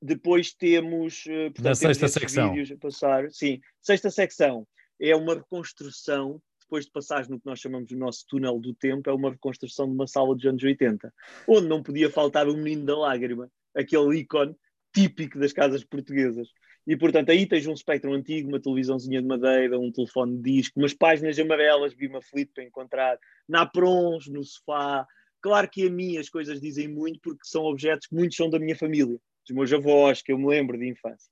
Depois 0.00 0.52
temos, 0.52 1.24
uh, 1.26 1.50
portanto, 1.52 1.64
Na 1.64 1.74
sexta 1.74 2.00
temos 2.06 2.12
secção. 2.12 2.50
vídeos 2.50 2.70
a 2.72 2.76
passar. 2.76 3.30
Sim, 3.30 3.60
sexta 3.80 4.10
secção. 4.10 4.66
é 5.00 5.14
uma 5.14 5.34
reconstrução, 5.34 6.40
depois 6.60 6.84
de 6.86 6.90
passagem 6.90 7.30
no 7.30 7.38
que 7.40 7.46
nós 7.46 7.60
chamamos 7.60 7.86
de 7.88 7.96
nosso 7.96 8.26
túnel 8.26 8.58
do 8.58 8.74
tempo, 8.74 9.08
é 9.08 9.12
uma 9.12 9.30
reconstrução 9.30 9.86
de 9.86 9.92
uma 9.92 10.06
sala 10.06 10.34
dos 10.34 10.44
anos 10.44 10.62
80, 10.62 11.12
onde 11.46 11.68
não 11.68 11.82
podia 11.82 12.10
faltar 12.10 12.48
o 12.48 12.54
menino 12.56 12.84
da 12.84 12.98
lágrima, 12.98 13.50
aquele 13.74 14.18
ícone 14.18 14.54
típico 14.92 15.38
das 15.38 15.52
casas 15.52 15.84
portuguesas. 15.84 16.48
E, 16.86 16.96
portanto, 16.96 17.30
aí 17.30 17.46
tens 17.46 17.66
um 17.66 17.74
espectro 17.74 18.12
antigo, 18.12 18.48
uma 18.48 18.60
televisãozinha 18.60 19.20
de 19.20 19.28
madeira, 19.28 19.78
um 19.78 19.92
telefone 19.92 20.36
de 20.38 20.52
disco, 20.54 20.80
umas 20.80 20.94
páginas 20.94 21.38
amarelas, 21.38 21.94
vi 21.94 22.06
uma 22.06 22.22
flip 22.22 22.50
para 22.54 22.64
encontrar, 22.64 23.18
naprons 23.48 24.26
no 24.26 24.42
sofá. 24.42 25.06
Claro 25.40 25.68
que 25.70 25.86
a 25.86 25.90
mim 25.90 26.16
as 26.16 26.28
coisas 26.28 26.60
dizem 26.60 26.88
muito, 26.88 27.20
porque 27.20 27.42
são 27.44 27.64
objetos 27.64 28.06
que 28.08 28.14
muitos 28.14 28.36
são 28.36 28.48
da 28.50 28.58
minha 28.58 28.74
família, 28.74 29.18
dos 29.48 29.56
meus 29.56 29.72
avós, 29.72 30.22
que 30.22 30.32
eu 30.32 30.38
me 30.38 30.46
lembro 30.46 30.78
de 30.78 30.88
infância. 30.88 31.30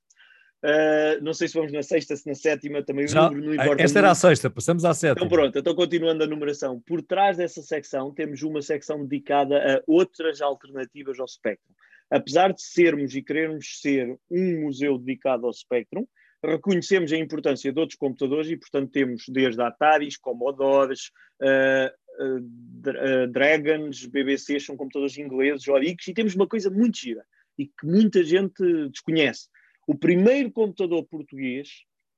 Uh, 0.64 1.22
não 1.22 1.32
sei 1.32 1.46
se 1.46 1.54
vamos 1.54 1.70
na 1.70 1.82
sexta, 1.82 2.16
se 2.16 2.26
na 2.26 2.34
sétima, 2.34 2.82
também 2.82 3.06
Já, 3.06 3.26
o 3.26 3.30
número 3.30 3.46
não 3.46 3.54
importa. 3.54 3.82
Esta 3.82 3.98
era 3.98 4.10
a 4.10 4.14
sexta, 4.14 4.50
passamos 4.50 4.84
à 4.84 4.94
sétima. 4.94 5.24
Então 5.24 5.28
pronto, 5.28 5.58
então 5.58 5.74
continuando 5.74 6.24
a 6.24 6.26
numeração. 6.26 6.80
Por 6.80 7.02
trás 7.02 7.36
dessa 7.36 7.62
secção 7.62 8.12
temos 8.12 8.42
uma 8.42 8.62
secção 8.62 9.04
dedicada 9.06 9.56
a 9.58 9.82
outras 9.86 10.40
alternativas 10.40 11.20
ao 11.20 11.28
Spectrum 11.28 11.74
apesar 12.10 12.52
de 12.52 12.62
sermos 12.62 13.14
e 13.14 13.22
querermos 13.22 13.80
ser 13.80 14.16
um 14.30 14.62
museu 14.62 14.98
dedicado 14.98 15.46
ao 15.46 15.52
Spectrum, 15.52 16.06
reconhecemos 16.44 17.12
a 17.12 17.16
importância 17.16 17.72
de 17.72 17.80
outros 17.80 17.98
computadores 17.98 18.48
e, 18.50 18.56
portanto, 18.56 18.90
temos 18.90 19.24
desde 19.28 19.60
Ataris, 19.60 20.16
Commodores, 20.16 21.10
uh, 21.42 22.34
uh, 22.38 23.26
Dragons, 23.28 24.06
BBCs, 24.06 24.66
são 24.66 24.76
computadores 24.76 25.18
ingleses, 25.18 25.66
Oryx, 25.66 26.06
e 26.06 26.14
temos 26.14 26.34
uma 26.34 26.46
coisa 26.46 26.70
muito 26.70 26.98
gira 26.98 27.24
e 27.58 27.66
que 27.66 27.86
muita 27.86 28.22
gente 28.22 28.88
desconhece. 28.88 29.48
O 29.86 29.96
primeiro 29.96 30.50
computador 30.50 31.04
português 31.04 31.68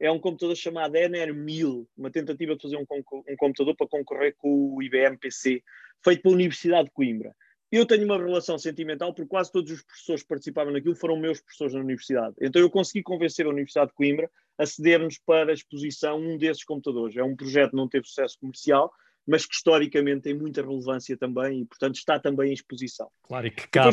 é 0.00 0.10
um 0.10 0.18
computador 0.18 0.56
chamado 0.56 0.96
NR 0.96 1.32
1000, 1.32 1.88
uma 1.96 2.10
tentativa 2.10 2.54
de 2.54 2.62
fazer 2.62 2.76
um, 2.76 2.86
um 3.28 3.36
computador 3.36 3.74
para 3.76 3.88
concorrer 3.88 4.34
com 4.38 4.74
o 4.74 4.82
IBM 4.82 5.18
PC, 5.18 5.62
feito 6.04 6.22
pela 6.22 6.34
Universidade 6.34 6.88
de 6.88 6.94
Coimbra. 6.94 7.34
Eu 7.70 7.84
tenho 7.84 8.04
uma 8.04 8.16
relação 8.16 8.56
sentimental 8.56 9.12
porque 9.12 9.28
quase 9.28 9.52
todos 9.52 9.70
os 9.70 9.82
professores 9.82 10.22
que 10.22 10.28
participavam 10.28 10.72
naquilo 10.72 10.94
foram 10.94 11.18
meus 11.18 11.40
professores 11.40 11.74
na 11.74 11.80
universidade. 11.80 12.34
Então 12.40 12.62
eu 12.62 12.70
consegui 12.70 13.02
convencer 13.02 13.44
a 13.44 13.50
Universidade 13.50 13.90
de 13.90 13.94
Coimbra 13.94 14.30
a 14.56 14.64
ceder-nos 14.64 15.18
para 15.18 15.50
a 15.50 15.54
exposição 15.54 16.18
um 16.18 16.38
desses 16.38 16.64
computadores. 16.64 17.14
É 17.16 17.22
um 17.22 17.36
projeto 17.36 17.70
que 17.70 17.76
não 17.76 17.88
teve 17.88 18.06
sucesso 18.06 18.38
comercial, 18.40 18.90
mas 19.28 19.44
que 19.44 19.54
historicamente 19.54 20.22
tem 20.22 20.34
muita 20.34 20.62
relevância 20.62 21.14
também 21.14 21.60
e, 21.60 21.64
portanto, 21.66 21.96
está 21.96 22.18
também 22.18 22.50
em 22.50 22.54
exposição. 22.54 23.10
Claro, 23.22 23.46
e 23.46 23.50
que 23.50 23.68
cabe, 23.68 23.90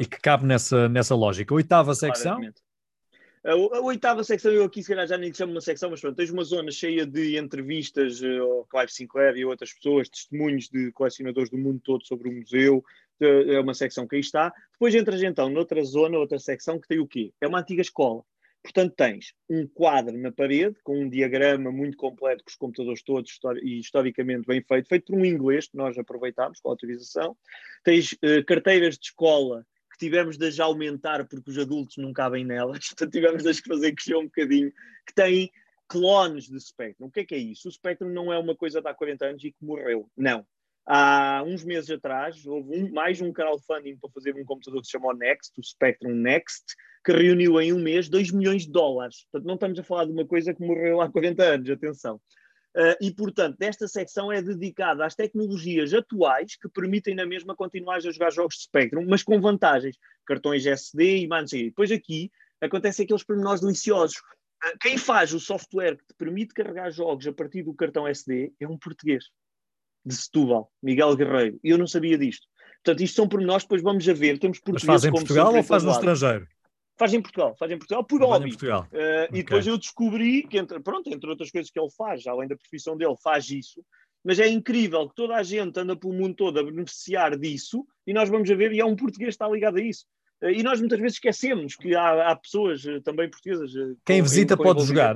e 0.00 0.06
que 0.06 0.20
cabe 0.20 0.46
nessa, 0.46 0.88
nessa 0.88 1.14
lógica. 1.14 1.54
Oitava 1.54 1.94
secção. 1.94 2.36
Claramente. 2.36 2.62
A, 3.44 3.52
a, 3.52 3.80
oitava 3.82 4.24
secção, 4.24 4.50
eu 4.50 4.64
aqui 4.64 4.82
se 4.82 4.88
calhar 4.88 5.06
já 5.06 5.18
nem 5.18 5.32
chamo 5.32 5.52
uma 5.52 5.60
secção, 5.60 5.90
mas 5.90 6.00
pronto, 6.00 6.16
tens 6.16 6.30
uma 6.30 6.42
zona 6.42 6.70
cheia 6.70 7.06
de 7.06 7.38
entrevistas 7.38 8.20
uh, 8.22 8.42
ao 8.42 8.64
Clive 8.64 8.90
Sinclair 8.90 9.36
e 9.36 9.44
outras 9.44 9.74
pessoas, 9.74 10.08
testemunhos 10.08 10.70
de 10.70 10.90
colecionadores 10.92 11.50
do 11.50 11.58
mundo 11.58 11.80
todo 11.84 12.06
sobre 12.06 12.30
o 12.30 12.32
museu, 12.32 12.82
é 13.20 13.58
uma 13.60 13.74
secção 13.74 14.06
que 14.06 14.14
aí 14.14 14.20
está. 14.20 14.52
Depois 14.72 14.94
entras 14.94 15.22
então 15.22 15.50
noutra 15.50 15.82
zona, 15.84 16.16
outra 16.16 16.38
secção 16.38 16.80
que 16.80 16.88
tem 16.88 17.00
o 17.00 17.06
quê? 17.06 17.32
É 17.40 17.48
uma 17.48 17.60
antiga 17.60 17.82
escola. 17.82 18.22
Portanto, 18.62 18.94
tens 18.96 19.32
um 19.48 19.66
quadro 19.66 20.16
na 20.18 20.32
parede 20.32 20.76
com 20.82 21.00
um 21.00 21.08
diagrama 21.08 21.70
muito 21.70 21.96
completo 21.96 22.44
com 22.44 22.50
os 22.50 22.56
computadores 22.56 23.02
todos 23.02 23.38
e 23.62 23.78
historicamente 23.78 24.46
bem 24.46 24.62
feito, 24.62 24.88
feito 24.88 25.06
por 25.06 25.16
um 25.18 25.24
inglês 25.24 25.68
que 25.68 25.76
nós 25.76 25.96
aproveitámos 25.96 26.60
com 26.60 26.68
a 26.68 26.72
autorização. 26.72 27.36
Tens 27.84 28.12
uh, 28.12 28.44
carteiras 28.46 28.98
de 28.98 29.06
escola 29.06 29.64
que 29.92 29.98
tivemos 29.98 30.36
de 30.36 30.46
as 30.46 30.60
aumentar 30.60 31.26
porque 31.26 31.50
os 31.50 31.58
adultos 31.58 31.96
não 31.96 32.12
cabem 32.12 32.44
nelas, 32.44 32.86
portanto 32.88 33.12
tivemos 33.12 33.42
de 33.42 33.62
fazer 33.62 33.92
crescer 33.92 34.16
um 34.16 34.24
bocadinho, 34.24 34.72
que 35.06 35.14
têm 35.14 35.50
clones 35.88 36.48
de 36.48 36.60
Spectrum. 36.60 37.06
O 37.06 37.10
que 37.10 37.20
é 37.20 37.24
que 37.24 37.34
é 37.34 37.38
isso? 37.38 37.68
O 37.68 37.72
Spectrum 37.72 38.10
não 38.10 38.32
é 38.32 38.38
uma 38.38 38.54
coisa 38.54 38.82
de 38.82 38.88
há 38.88 38.94
40 38.94 39.24
anos 39.24 39.44
e 39.44 39.50
que 39.50 39.64
morreu. 39.64 40.10
Não. 40.16 40.46
Há 40.90 41.42
uns 41.46 41.62
meses 41.64 41.90
atrás, 41.90 42.46
houve 42.46 42.78
um, 42.78 42.90
mais 42.90 43.20
um 43.20 43.30
crowdfunding 43.30 43.98
para 43.98 44.08
fazer 44.08 44.34
um 44.34 44.42
computador 44.42 44.80
que 44.80 44.86
se 44.86 44.92
chamou 44.92 45.14
Next, 45.14 45.52
o 45.60 45.62
Spectrum 45.62 46.14
Next, 46.14 46.64
que 47.04 47.12
reuniu 47.12 47.60
em 47.60 47.74
um 47.74 47.78
mês 47.78 48.08
2 48.08 48.30
milhões 48.30 48.62
de 48.62 48.72
dólares. 48.72 49.26
Portanto, 49.30 49.46
não 49.46 49.54
estamos 49.56 49.78
a 49.78 49.82
falar 49.82 50.06
de 50.06 50.12
uma 50.12 50.26
coisa 50.26 50.54
que 50.54 50.64
morreu 50.64 51.02
há 51.02 51.12
40 51.12 51.42
anos, 51.42 51.68
atenção. 51.68 52.16
Uh, 52.74 52.96
e, 53.02 53.12
portanto, 53.12 53.60
esta 53.60 53.86
secção 53.86 54.32
é 54.32 54.40
dedicada 54.40 55.04
às 55.04 55.14
tecnologias 55.14 55.92
atuais 55.92 56.56
que 56.56 56.70
permitem 56.70 57.14
na 57.14 57.26
mesma 57.26 57.54
continuar 57.54 57.96
a 57.96 58.00
jogar 58.00 58.32
jogos 58.32 58.54
de 58.54 58.62
Spectrum, 58.62 59.04
mas 59.06 59.22
com 59.22 59.38
vantagens. 59.42 59.98
Cartões 60.24 60.64
SD 60.64 61.18
e 61.18 61.28
mais 61.28 61.50
Depois 61.50 61.92
aqui 61.92 62.30
acontecem 62.62 63.04
aqueles 63.04 63.24
pormenores 63.24 63.60
deliciosos. 63.60 64.16
Uh, 64.16 64.78
quem 64.80 64.96
faz 64.96 65.34
o 65.34 65.40
software 65.40 65.98
que 65.98 66.06
te 66.06 66.14
permite 66.16 66.54
carregar 66.54 66.90
jogos 66.90 67.26
a 67.26 67.32
partir 67.32 67.62
do 67.62 67.74
cartão 67.74 68.08
SD 68.08 68.54
é 68.58 68.66
um 68.66 68.78
português 68.78 69.26
de 70.08 70.16
Setúbal, 70.16 70.70
Miguel 70.82 71.14
Guerreiro, 71.14 71.60
e 71.62 71.70
eu 71.70 71.78
não 71.78 71.86
sabia 71.86 72.16
disto. 72.16 72.46
Portanto, 72.82 73.02
isto 73.02 73.16
são 73.16 73.28
pormenores, 73.28 73.64
depois 73.64 73.82
vamos 73.82 74.08
a 74.08 74.12
ver. 74.14 74.38
Temos 74.38 74.60
Mas 74.66 74.82
faz 74.82 75.04
em 75.04 75.12
Portugal 75.12 75.54
ou 75.54 75.62
faz 75.62 75.84
no 75.84 75.90
estrangeiro? 75.90 76.46
Faz 76.96 77.14
em 77.14 77.22
Portugal, 77.22 77.54
faz 77.56 77.70
em 77.70 77.78
Portugal 77.78 78.02
por 78.02 78.20
hobby. 78.22 78.50
Uh, 78.50 78.54
okay. 78.54 79.28
E 79.30 79.42
depois 79.42 79.66
eu 79.66 79.78
descobri 79.78 80.42
que, 80.42 80.58
entre, 80.58 80.80
pronto, 80.80 81.08
entre 81.08 81.30
outras 81.30 81.50
coisas 81.50 81.70
que 81.70 81.78
ele 81.78 81.90
faz, 81.96 82.26
além 82.26 82.48
da 82.48 82.56
profissão 82.56 82.96
dele, 82.96 83.14
faz 83.22 83.48
isso. 83.50 83.84
Mas 84.24 84.40
é 84.40 84.48
incrível 84.48 85.08
que 85.08 85.14
toda 85.14 85.36
a 85.36 85.42
gente 85.44 85.78
anda 85.78 85.94
pelo 85.94 86.12
mundo 86.12 86.34
todo 86.34 86.58
a 86.58 86.62
beneficiar 86.64 87.38
disso 87.38 87.86
e 88.04 88.12
nós 88.12 88.28
vamos 88.28 88.50
a 88.50 88.54
ver, 88.54 88.72
e 88.72 88.80
há 88.80 88.86
um 88.86 88.96
português 88.96 89.28
que 89.28 89.34
está 89.34 89.48
ligado 89.48 89.76
a 89.76 89.82
isso. 89.82 90.06
Uh, 90.42 90.50
e 90.50 90.62
nós 90.62 90.80
muitas 90.80 90.98
vezes 90.98 91.16
esquecemos 91.16 91.76
que 91.76 91.94
há, 91.94 92.30
há 92.30 92.36
pessoas 92.36 92.84
uh, 92.84 93.00
também 93.02 93.30
portuguesas. 93.30 93.70
Quem 94.04 94.20
visita 94.22 94.56
pode 94.56 94.82
jogar? 94.84 95.14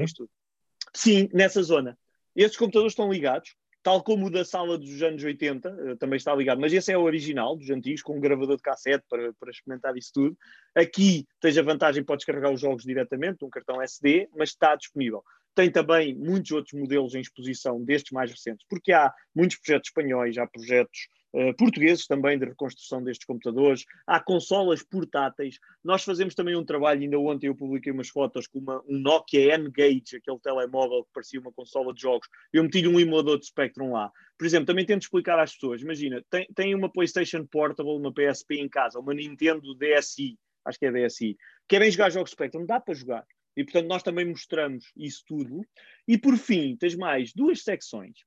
Sim, 0.95 1.29
nessa 1.33 1.63
zona. 1.63 1.99
Esses 2.37 2.57
computadores 2.57 2.93
estão 2.93 3.11
ligados 3.11 3.55
tal 3.83 4.03
como 4.03 4.27
o 4.27 4.31
da 4.31 4.45
sala 4.45 4.79
dos 4.79 5.03
anos 5.03 5.23
80, 5.23 5.69
eh, 5.69 5.97
também 5.97 6.17
está 6.17 6.35
ligado, 6.35 6.61
mas 6.61 6.73
esse 6.73 6.93
é 6.93 6.97
o 6.97 7.03
original, 7.03 7.57
dos 7.57 7.69
antigos, 7.71 8.03
com 8.03 8.17
um 8.17 8.21
gravador 8.21 8.57
de 8.57 8.63
cassete 8.63 9.05
para, 9.09 9.33
para 9.35 9.51
experimentar 9.51 9.97
isso 9.97 10.13
tudo. 10.13 10.39
Aqui 10.75 11.27
tens 11.41 11.59
a 11.59 11.63
vantagem, 11.63 12.05
podes 12.05 12.25
carregar 12.25 12.53
os 12.53 12.61
jogos 12.61 12.85
diretamente, 12.85 13.45
um 13.45 13.51
cartão 13.51 13.83
SD, 13.83 14.29
mas 14.37 14.51
está 14.51 14.77
disponível. 14.77 15.25
Tem 15.55 15.71
também 15.71 16.15
muitos 16.15 16.51
outros 16.53 16.79
modelos 16.79 17.15
em 17.15 17.21
exposição 17.21 17.83
destes 17.83 18.13
mais 18.13 18.31
recentes, 18.31 18.65
porque 18.69 18.93
há 18.93 19.13
muitos 19.35 19.59
projetos 19.59 19.89
espanhóis, 19.89 20.39
há 20.39 20.47
projetos 20.47 21.09
uh, 21.33 21.55
portugueses 21.57 22.07
também 22.07 22.39
de 22.39 22.45
reconstrução 22.45 23.03
destes 23.03 23.27
computadores, 23.27 23.85
há 24.07 24.21
consolas 24.21 24.83
portáteis. 24.83 25.59
Nós 25.83 26.05
fazemos 26.05 26.35
também 26.35 26.57
um 26.57 26.65
trabalho, 26.65 27.03
ainda 27.03 27.19
ontem 27.19 27.47
eu 27.47 27.55
publiquei 27.55 27.93
umas 27.93 28.09
fotos 28.09 28.47
com 28.47 28.59
uma, 28.59 28.83
um 28.89 28.99
Nokia 28.99 29.55
N-Gage, 29.55 30.17
aquele 30.17 30.39
telemóvel 30.41 31.05
que 31.05 31.13
parecia 31.13 31.41
uma 31.41 31.53
consola 31.53 31.93
de 31.93 32.01
jogos. 32.01 32.29
Eu 32.53 32.63
meti 32.63 32.87
um 32.87 33.01
emulador 33.01 33.39
de 33.39 33.47
Spectrum 33.47 33.93
lá. 33.93 34.11
Por 34.39 34.47
exemplo, 34.47 34.67
também 34.67 34.85
tento 34.85 35.03
explicar 35.03 35.39
às 35.39 35.55
pessoas, 35.55 35.83
imagina, 35.83 36.23
tem, 36.31 36.47
tem 36.55 36.75
uma 36.75 36.91
PlayStation 36.91 37.47
Portable, 37.47 37.93
uma 37.93 38.13
PSP 38.13 38.57
em 38.57 38.69
casa, 38.69 38.99
uma 38.99 39.15
Nintendo 39.15 39.75
DSi, 39.75 40.37
acho 40.65 40.79
que 40.79 40.87
é 40.87 40.93
DSi, 40.93 41.37
querem 41.69 41.91
jogar 41.91 42.11
jogos 42.11 42.33
Spectrum, 42.33 42.67
dá 42.67 42.81
para 42.81 42.95
jogar. 42.95 43.25
E, 43.57 43.65
portanto, 43.65 43.87
nós 43.87 44.03
também 44.03 44.25
mostramos 44.25 44.87
isso 44.97 45.23
tudo. 45.27 45.61
E, 46.09 46.17
por 46.17 46.37
fim, 46.37 46.77
tens 46.77 46.95
mais 46.95 47.33
duas 47.35 47.63
secções. 47.63 48.25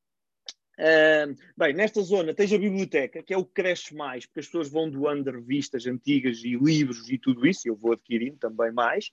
Bem, 1.58 1.74
nesta 1.74 2.02
zona 2.02 2.34
tens 2.34 2.52
a 2.52 2.58
biblioteca, 2.58 3.24
que 3.24 3.34
é 3.34 3.38
o 3.38 3.46
que 3.46 3.54
cresce 3.54 3.96
mais, 3.96 4.26
porque 4.26 4.42
as 4.42 4.46
pessoas 4.46 4.70
vão 4.70 4.90
doando 4.90 5.32
revistas 5.32 5.88
antigas 5.88 6.44
e 6.44 6.56
livros 6.56 7.10
e 7.10 7.18
tudo 7.18 7.48
isso, 7.48 7.68
e 7.68 7.70
eu 7.70 7.76
vou 7.76 7.94
adquirindo 7.94 8.38
também 8.38 8.72
mais. 8.72 9.12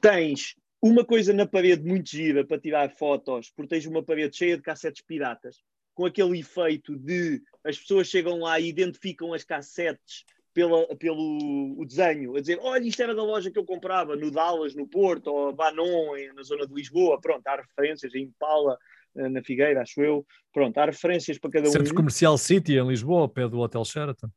Tens 0.00 0.56
uma 0.80 1.04
coisa 1.04 1.32
na 1.32 1.46
parede 1.46 1.84
muito 1.84 2.10
gira 2.10 2.44
para 2.44 2.58
tirar 2.58 2.90
fotos, 2.90 3.50
porque 3.50 3.68
tens 3.68 3.86
uma 3.86 4.02
parede 4.02 4.36
cheia 4.36 4.56
de 4.56 4.62
cassetes 4.62 5.02
piratas, 5.02 5.62
com 5.94 6.06
aquele 6.06 6.38
efeito 6.38 6.96
de 6.96 7.42
as 7.64 7.78
pessoas 7.78 8.08
chegam 8.08 8.38
lá 8.38 8.58
e 8.58 8.68
identificam 8.68 9.32
as 9.32 9.44
cassetes 9.44 10.24
pela, 10.52 10.86
pelo 10.96 11.74
o 11.78 11.84
desenho, 11.84 12.36
a 12.36 12.40
dizer, 12.40 12.58
olha, 12.60 12.84
isto 12.84 13.02
era 13.02 13.14
da 13.14 13.22
loja 13.22 13.50
que 13.50 13.58
eu 13.58 13.64
comprava 13.64 14.16
no 14.16 14.30
Dallas, 14.30 14.74
no 14.74 14.86
Porto, 14.86 15.28
ou 15.28 15.52
Banon, 15.52 16.14
na 16.34 16.42
zona 16.42 16.66
de 16.66 16.74
Lisboa, 16.74 17.20
pronto, 17.20 17.46
há 17.46 17.56
referências, 17.56 18.14
em 18.14 18.24
Impala, 18.24 18.76
na 19.14 19.42
Figueira, 19.42 19.82
acho 19.82 20.00
eu, 20.02 20.26
pronto, 20.52 20.76
há 20.78 20.86
referências 20.86 21.38
para 21.38 21.50
cada 21.50 21.66
Centro 21.66 21.80
um. 21.80 21.84
Centro 21.84 21.96
Comercial 21.96 22.38
City, 22.38 22.74
em 22.74 22.86
Lisboa, 22.86 23.22
ao 23.22 23.28
pé 23.28 23.48
do 23.48 23.58
Hotel 23.58 23.84
Sheraton. 23.84 24.28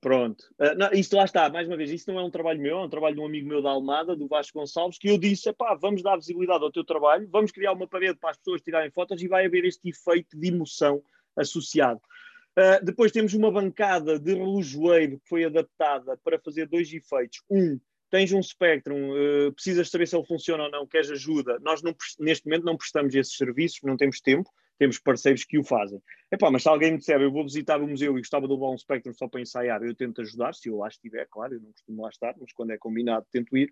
Pronto, 0.00 0.44
uh, 0.60 0.74
não, 0.76 0.92
isto 0.92 1.16
lá 1.16 1.24
está, 1.24 1.48
mais 1.48 1.66
uma 1.66 1.76
vez, 1.76 1.90
isso 1.90 2.10
não 2.12 2.20
é 2.20 2.22
um 2.22 2.30
trabalho 2.30 2.60
meu, 2.60 2.78
é 2.78 2.84
um 2.84 2.88
trabalho 2.88 3.16
de 3.16 3.20
um 3.20 3.26
amigo 3.26 3.48
meu 3.48 3.62
da 3.62 3.70
Almada, 3.70 4.14
do 4.14 4.28
Vasco 4.28 4.58
Gonçalves, 4.58 4.98
que 4.98 5.08
eu 5.08 5.18
disse, 5.18 5.52
pá, 5.52 5.74
vamos 5.74 6.02
dar 6.02 6.16
visibilidade 6.16 6.62
ao 6.62 6.70
teu 6.70 6.84
trabalho, 6.84 7.28
vamos 7.30 7.50
criar 7.50 7.72
uma 7.72 7.88
parede 7.88 8.18
para 8.18 8.30
as 8.30 8.36
pessoas 8.36 8.62
tirarem 8.62 8.90
fotos 8.90 9.20
e 9.20 9.26
vai 9.26 9.46
haver 9.46 9.64
este 9.64 9.88
efeito 9.88 10.38
de 10.38 10.48
emoção 10.48 11.02
associado. 11.36 12.00
Uh, 12.58 12.84
depois 12.84 13.10
temos 13.10 13.34
uma 13.34 13.50
bancada 13.50 14.18
de 14.18 14.32
relojoeiro 14.32 15.18
que 15.18 15.28
foi 15.28 15.44
adaptada 15.44 16.16
para 16.22 16.38
fazer 16.38 16.66
dois 16.66 16.92
efeitos. 16.92 17.42
Um, 17.50 17.78
tens 18.10 18.32
um 18.32 18.42
Spectrum, 18.42 19.10
uh, 19.10 19.52
precisas 19.52 19.90
saber 19.90 20.06
se 20.06 20.16
ele 20.16 20.26
funciona 20.26 20.64
ou 20.64 20.70
não, 20.70 20.86
queres 20.86 21.10
ajuda. 21.10 21.58
Nós 21.60 21.82
não, 21.82 21.94
neste 22.20 22.46
momento 22.46 22.64
não 22.64 22.76
prestamos 22.76 23.14
esses 23.14 23.36
serviços, 23.36 23.80
não 23.82 23.96
temos 23.96 24.20
tempo, 24.20 24.50
temos 24.78 24.98
parceiros 24.98 25.44
que 25.44 25.58
o 25.58 25.64
fazem. 25.64 26.00
Epá, 26.30 26.50
mas 26.50 26.62
se 26.62 26.68
alguém 26.68 26.92
me 26.92 26.98
disser, 26.98 27.20
eu 27.20 27.32
vou 27.32 27.42
visitar 27.42 27.80
o 27.80 27.88
museu 27.88 28.12
e 28.16 28.20
gostava 28.20 28.46
de 28.46 28.52
levar 28.52 28.70
um 28.70 28.78
Spectrum 28.78 29.12
só 29.12 29.28
para 29.28 29.40
ensaiar, 29.40 29.82
eu 29.82 29.94
tento 29.94 30.20
ajudar, 30.20 30.54
se 30.54 30.68
eu 30.68 30.76
lá 30.76 30.88
estiver, 30.88 31.26
claro, 31.30 31.54
eu 31.54 31.60
não 31.60 31.72
costumo 31.72 32.02
lá 32.02 32.08
estar, 32.08 32.34
mas 32.40 32.52
quando 32.52 32.72
é 32.72 32.78
combinado 32.78 33.26
tento 33.30 33.56
ir. 33.56 33.68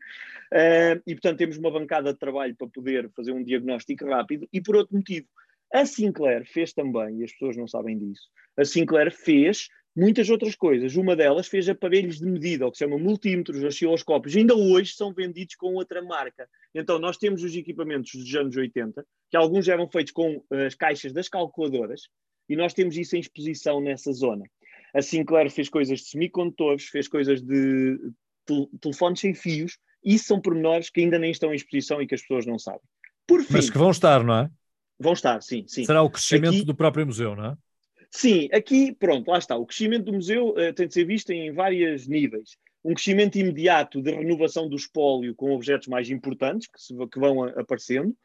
Uh, 0.53 1.01
e, 1.07 1.15
portanto, 1.15 1.39
temos 1.39 1.57
uma 1.57 1.71
bancada 1.71 2.13
de 2.13 2.19
trabalho 2.19 2.55
para 2.57 2.69
poder 2.69 3.11
fazer 3.15 3.33
um 3.33 3.43
diagnóstico 3.43 4.07
rápido. 4.07 4.49
E 4.53 4.61
por 4.61 4.77
outro 4.77 4.97
motivo, 4.97 5.27
a 5.73 5.85
Sinclair 5.85 6.45
fez 6.47 6.73
também, 6.73 7.21
e 7.21 7.25
as 7.25 7.33
pessoas 7.33 7.57
não 7.57 7.67
sabem 7.67 7.99
disso, 7.99 8.29
a 8.57 8.65
Sinclair 8.65 9.13
fez 9.13 9.69
muitas 9.97 10.29
outras 10.29 10.55
coisas. 10.55 10.97
Uma 10.97 11.15
delas 11.15 11.47
fez 11.47 11.69
aparelhos 11.69 12.19
de 12.19 12.27
medida, 12.27 12.67
o 12.67 12.71
que 12.71 12.79
se 12.79 12.85
chama 12.85 12.99
multímetros, 12.99 13.63
osciloscópios. 13.63 14.37
Ainda 14.37 14.55
hoje 14.55 14.95
são 14.95 15.13
vendidos 15.13 15.55
com 15.55 15.75
outra 15.75 16.03
marca. 16.03 16.49
Então, 16.75 16.99
nós 16.99 17.17
temos 17.17 17.43
os 17.43 17.55
equipamentos 17.55 18.13
dos 18.15 18.35
anos 18.35 18.57
80, 18.57 19.07
que 19.31 19.37
alguns 19.37 19.69
eram 19.69 19.89
feitos 19.89 20.13
com 20.13 20.43
eh, 20.53 20.67
as 20.67 20.75
caixas 20.75 21.13
das 21.13 21.29
calculadoras, 21.29 22.09
e 22.49 22.57
nós 22.57 22.75
temos 22.75 22.97
isso 22.97 23.17
em 23.17 23.21
exposição 23.21 23.81
nessa 23.81 24.13
zona. 24.13 24.45
A 24.95 25.01
Sinclair 25.01 25.51
fez 25.51 25.69
coisas 25.69 26.01
de 26.01 26.09
semicondutores, 26.09 26.85
fez 26.85 27.09
coisas 27.09 27.43
de 27.43 27.99
telefones 28.81 29.21
sem 29.21 29.35
fios, 29.35 29.79
isso 30.05 30.27
são 30.27 30.41
pormenores 30.41 30.91
que 30.91 31.01
ainda 31.01 31.19
nem 31.19 31.31
estão 31.31 31.53
em 31.53 31.57
exposição 31.57 32.03
e 32.03 32.07
que 32.07 32.15
as 32.15 32.21
pessoas 32.21 32.45
não 32.45 32.59
sabem. 32.59 32.83
Por 33.27 33.43
fim, 33.43 33.55
Mas 33.55 33.71
que 33.71 33.79
vão 33.79 33.91
estar, 33.91 34.23
não 34.23 34.37
é? 34.37 34.51
Vão 34.99 35.15
estar, 35.15 35.43
sim, 35.43 35.65
sim. 35.67 35.85
Será 35.85 36.03
o 36.03 36.11
crescimento 36.11 36.57
Aqui, 36.57 36.65
do 36.65 36.75
próprio 36.75 37.07
museu, 37.07 37.35
não 37.35 37.47
é? 37.47 37.57
Sim, 38.17 38.49
aqui, 38.53 38.93
pronto, 38.95 39.29
lá 39.29 39.39
está. 39.39 39.57
O 39.57 39.67
crescimento 39.67 40.05
do 40.05 40.13
museu 40.13 40.51
uh, 40.51 40.73
tem 40.73 40.87
de 40.87 40.95
ser 40.95 41.05
visto 41.05 41.31
em 41.31 41.53
vários 41.53 42.07
níveis. 42.07 42.57
Um 42.85 42.95
crescimento 42.95 43.37
imediato 43.37 44.01
de 44.01 44.13
renovação 44.13 44.69
do 44.69 44.77
espólio 44.77 45.35
com 45.35 45.53
objetos 45.53 45.89
mais 45.89 46.09
importantes 46.09 46.69
que, 46.69 46.81
se, 46.81 46.95
que 47.09 47.19
vão 47.19 47.43
a, 47.43 47.49
aparecendo, 47.61 48.17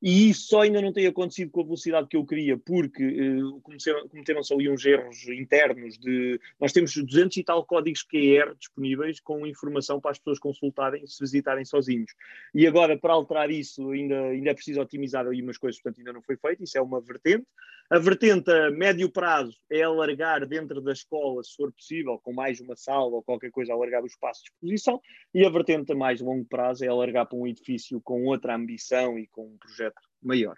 e 0.00 0.30
isso 0.30 0.56
ainda 0.58 0.80
não 0.80 0.92
tem 0.92 1.06
acontecido 1.06 1.50
com 1.50 1.60
a 1.60 1.64
velocidade 1.64 2.06
que 2.08 2.16
eu 2.16 2.24
queria, 2.24 2.56
porque 2.56 3.04
uh, 3.04 3.60
cometeram-se 4.08 4.54
ali 4.54 4.70
uns 4.70 4.84
erros 4.84 5.26
internos 5.28 5.98
de... 5.98 6.40
Nós 6.60 6.72
temos 6.72 6.94
200 6.94 7.36
e 7.36 7.44
tal 7.44 7.64
códigos 7.64 8.04
QR 8.04 8.54
disponíveis 8.56 9.18
com 9.18 9.46
informação 9.46 10.00
para 10.00 10.12
as 10.12 10.18
pessoas 10.18 10.38
consultarem 10.38 11.04
se 11.06 11.20
visitarem 11.20 11.64
sozinhos. 11.64 12.12
E 12.54 12.66
agora, 12.66 12.96
para 12.96 13.12
alterar 13.12 13.50
isso, 13.50 13.90
ainda, 13.90 14.20
ainda 14.28 14.50
é 14.50 14.54
preciso 14.54 14.80
otimizar 14.80 15.26
aí 15.26 15.42
umas 15.42 15.58
coisas, 15.58 15.80
portanto 15.80 15.98
ainda 15.98 16.12
não 16.12 16.22
foi 16.22 16.36
feito, 16.36 16.62
isso 16.62 16.78
é 16.78 16.80
uma 16.80 17.00
vertente. 17.00 17.46
A 17.90 17.98
vertente 17.98 18.50
a 18.50 18.70
médio 18.70 19.10
prazo 19.10 19.56
é 19.70 19.82
alargar 19.82 20.46
dentro 20.46 20.78
da 20.78 20.92
escola, 20.92 21.42
se 21.42 21.56
for 21.56 21.72
possível, 21.72 22.20
com 22.22 22.34
mais 22.34 22.60
uma 22.60 22.76
sala 22.76 23.06
ou 23.06 23.22
qualquer 23.22 23.50
coisa, 23.50 23.72
alargar 23.72 24.02
o 24.02 24.06
espaço 24.06 24.42
de 24.42 24.50
exposição. 24.50 25.00
E 25.32 25.42
a 25.42 25.48
vertente 25.48 25.92
a 25.92 25.94
mais 25.94 26.20
longo 26.20 26.44
prazo 26.44 26.84
é 26.84 26.88
alargar 26.88 27.24
para 27.24 27.38
um 27.38 27.46
edifício 27.46 27.98
com 28.02 28.26
outra 28.26 28.54
ambição 28.54 29.18
e 29.18 29.26
com 29.28 29.46
um 29.46 29.56
projeto 29.56 29.87
maior. 30.22 30.56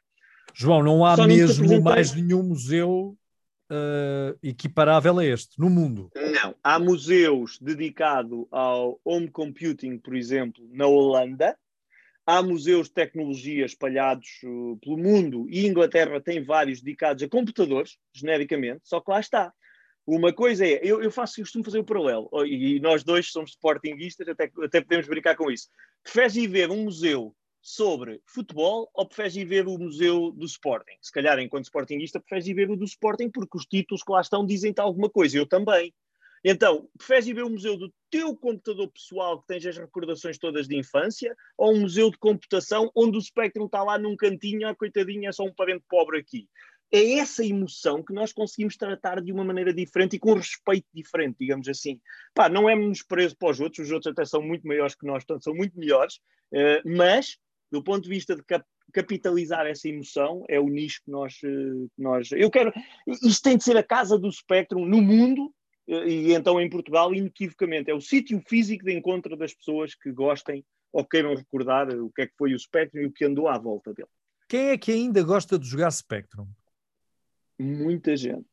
João, 0.54 0.82
não 0.82 1.04
há 1.04 1.16
Só 1.16 1.26
mesmo 1.26 1.80
mais 1.82 2.14
nenhum 2.14 2.42
museu 2.42 3.16
uh, 3.70 4.38
equiparável 4.42 5.18
a 5.18 5.24
este 5.24 5.58
no 5.58 5.70
mundo? 5.70 6.10
Não. 6.14 6.54
Há 6.62 6.78
museus 6.78 7.58
dedicados 7.60 8.46
ao 8.50 9.00
home 9.04 9.30
computing, 9.30 9.98
por 9.98 10.16
exemplo, 10.16 10.68
na 10.72 10.86
Holanda, 10.86 11.56
Há 12.26 12.42
museus 12.44 12.86
de 12.86 12.94
tecnologia 12.94 13.64
espalhados 13.64 14.28
uh, 14.44 14.78
pelo 14.80 14.96
mundo 14.96 15.46
e 15.48 15.66
Inglaterra 15.66 16.20
tem 16.20 16.40
vários 16.40 16.80
dedicados 16.80 17.24
a 17.24 17.28
computadores, 17.28 17.98
genericamente, 18.14 18.82
só 18.84 19.00
que 19.00 19.10
lá 19.10 19.18
está. 19.18 19.52
Uma 20.06 20.32
coisa 20.32 20.64
é, 20.64 20.78
eu, 20.80 21.02
eu 21.02 21.10
faço, 21.10 21.40
eu 21.40 21.44
costumo 21.44 21.64
fazer 21.64 21.80
o 21.80 21.84
paralelo, 21.84 22.28
oh, 22.30 22.44
e, 22.44 22.76
e 22.76 22.80
nós 22.80 23.02
dois 23.02 23.32
somos 23.32 23.50
sportinguistas, 23.50 24.28
até, 24.28 24.50
até 24.62 24.80
podemos 24.80 25.08
brincar 25.08 25.34
com 25.34 25.50
isso. 25.50 25.68
Preferes 26.04 26.36
ir 26.36 26.46
ver 26.46 26.70
um 26.70 26.84
museu 26.84 27.34
sobre 27.62 28.20
futebol 28.26 28.90
ou 28.94 29.06
preferes 29.06 29.36
ir 29.36 29.44
ver 29.44 29.66
o 29.66 29.78
museu 29.78 30.32
do 30.32 30.46
Sporting? 30.46 30.96
Se 31.00 31.12
calhar, 31.12 31.38
enquanto 31.38 31.64
sportinguista, 31.64 32.20
preferes 32.20 32.46
ir 32.46 32.54
ver 32.54 32.70
o 32.70 32.76
do 32.76 32.84
Sporting 32.84 33.30
porque 33.30 33.56
os 33.56 33.66
títulos 33.66 34.02
que 34.02 34.12
lá 34.12 34.20
estão 34.20 34.46
dizem-te 34.46 34.80
alguma 34.80 35.10
coisa. 35.10 35.36
Eu 35.36 35.46
também. 35.46 35.92
Então, 36.42 36.88
preferes 36.96 37.26
ir 37.26 37.34
ver 37.34 37.44
o 37.44 37.50
museu 37.50 37.76
do 37.76 37.92
teu 38.10 38.34
computador 38.34 38.90
pessoal 38.90 39.40
que 39.40 39.46
tens 39.46 39.66
as 39.66 39.76
recordações 39.76 40.38
todas 40.38 40.66
de 40.66 40.76
infância 40.76 41.36
ou 41.56 41.74
um 41.74 41.80
museu 41.82 42.10
de 42.10 42.18
computação 42.18 42.90
onde 42.94 43.18
o 43.18 43.20
Spectrum 43.20 43.66
está 43.66 43.82
lá 43.82 43.98
num 43.98 44.16
cantinho, 44.16 44.66
ah, 44.66 44.74
coitadinha, 44.74 45.28
é 45.28 45.32
só 45.32 45.44
um 45.44 45.52
parente 45.52 45.84
pobre 45.88 46.18
aqui? 46.18 46.48
É 46.92 47.18
essa 47.18 47.44
emoção 47.44 48.02
que 48.02 48.12
nós 48.12 48.32
conseguimos 48.32 48.76
tratar 48.76 49.20
de 49.20 49.30
uma 49.30 49.44
maneira 49.44 49.72
diferente 49.72 50.16
e 50.16 50.18
com 50.18 50.34
respeito 50.34 50.86
diferente, 50.92 51.36
digamos 51.38 51.68
assim. 51.68 52.00
Pá, 52.34 52.48
não 52.48 52.68
é 52.68 52.74
menosprezo 52.74 53.36
para 53.36 53.50
os 53.50 53.60
outros, 53.60 53.86
os 53.86 53.92
outros 53.92 54.10
até 54.10 54.24
são 54.24 54.42
muito 54.42 54.66
maiores 54.66 54.94
que 54.94 55.06
nós, 55.06 55.24
portanto 55.24 55.44
são 55.44 55.54
muito 55.54 55.78
melhores, 55.78 56.16
uh, 56.52 56.82
mas 56.84 57.36
do 57.70 57.82
ponto 57.82 58.02
de 58.02 58.08
vista 58.08 58.34
de 58.34 58.42
cap 58.42 58.64
capitalizar 58.92 59.66
essa 59.66 59.88
emoção, 59.88 60.44
é 60.48 60.58
o 60.58 60.68
nicho 60.68 61.00
que 61.04 61.12
nós, 61.12 61.34
uh, 61.44 61.88
que 61.94 62.02
nós. 62.02 62.32
Eu 62.32 62.50
quero. 62.50 62.72
Isto 63.22 63.42
tem 63.44 63.56
de 63.56 63.62
ser 63.62 63.76
a 63.76 63.84
casa 63.84 64.18
do 64.18 64.30
Spectrum 64.32 64.84
no 64.84 65.00
mundo 65.00 65.54
e 65.90 66.32
então 66.32 66.60
em 66.60 66.70
Portugal, 66.70 67.12
inequivocamente, 67.12 67.90
é 67.90 67.94
o 67.94 68.00
sítio 68.00 68.40
físico 68.46 68.84
de 68.84 68.96
encontro 68.96 69.36
das 69.36 69.52
pessoas 69.52 69.94
que 69.94 70.12
gostem 70.12 70.64
ou 70.92 71.04
queiram 71.04 71.34
recordar 71.34 71.88
o 71.88 72.10
que 72.10 72.22
é 72.22 72.26
que 72.26 72.36
foi 72.36 72.54
o 72.54 72.58
Spectrum 72.58 73.00
e 73.00 73.06
o 73.06 73.12
que 73.12 73.24
andou 73.24 73.48
à 73.48 73.58
volta 73.58 73.92
dele. 73.92 74.08
Quem 74.48 74.68
é 74.68 74.78
que 74.78 74.92
ainda 74.92 75.22
gosta 75.22 75.58
de 75.58 75.66
jogar 75.66 75.90
Spectrum? 75.90 76.46
Muita 77.58 78.16
gente. 78.16 78.46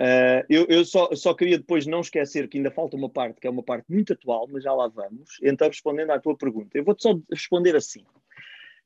Uh, 0.00 0.44
eu, 0.48 0.66
eu 0.68 0.84
só, 0.84 1.12
só, 1.14 1.34
queria 1.34 1.58
depois 1.58 1.84
não 1.84 2.00
esquecer 2.00 2.48
que 2.48 2.56
ainda 2.56 2.70
falta 2.70 2.96
uma 2.96 3.10
parte 3.10 3.40
que 3.40 3.46
é 3.46 3.50
uma 3.50 3.64
parte 3.64 3.90
muito 3.90 4.12
atual, 4.12 4.46
mas 4.48 4.62
já 4.62 4.72
lá 4.72 4.88
vamos. 4.88 5.38
Então, 5.42 5.66
respondendo 5.66 6.10
à 6.10 6.20
tua 6.20 6.36
pergunta, 6.36 6.78
eu 6.78 6.84
vou-te 6.84 7.02
só 7.02 7.18
responder 7.30 7.74
assim. 7.74 8.04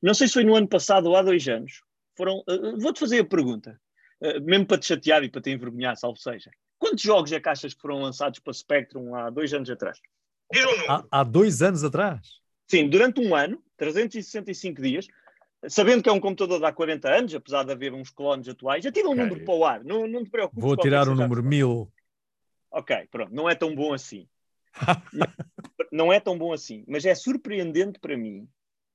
Não 0.03 0.13
sei 0.13 0.27
se 0.27 0.33
foi 0.33 0.43
no 0.43 0.53
ano 0.53 0.67
passado 0.67 1.05
ou 1.05 1.15
há 1.15 1.21
dois 1.21 1.47
anos. 1.47 1.81
Foram, 2.17 2.39
uh, 2.39 2.77
vou-te 2.77 2.99
fazer 2.99 3.21
a 3.21 3.25
pergunta, 3.25 3.79
uh, 4.21 4.41
mesmo 4.41 4.65
para 4.65 4.77
te 4.77 4.87
chatear 4.87 5.23
e 5.23 5.29
para 5.29 5.41
te 5.41 5.49
envergonhar, 5.49 5.95
salvo 5.95 6.17
seja. 6.17 6.51
Quantos 6.77 7.01
jogos 7.01 7.31
é 7.31 7.39
que 7.39 7.47
achas 7.47 7.73
que 7.73 7.81
foram 7.81 8.01
lançados 8.01 8.39
para 8.39 8.51
Spectrum 8.51 9.15
há 9.15 9.29
dois 9.29 9.53
anos 9.53 9.69
atrás? 9.69 9.97
Diz 10.51 10.65
um 10.65 10.91
há, 10.91 11.05
há 11.09 11.23
dois 11.23 11.61
anos 11.61 11.85
atrás? 11.85 12.41
Sim, 12.69 12.89
durante 12.89 13.21
um 13.21 13.33
ano, 13.33 13.63
365 13.77 14.81
dias, 14.81 15.07
sabendo 15.69 16.03
que 16.03 16.09
é 16.09 16.11
um 16.11 16.19
computador 16.19 16.59
de 16.59 16.65
há 16.65 16.73
40 16.73 17.09
anos, 17.09 17.33
apesar 17.33 17.63
de 17.63 17.71
haver 17.71 17.93
uns 17.93 18.09
clones 18.09 18.49
atuais, 18.49 18.83
já 18.83 18.91
tira 18.91 19.07
um 19.07 19.11
okay. 19.11 19.23
número 19.23 19.45
para 19.45 19.55
o 19.55 19.65
ar, 19.65 19.83
não, 19.85 20.05
não 20.05 20.25
te 20.25 20.29
preocupes. 20.29 20.61
Vou 20.61 20.75
tirar 20.75 21.07
o 21.07 21.15
número 21.15 21.41
mil. 21.41 21.89
Ok, 22.69 23.07
pronto, 23.09 23.33
não 23.33 23.49
é 23.49 23.55
tão 23.55 23.73
bom 23.73 23.93
assim. 23.93 24.27
não 25.93 26.11
é 26.11 26.19
tão 26.19 26.37
bom 26.37 26.51
assim, 26.51 26.83
mas 26.89 27.05
é 27.05 27.15
surpreendente 27.15 27.99
para 27.99 28.17
mim 28.17 28.49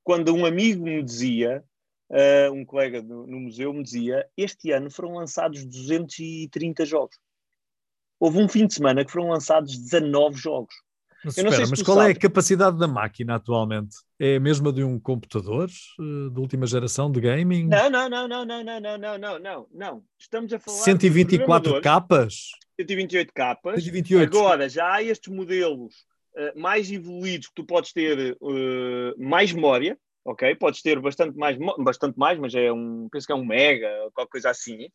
quando 0.08 0.34
um 0.34 0.46
amigo 0.46 0.84
me 0.84 1.02
dizia, 1.02 1.62
uh, 2.08 2.50
um 2.54 2.64
colega 2.64 3.02
no, 3.02 3.26
no 3.26 3.40
museu 3.40 3.74
me 3.74 3.82
dizia, 3.82 4.26
este 4.38 4.72
ano 4.72 4.90
foram 4.90 5.12
lançados 5.12 5.66
230 5.66 6.86
jogos 6.86 7.18
houve 8.18 8.38
um 8.38 8.48
fim 8.48 8.66
de 8.66 8.74
semana 8.74 9.04
que 9.04 9.12
foram 9.12 9.28
lançados 9.28 9.78
19 9.78 10.36
jogos. 10.36 10.74
Mas, 11.22 11.36
espera, 11.36 11.66
mas 11.68 11.82
qual 11.82 11.98
sabes. 11.98 12.14
é 12.14 12.16
a 12.16 12.20
capacidade 12.20 12.78
da 12.78 12.88
máquina 12.88 13.34
atualmente? 13.34 13.96
É 14.18 14.36
a 14.36 14.40
mesma 14.40 14.72
de 14.72 14.82
um 14.82 14.98
computador 14.98 15.68
uh, 15.98 16.30
de 16.30 16.40
última 16.40 16.66
geração 16.66 17.12
de 17.12 17.20
gaming? 17.20 17.66
Não, 17.66 17.90
não, 17.90 18.08
não, 18.08 18.26
não, 18.26 18.44
não, 18.46 18.64
não, 18.64 18.80
não, 18.80 18.98
não, 18.98 19.18
não, 19.18 19.38
não, 19.38 19.66
não. 19.72 20.04
Estamos 20.18 20.52
a 20.54 20.58
falar 20.58 20.78
124 20.78 21.80
capas? 21.82 22.50
128 22.80 23.32
capas. 23.34 23.84
128. 23.84 24.36
Agora 24.36 24.68
já 24.68 24.94
há 24.94 25.02
estes 25.02 25.32
modelos 25.32 26.07
uh, 26.36 26.58
mais 26.58 26.90
evoluídos 26.90 27.48
que 27.48 27.54
tu 27.54 27.64
podes 27.64 27.92
ter 27.92 28.36
uh, 28.40 29.14
mais 29.22 29.52
memória, 29.52 29.98
ok? 30.24 30.54
Podes 30.56 30.82
ter 30.82 31.00
bastante 31.00 31.36
mais, 31.36 31.56
bastante 31.78 32.18
mais, 32.18 32.38
mas 32.38 32.54
é 32.54 32.72
um, 32.72 33.08
penso 33.10 33.26
que 33.26 33.32
é 33.32 33.36
um 33.36 33.44
mega, 33.44 33.88
qualquer 34.14 34.30
coisa 34.30 34.50
assim. 34.50 34.88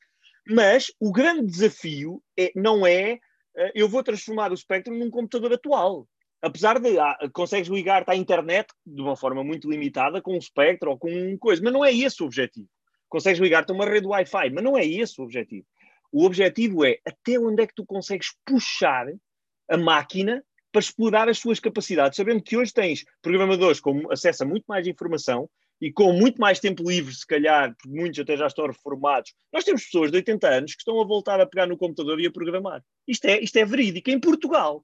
Mas 0.47 0.91
o 0.99 1.11
grande 1.11 1.45
desafio 1.45 2.21
é, 2.37 2.51
não 2.55 2.85
é 2.85 3.19
uh, 3.57 3.71
eu 3.73 3.87
vou 3.87 4.03
transformar 4.03 4.51
o 4.51 4.57
Spectrum 4.57 4.97
num 4.97 5.09
computador 5.09 5.53
atual. 5.53 6.07
Apesar 6.41 6.77
de 6.77 6.99
ah, 6.99 7.17
consegues 7.31 7.69
ligar-te 7.69 8.11
à 8.11 8.15
internet 8.17 8.67
de 8.85 9.01
uma 9.01 9.15
forma 9.15 9.45
muito 9.45 9.69
limitada 9.69 10.21
com 10.21 10.35
um 10.35 10.41
Spectrum 10.41 10.91
ou 10.91 10.97
com 10.99 11.09
um 11.09 11.37
coisa, 11.37 11.61
mas 11.63 11.71
não 11.71 11.85
é 11.85 11.93
esse 11.93 12.21
o 12.21 12.25
objetivo. 12.25 12.67
Consegues 13.07 13.39
ligar-te 13.39 13.71
a 13.71 13.75
uma 13.75 13.85
rede 13.85 14.07
Wi-Fi, 14.07 14.49
mas 14.49 14.63
não 14.63 14.77
é 14.77 14.85
esse 14.85 15.21
o 15.21 15.23
objetivo. 15.23 15.65
O 16.11 16.25
objetivo 16.25 16.83
é 16.83 16.99
até 17.05 17.39
onde 17.39 17.63
é 17.63 17.67
que 17.67 17.73
tu 17.73 17.85
consegues 17.85 18.35
puxar 18.45 19.07
a 19.69 19.77
máquina 19.77 20.43
para 20.73 20.79
explorar 20.79 21.29
as 21.29 21.37
suas 21.37 21.59
capacidades, 21.59 22.17
sabendo 22.17 22.41
que 22.41 22.57
hoje 22.57 22.73
tens 22.73 23.05
programadores 23.21 23.79
com 23.79 24.11
acesso 24.11 24.43
a 24.43 24.47
muito 24.47 24.65
mais 24.67 24.87
informação 24.87 25.47
e 25.79 25.91
com 25.91 26.11
muito 26.13 26.41
mais 26.41 26.59
tempo 26.59 26.89
livre, 26.89 27.13
se 27.13 27.27
calhar, 27.27 27.75
porque 27.75 27.95
muitos 27.95 28.19
até 28.19 28.35
já 28.35 28.47
estão 28.47 28.65
reformados, 28.65 29.33
nós 29.51 29.63
temos 29.63 29.85
pessoas 29.85 30.09
de 30.09 30.17
80 30.17 30.47
anos 30.47 30.71
que 30.73 30.81
estão 30.81 30.99
a 30.99 31.05
voltar 31.05 31.39
a 31.39 31.45
pegar 31.45 31.67
no 31.67 31.77
computador 31.77 32.19
e 32.19 32.25
a 32.25 32.31
programar. 32.31 32.83
Isto 33.07 33.25
é, 33.25 33.39
isto 33.39 33.55
é 33.57 33.65
verídico, 33.65 34.09
em 34.09 34.19
Portugal. 34.19 34.83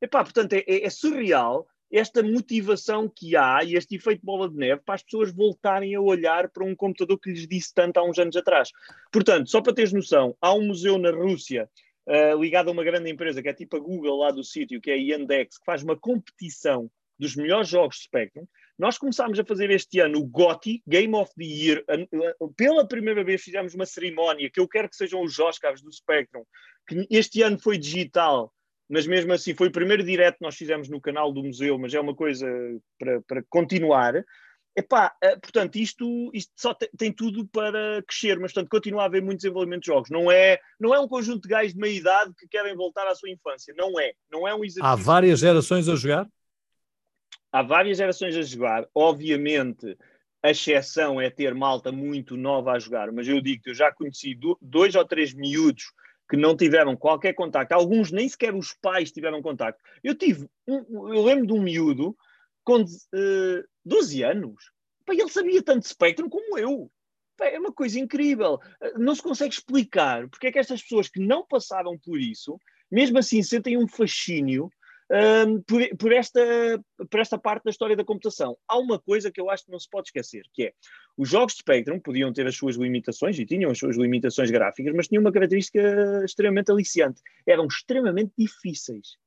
Epá, 0.00 0.24
portanto, 0.24 0.54
é, 0.54 0.64
é, 0.66 0.84
é 0.84 0.90
surreal 0.90 1.68
esta 1.92 2.22
motivação 2.22 3.08
que 3.08 3.36
há 3.36 3.62
e 3.62 3.74
este 3.74 3.94
efeito 3.94 4.24
bola 4.24 4.48
de 4.48 4.56
neve 4.56 4.80
para 4.84 4.96
as 4.96 5.02
pessoas 5.02 5.32
voltarem 5.32 5.94
a 5.94 6.00
olhar 6.00 6.48
para 6.48 6.64
um 6.64 6.74
computador 6.74 7.20
que 7.20 7.30
lhes 7.30 7.46
disse 7.46 7.72
tanto 7.72 7.98
há 7.98 8.04
uns 8.04 8.18
anos 8.18 8.34
atrás. 8.34 8.70
Portanto, 9.12 9.48
só 9.48 9.60
para 9.60 9.74
teres 9.74 9.92
noção, 9.92 10.34
há 10.40 10.52
um 10.52 10.66
museu 10.66 10.98
na 10.98 11.10
Rússia 11.10 11.70
uh, 12.08 12.40
ligado 12.40 12.68
a 12.68 12.72
uma 12.72 12.84
grande 12.84 13.10
empresa 13.10 13.42
que 13.42 13.48
é 13.48 13.54
tipo 13.54 13.76
a 13.76 13.80
Google 13.80 14.18
lá 14.18 14.30
do 14.30 14.44
sítio, 14.44 14.80
que 14.80 14.90
é 14.90 14.94
a 14.94 14.96
Yandex, 14.96 15.58
que 15.58 15.64
faz 15.64 15.82
uma 15.82 15.96
competição 15.96 16.90
dos 17.18 17.36
melhores 17.36 17.68
jogos 17.68 17.96
de 17.96 18.04
Spectrum 18.04 18.46
Nós 18.78 18.98
começámos 18.98 19.38
a 19.38 19.44
fazer 19.44 19.70
este 19.70 20.00
ano 20.00 20.18
o 20.18 20.26
GOTY, 20.26 20.82
Game 20.86 21.14
of 21.14 21.30
the 21.36 21.44
Year. 21.44 21.84
Pela 22.56 22.86
primeira 22.86 23.22
vez 23.22 23.42
fizemos 23.42 23.74
uma 23.74 23.86
cerimónia, 23.86 24.50
que 24.50 24.58
eu 24.58 24.68
quero 24.68 24.88
que 24.88 24.96
sejam 24.96 25.22
os 25.22 25.38
Oscars 25.38 25.82
do 25.82 25.92
Spectrum, 25.92 26.42
que 26.88 27.06
este 27.10 27.42
ano 27.42 27.58
foi 27.58 27.78
digital, 27.78 28.52
mas 28.88 29.06
mesmo 29.06 29.32
assim 29.32 29.54
foi 29.54 29.68
o 29.68 29.72
primeiro 29.72 30.02
direto 30.02 30.38
que 30.38 30.44
nós 30.44 30.56
fizemos 30.56 30.88
no 30.88 31.00
canal 31.00 31.32
do 31.32 31.44
museu, 31.44 31.78
mas 31.78 31.94
é 31.94 32.00
uma 32.00 32.14
coisa 32.14 32.46
para, 32.98 33.22
para 33.22 33.44
continuar. 33.48 34.24
Epá, 34.74 35.14
eh, 35.22 35.36
portanto, 35.36 35.76
isto, 35.76 36.30
isto 36.32 36.52
só 36.56 36.72
tem, 36.72 36.88
tem, 36.96 37.12
tudo 37.12 37.46
para 37.46 38.02
crescer, 38.06 38.38
mas 38.38 38.52
portanto, 38.52 38.70
continua 38.70 39.02
a 39.02 39.04
haver 39.04 39.22
muito 39.22 39.38
desenvolvimento 39.38 39.82
de 39.82 39.88
jogos. 39.88 40.08
Não 40.08 40.30
é, 40.30 40.58
não 40.80 40.94
é 40.94 41.00
um 41.00 41.06
conjunto 41.06 41.42
de 41.42 41.48
gajos 41.48 41.74
de 41.74 41.78
meia 41.78 41.98
idade 41.98 42.32
que 42.38 42.48
querem 42.48 42.74
voltar 42.74 43.06
à 43.06 43.14
sua 43.14 43.30
infância. 43.30 43.74
Não 43.76 44.00
é. 44.00 44.12
Não 44.30 44.48
é 44.48 44.54
um 44.54 44.64
exercício. 44.64 44.84
Há 44.84 44.94
várias 44.94 45.40
gerações 45.40 45.88
a 45.88 45.94
jogar? 45.94 46.26
Há 47.52 47.62
várias 47.62 47.98
gerações 47.98 48.34
a 48.34 48.42
jogar. 48.42 48.86
Obviamente, 48.94 49.96
a 50.42 50.50
exceção 50.50 51.20
é 51.20 51.28
ter 51.28 51.54
malta 51.54 51.92
muito 51.92 52.34
nova 52.34 52.72
a 52.72 52.78
jogar, 52.78 53.12
mas 53.12 53.28
eu 53.28 53.40
digo 53.42 53.62
que 53.62 53.70
eu 53.70 53.74
já 53.74 53.92
conheci 53.92 54.38
dois 54.60 54.94
ou 54.94 55.04
três 55.04 55.34
miúdos 55.34 55.92
que 56.28 56.36
não 56.36 56.56
tiveram 56.56 56.96
qualquer 56.96 57.34
contacto. 57.34 57.74
Alguns 57.74 58.10
nem 58.10 58.26
sequer 58.26 58.54
os 58.54 58.72
pais 58.72 59.12
tiveram 59.12 59.42
contacto. 59.42 59.82
Eu 60.02 60.14
tive, 60.14 60.48
um, 60.66 61.12
eu 61.12 61.22
lembro 61.22 61.46
de 61.46 61.52
um 61.52 61.60
miúdo 61.60 62.16
com 62.64 62.82
uh, 62.82 63.64
12 63.84 64.22
anos. 64.22 64.70
Pá, 65.04 65.14
ele 65.14 65.28
sabia 65.28 65.62
tanto 65.62 65.88
Spectrum 65.88 66.28
como 66.28 66.58
eu. 66.58 66.90
Pá, 67.36 67.46
é 67.46 67.58
uma 67.58 67.72
coisa 67.72 67.98
incrível. 67.98 68.58
Eh, 68.80 68.98
não 68.98 69.14
se 69.14 69.22
consegue 69.22 69.54
explicar 69.54 70.28
porque 70.28 70.46
é 70.46 70.52
que 70.52 70.58
estas 70.58 70.82
pessoas 70.82 71.08
que 71.08 71.20
não 71.20 71.46
passaram 71.46 71.98
por 71.98 72.18
isso, 72.18 72.58
mesmo 72.90 73.18
assim, 73.18 73.42
sentem 73.42 73.76
um 73.76 73.88
fascínio 73.88 74.70
um, 75.12 75.60
por, 75.62 75.96
por, 75.96 76.12
esta, 76.12 76.40
por 77.10 77.20
esta 77.20 77.38
parte 77.38 77.64
da 77.64 77.70
história 77.70 77.94
da 77.94 78.04
computação. 78.04 78.56
Há 78.66 78.78
uma 78.78 78.98
coisa 78.98 79.30
que 79.30 79.40
eu 79.40 79.50
acho 79.50 79.64
que 79.64 79.70
não 79.70 79.78
se 79.78 79.88
pode 79.88 80.08
esquecer, 80.08 80.44
que 80.54 80.64
é 80.64 80.72
os 81.16 81.28
jogos 81.28 81.52
de 81.52 81.60
Spectrum 81.60 82.00
podiam 82.00 82.32
ter 82.32 82.46
as 82.46 82.56
suas 82.56 82.76
limitações 82.76 83.38
e 83.38 83.44
tinham 83.44 83.70
as 83.70 83.78
suas 83.78 83.96
limitações 83.96 84.50
gráficas, 84.50 84.94
mas 84.94 85.08
tinham 85.08 85.20
uma 85.20 85.32
característica 85.32 86.22
extremamente 86.24 86.72
aliciante. 86.72 87.20
Eram 87.46 87.66
extremamente 87.66 88.32
difíceis. 88.38 89.18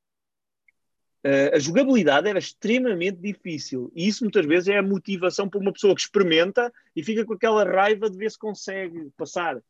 Uh, 1.26 1.56
a 1.56 1.58
jogabilidade 1.58 2.28
era 2.28 2.38
extremamente 2.38 3.18
difícil 3.20 3.90
e 3.96 4.06
isso 4.06 4.22
muitas 4.22 4.46
vezes 4.46 4.68
é 4.68 4.78
a 4.78 4.82
motivação 4.82 5.48
para 5.48 5.58
uma 5.58 5.72
pessoa 5.72 5.92
que 5.92 6.00
experimenta 6.00 6.72
e 6.94 7.02
fica 7.02 7.24
com 7.24 7.32
aquela 7.32 7.64
raiva 7.64 8.08
de 8.08 8.16
ver 8.16 8.30
se 8.30 8.38
consegue 8.38 9.10
passar. 9.16 9.60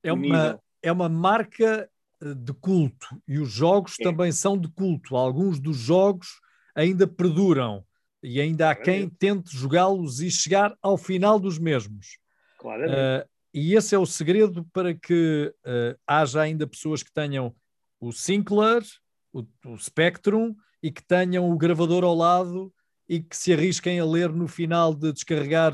É 0.00 0.12
uma, 0.12 0.60
é 0.80 0.92
uma 0.92 1.08
marca 1.08 1.90
eh, 2.20 2.34
de 2.34 2.52
culto 2.52 3.20
e 3.26 3.40
os 3.40 3.50
jogos 3.50 3.96
é. 3.98 4.04
também 4.04 4.30
são 4.30 4.56
de 4.56 4.68
culto. 4.68 5.16
Alguns 5.16 5.58
dos 5.58 5.76
jogos 5.76 6.40
ainda 6.72 7.04
perduram 7.04 7.84
e 8.22 8.40
ainda 8.40 8.70
há 8.70 8.74
quem 8.76 9.08
tente 9.08 9.56
jogá-los 9.56 10.20
e 10.20 10.30
chegar 10.30 10.76
ao 10.80 10.96
final 10.96 11.40
dos 11.40 11.58
mesmos. 11.58 12.18
Claro. 12.58 12.84
Uh, 12.84 13.28
e 13.52 13.74
esse 13.74 13.92
é 13.92 13.98
o 13.98 14.06
segredo 14.06 14.64
para 14.72 14.94
que 14.94 15.52
uh, 15.66 15.98
haja 16.06 16.42
ainda 16.42 16.64
pessoas 16.64 17.02
que 17.02 17.12
tenham 17.12 17.52
o 17.98 18.12
Sinclair, 18.12 18.84
o, 19.32 19.44
o 19.66 19.76
Spectrum 19.76 20.54
e 20.82 20.90
que 20.90 21.02
tenham 21.02 21.50
o 21.50 21.56
gravador 21.56 22.04
ao 22.04 22.14
lado 22.14 22.72
e 23.08 23.20
que 23.20 23.36
se 23.36 23.52
arrisquem 23.52 24.00
a 24.00 24.04
ler 24.04 24.30
no 24.30 24.48
final 24.48 24.94
de 24.94 25.12
descarregar 25.12 25.72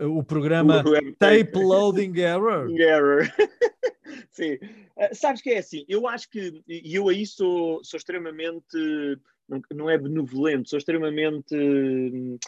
uh, 0.00 0.06
o 0.06 0.24
programa 0.24 0.82
Tape 1.18 1.52
Loading 1.54 2.16
Error. 2.16 2.70
Error. 2.78 3.28
Sim. 4.30 4.54
Uh, 4.54 5.14
sabes 5.14 5.42
que 5.42 5.50
é 5.50 5.58
assim, 5.58 5.84
eu 5.88 6.06
acho 6.06 6.30
que, 6.30 6.62
e 6.66 6.94
eu 6.94 7.08
aí 7.08 7.26
sou, 7.26 7.82
sou 7.84 7.98
extremamente, 7.98 8.76
não, 9.48 9.60
não 9.72 9.90
é 9.90 9.98
benevolente, 9.98 10.70
sou 10.70 10.78
extremamente. 10.78 11.54
Hum, 11.54 12.38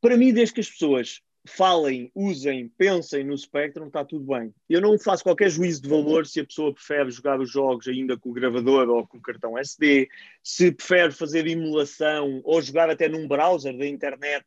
para 0.00 0.16
mim, 0.16 0.32
desde 0.32 0.54
que 0.54 0.60
as 0.60 0.70
pessoas 0.70 1.20
falem, 1.46 2.10
usem, 2.14 2.68
pensem 2.68 3.24
no 3.24 3.36
Spectrum, 3.36 3.86
está 3.86 4.04
tudo 4.04 4.24
bem. 4.24 4.52
Eu 4.68 4.80
não 4.80 4.98
faço 4.98 5.22
qualquer 5.22 5.50
juízo 5.50 5.82
de 5.82 5.88
valor 5.88 6.26
se 6.26 6.40
a 6.40 6.44
pessoa 6.44 6.74
prefere 6.74 7.10
jogar 7.10 7.40
os 7.40 7.50
jogos 7.50 7.88
ainda 7.88 8.16
com 8.16 8.30
o 8.30 8.32
gravador 8.32 8.88
ou 8.88 9.06
com 9.06 9.18
o 9.18 9.22
cartão 9.22 9.58
SD, 9.58 10.08
se 10.42 10.72
prefere 10.72 11.12
fazer 11.12 11.46
emulação 11.46 12.40
ou 12.44 12.60
jogar 12.60 12.90
até 12.90 13.08
num 13.08 13.26
browser 13.26 13.76
da 13.76 13.86
internet. 13.86 14.44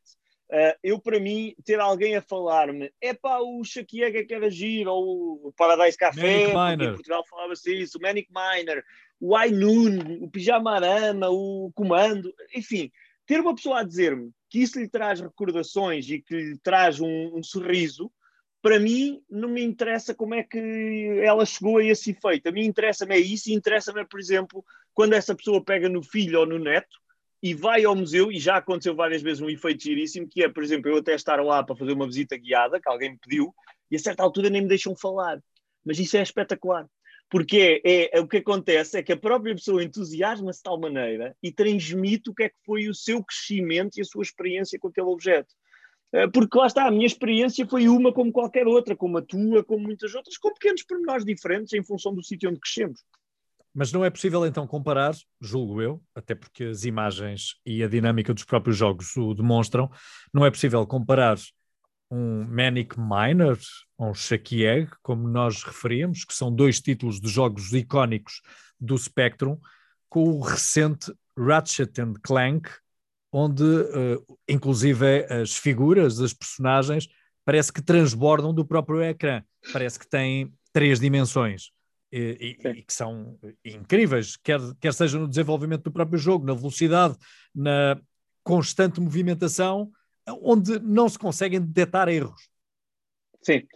Uh, 0.51 0.73
eu, 0.83 0.99
para 0.99 1.19
mim, 1.19 1.53
ter 1.63 1.79
alguém 1.79 2.15
a 2.15 2.21
falar-me, 2.21 2.91
é 2.99 3.13
pá, 3.13 3.37
o 3.39 3.63
Shakiega 3.63 4.25
que 4.25 4.33
era 4.33 4.49
giro, 4.49 4.91
ou 4.91 5.47
o 5.47 5.53
Paradise 5.53 5.95
Café, 5.95 6.45
em 6.73 6.93
Portugal 6.93 7.23
falava-se 7.29 7.71
isso, 7.71 7.99
o 7.99 8.01
Manic 8.01 8.29
Miner, 8.33 8.83
o 9.19 9.39
iNoon, 9.39 10.23
o 10.23 10.29
Pijamarama, 10.29 11.29
o 11.29 11.71
Comando, 11.75 12.33
enfim, 12.55 12.91
ter 13.27 13.39
uma 13.39 13.53
pessoa 13.53 13.81
a 13.81 13.83
dizer-me 13.83 14.31
que 14.49 14.59
isso 14.59 14.79
lhe 14.79 14.87
traz 14.87 15.21
recordações 15.21 16.09
e 16.09 16.19
que 16.19 16.35
lhe 16.35 16.57
traz 16.57 16.99
um, 16.99 17.37
um, 17.37 17.43
sorriso, 17.43 18.11
para 18.61 18.79
mim 18.79 19.21
não 19.29 19.47
me 19.47 19.63
interessa 19.63 20.13
como 20.13 20.33
é 20.33 20.43
que 20.43 20.59
ela 21.23 21.45
chegou 21.45 21.77
a 21.77 21.83
esse 21.83 22.11
efeito. 22.11 22.49
A 22.49 22.51
mim 22.51 22.65
interessa-me 22.65 23.15
é 23.15 23.19
isso 23.19 23.49
e 23.49 23.53
interessa-me, 23.53 24.05
por 24.05 24.19
exemplo, 24.19 24.65
quando 24.93 25.13
essa 25.13 25.35
pessoa 25.35 25.63
pega 25.63 25.87
no 25.87 26.03
filho 26.03 26.39
ou 26.39 26.45
no 26.45 26.59
neto 26.59 26.97
e 27.41 27.53
vai 27.53 27.85
ao 27.85 27.95
museu, 27.95 28.31
e 28.31 28.37
já 28.37 28.57
aconteceu 28.57 28.93
várias 28.93 29.21
vezes 29.21 29.39
um 29.39 29.49
efeito 29.49 29.81
giríssimo, 29.81 30.27
que 30.27 30.43
é, 30.43 30.49
por 30.49 30.61
exemplo, 30.61 30.91
eu 30.91 30.97
até 30.97 31.13
estar 31.13 31.41
lá 31.41 31.63
para 31.63 31.75
fazer 31.75 31.93
uma 31.93 32.05
visita 32.05 32.35
guiada, 32.35 32.81
que 32.81 32.89
alguém 32.89 33.11
me 33.11 33.17
pediu, 33.17 33.55
e 33.89 33.95
a 33.95 33.99
certa 33.99 34.23
altura 34.23 34.49
nem 34.49 34.61
me 34.61 34.67
deixam 34.67 34.93
falar. 34.93 35.41
Mas 35.85 35.99
isso 35.99 36.17
é 36.17 36.21
espetacular. 36.21 36.85
Porque 37.29 37.81
é, 37.85 38.17
é, 38.17 38.19
o 38.19 38.27
que 38.27 38.37
acontece 38.37 38.97
é 38.97 39.03
que 39.03 39.11
a 39.11 39.17
própria 39.17 39.53
pessoa 39.53 39.83
entusiasma-se 39.83 40.59
de 40.59 40.63
tal 40.63 40.79
maneira 40.79 41.35
e 41.43 41.51
transmite 41.51 42.29
o 42.29 42.33
que 42.33 42.43
é 42.43 42.49
que 42.49 42.57
foi 42.65 42.89
o 42.89 42.93
seu 42.93 43.23
crescimento 43.23 43.97
e 43.97 44.01
a 44.01 44.05
sua 44.05 44.23
experiência 44.23 44.79
com 44.79 44.87
aquele 44.87 45.07
objeto. 45.07 45.53
Eh, 46.11 46.27
porque 46.27 46.57
lá 46.57 46.65
está, 46.65 46.87
a 46.87 46.91
minha 46.91 47.05
experiência 47.05 47.67
foi 47.67 47.87
uma 47.87 48.11
como 48.11 48.31
qualquer 48.31 48.67
outra, 48.67 48.95
como 48.95 49.17
a 49.17 49.21
tua, 49.21 49.63
como 49.63 49.83
muitas 49.83 50.13
outras, 50.15 50.37
com 50.37 50.51
pequenos 50.53 50.83
pormenores 50.83 51.23
diferentes 51.23 51.73
em 51.73 51.83
função 51.83 52.13
do 52.13 52.23
sítio 52.23 52.49
onde 52.49 52.59
crescemos. 52.59 53.01
Mas 53.73 53.93
não 53.93 54.03
é 54.03 54.09
possível 54.09 54.45
então 54.45 54.65
comparar, 54.65 55.13
julgo 55.39 55.81
eu, 55.81 56.01
até 56.15 56.33
porque 56.33 56.63
as 56.65 56.83
imagens 56.83 57.55
e 57.63 57.83
a 57.83 57.87
dinâmica 57.87 58.33
dos 58.33 58.43
próprios 58.43 58.75
jogos 58.75 59.15
o 59.15 59.35
demonstram, 59.35 59.89
não 60.33 60.43
é 60.43 60.49
possível 60.49 60.85
comparar 60.87 61.37
um 62.09 62.43
Manic 62.43 62.95
Miner, 62.99 63.57
um 63.99 64.13
Shaky 64.13 64.65
Egg, 64.65 64.91
como 65.03 65.27
nós 65.27 65.63
referíamos, 65.63 66.23
que 66.23 66.33
são 66.33 66.53
dois 66.53 66.79
títulos 66.79 67.19
de 67.19 67.27
jogos 67.27 67.73
icónicos 67.73 68.41
do 68.79 68.97
Spectrum, 68.97 69.57
com 70.07 70.23
o 70.23 70.41
recente 70.41 71.13
Ratchet 71.37 71.99
and 71.99 72.13
Clank, 72.23 72.69
onde 73.31 73.63
uh, 73.63 74.37
inclusive 74.47 75.25
as 75.25 75.55
figuras, 75.55 76.19
as 76.19 76.33
personagens, 76.33 77.07
parece 77.45 77.71
que 77.71 77.81
transbordam 77.81 78.53
do 78.53 78.65
próprio 78.65 79.01
ecrã, 79.03 79.43
parece 79.73 79.99
que 79.99 80.07
têm 80.07 80.53
três 80.71 80.99
dimensões. 80.99 81.71
E, 82.11 82.57
e, 82.63 82.67
e, 82.67 82.83
que 82.83 82.93
são 82.93 83.37
incríveis, 83.63 84.35
quer, 84.37 84.59
quer 84.79 84.93
seja 84.93 85.19
no 85.19 85.27
desenvolvimento 85.27 85.83
do 85.83 85.91
próprio 85.91 86.17
jogo, 86.17 86.45
na 86.45 86.55
velocidade, 86.55 87.15
na 87.53 88.01
constante 88.43 88.99
movimentação, 88.99 89.91
onde 90.41 90.79
não 90.79 91.07
se 91.07 91.19
conseguem 91.19 91.61
detectar 91.61 92.09
erros. 92.09 92.49
Sim. 93.41 93.67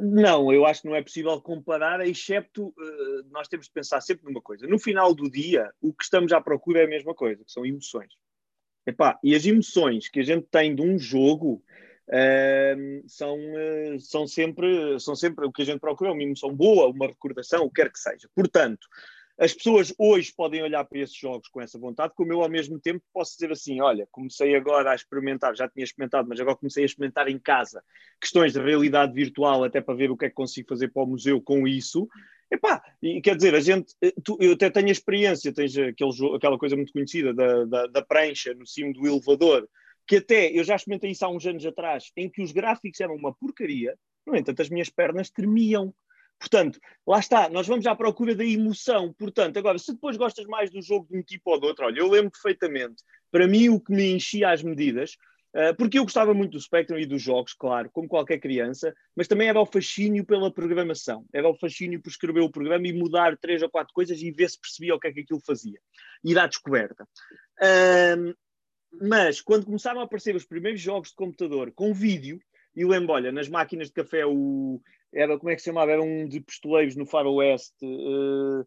Não, 0.00 0.52
eu 0.52 0.66
acho 0.66 0.82
que 0.82 0.88
não 0.88 0.96
é 0.96 1.02
possível 1.02 1.40
comparar, 1.40 2.04
excepto 2.06 2.68
uh, 2.68 3.24
nós 3.30 3.46
temos 3.46 3.66
de 3.66 3.72
pensar 3.72 4.00
sempre 4.00 4.24
numa 4.24 4.40
coisa. 4.40 4.66
No 4.66 4.78
final 4.78 5.14
do 5.14 5.30
dia, 5.30 5.70
o 5.80 5.92
que 5.92 6.02
estamos 6.02 6.32
à 6.32 6.40
procura 6.40 6.80
é 6.80 6.84
a 6.84 6.88
mesma 6.88 7.14
coisa, 7.14 7.44
que 7.44 7.52
são 7.52 7.64
emoções. 7.64 8.12
Epá, 8.86 9.18
e 9.22 9.34
as 9.34 9.46
emoções 9.46 10.08
que 10.08 10.20
a 10.20 10.22
gente 10.22 10.46
tem 10.50 10.74
de 10.74 10.82
um 10.82 10.98
jogo 10.98 11.62
uh, 12.08 13.08
são, 13.08 13.38
uh, 13.38 14.00
são, 14.00 14.26
sempre, 14.26 14.98
são 14.98 15.14
sempre 15.14 15.46
o 15.46 15.52
que 15.52 15.62
a 15.62 15.66
gente 15.66 15.80
procura, 15.80 16.12
uma 16.12 16.22
emoção 16.22 16.54
boa, 16.54 16.88
uma 16.88 17.06
recordação, 17.06 17.64
o 17.64 17.70
que 17.70 17.80
quer 17.80 17.92
que 17.92 17.98
seja. 17.98 18.28
Portanto, 18.34 18.86
as 19.38 19.52
pessoas 19.52 19.92
hoje 19.98 20.32
podem 20.36 20.62
olhar 20.62 20.84
para 20.84 20.98
esses 20.98 21.16
jogos 21.16 21.48
com 21.48 21.60
essa 21.60 21.78
vontade, 21.78 22.12
como 22.14 22.32
eu 22.32 22.42
ao 22.42 22.48
mesmo 22.48 22.78
tempo 22.78 23.02
posso 23.12 23.32
dizer 23.32 23.50
assim: 23.50 23.80
olha, 23.80 24.06
comecei 24.10 24.54
agora 24.54 24.92
a 24.92 24.94
experimentar, 24.94 25.56
já 25.56 25.68
tinha 25.68 25.84
experimentado, 25.84 26.28
mas 26.28 26.38
agora 26.40 26.56
comecei 26.56 26.84
a 26.84 26.86
experimentar 26.86 27.28
em 27.28 27.38
casa 27.38 27.82
questões 28.20 28.52
de 28.52 28.60
realidade 28.60 29.12
virtual, 29.12 29.64
até 29.64 29.80
para 29.80 29.94
ver 29.94 30.10
o 30.10 30.16
que 30.16 30.26
é 30.26 30.28
que 30.28 30.34
consigo 30.34 30.68
fazer 30.68 30.88
para 30.88 31.02
o 31.02 31.06
museu 31.06 31.40
com 31.40 31.66
isso. 31.66 32.08
Epá, 32.50 32.82
e 33.02 33.20
quer 33.20 33.34
dizer, 33.34 33.54
a 33.54 33.60
gente, 33.60 33.94
eh, 34.00 34.12
tu, 34.22 34.36
eu 34.40 34.52
até 34.52 34.70
tenho 34.70 34.88
experiência, 34.88 35.52
tens 35.52 35.76
aquele, 35.76 36.36
aquela 36.36 36.58
coisa 36.58 36.76
muito 36.76 36.92
conhecida 36.92 37.34
da, 37.34 37.64
da, 37.64 37.86
da 37.86 38.02
prancha 38.02 38.54
no 38.54 38.66
cimo 38.66 38.92
do 38.92 39.06
elevador, 39.06 39.68
que 40.06 40.16
até 40.16 40.52
eu 40.52 40.62
já 40.62 40.76
experimentei 40.76 41.10
isso 41.10 41.24
há 41.24 41.28
uns 41.28 41.44
anos 41.46 41.66
atrás, 41.66 42.12
em 42.16 42.30
que 42.30 42.42
os 42.42 42.52
gráficos 42.52 43.00
eram 43.00 43.16
uma 43.16 43.34
porcaria, 43.34 43.96
no 44.26 44.36
entanto, 44.36 44.62
as 44.62 44.70
minhas 44.70 44.88
pernas 44.88 45.30
tremiam 45.30 45.92
Portanto, 46.44 46.78
lá 47.06 47.18
está, 47.18 47.48
nós 47.48 47.66
vamos 47.66 47.86
à 47.86 47.94
procura 47.94 48.34
da 48.34 48.44
emoção. 48.44 49.14
Portanto, 49.14 49.58
agora, 49.58 49.78
se 49.78 49.94
depois 49.94 50.14
gostas 50.18 50.44
mais 50.44 50.70
do 50.70 50.82
jogo 50.82 51.06
de 51.10 51.16
um 51.16 51.22
tipo 51.22 51.50
ou 51.50 51.58
do 51.58 51.66
outro, 51.66 51.86
olha, 51.86 51.98
eu 51.98 52.06
lembro 52.06 52.30
perfeitamente, 52.30 53.02
para 53.32 53.48
mim 53.48 53.70
o 53.70 53.80
que 53.80 53.90
me 53.90 54.12
enchia 54.12 54.50
as 54.50 54.62
medidas, 54.62 55.16
uh, 55.56 55.74
porque 55.78 55.98
eu 55.98 56.02
gostava 56.02 56.34
muito 56.34 56.52
do 56.52 56.60
Spectrum 56.60 56.98
e 56.98 57.06
dos 57.06 57.22
jogos, 57.22 57.54
claro, 57.54 57.88
como 57.90 58.06
qualquer 58.06 58.38
criança, 58.40 58.94
mas 59.16 59.26
também 59.26 59.48
era 59.48 59.58
o 59.58 59.64
fascínio 59.64 60.22
pela 60.22 60.52
programação, 60.52 61.24
era 61.32 61.48
o 61.48 61.56
fascínio 61.56 61.98
por 62.02 62.10
escrever 62.10 62.40
o 62.40 62.50
programa 62.50 62.86
e 62.86 62.92
mudar 62.92 63.38
três 63.38 63.62
ou 63.62 63.70
quatro 63.70 63.94
coisas 63.94 64.20
e 64.20 64.30
ver 64.30 64.50
se 64.50 64.60
percebia 64.60 64.94
o 64.94 65.00
que 65.00 65.08
é 65.08 65.12
que 65.14 65.20
aquilo 65.20 65.40
fazia. 65.40 65.80
Ir 66.22 66.38
à 66.38 66.46
descoberta. 66.46 67.08
Mas 69.00 69.40
quando 69.40 69.64
começaram 69.64 70.00
a 70.00 70.04
aparecer 70.04 70.36
os 70.36 70.44
primeiros 70.44 70.80
jogos 70.82 71.08
de 71.08 71.16
computador 71.16 71.72
com 71.72 71.94
vídeo, 71.94 72.38
e 72.76 72.84
lembro, 72.84 73.12
olha, 73.12 73.30
nas 73.30 73.48
máquinas 73.48 73.88
de 73.88 73.94
café, 73.94 74.26
o, 74.26 74.80
era, 75.12 75.38
como 75.38 75.50
é 75.50 75.54
que 75.54 75.60
se 75.60 75.66
chamava? 75.66 75.92
Era 75.92 76.02
um 76.02 76.26
de 76.26 76.40
pistoleiros 76.40 76.96
no 76.96 77.06
faroeste. 77.06 77.84
Uh, 77.84 78.66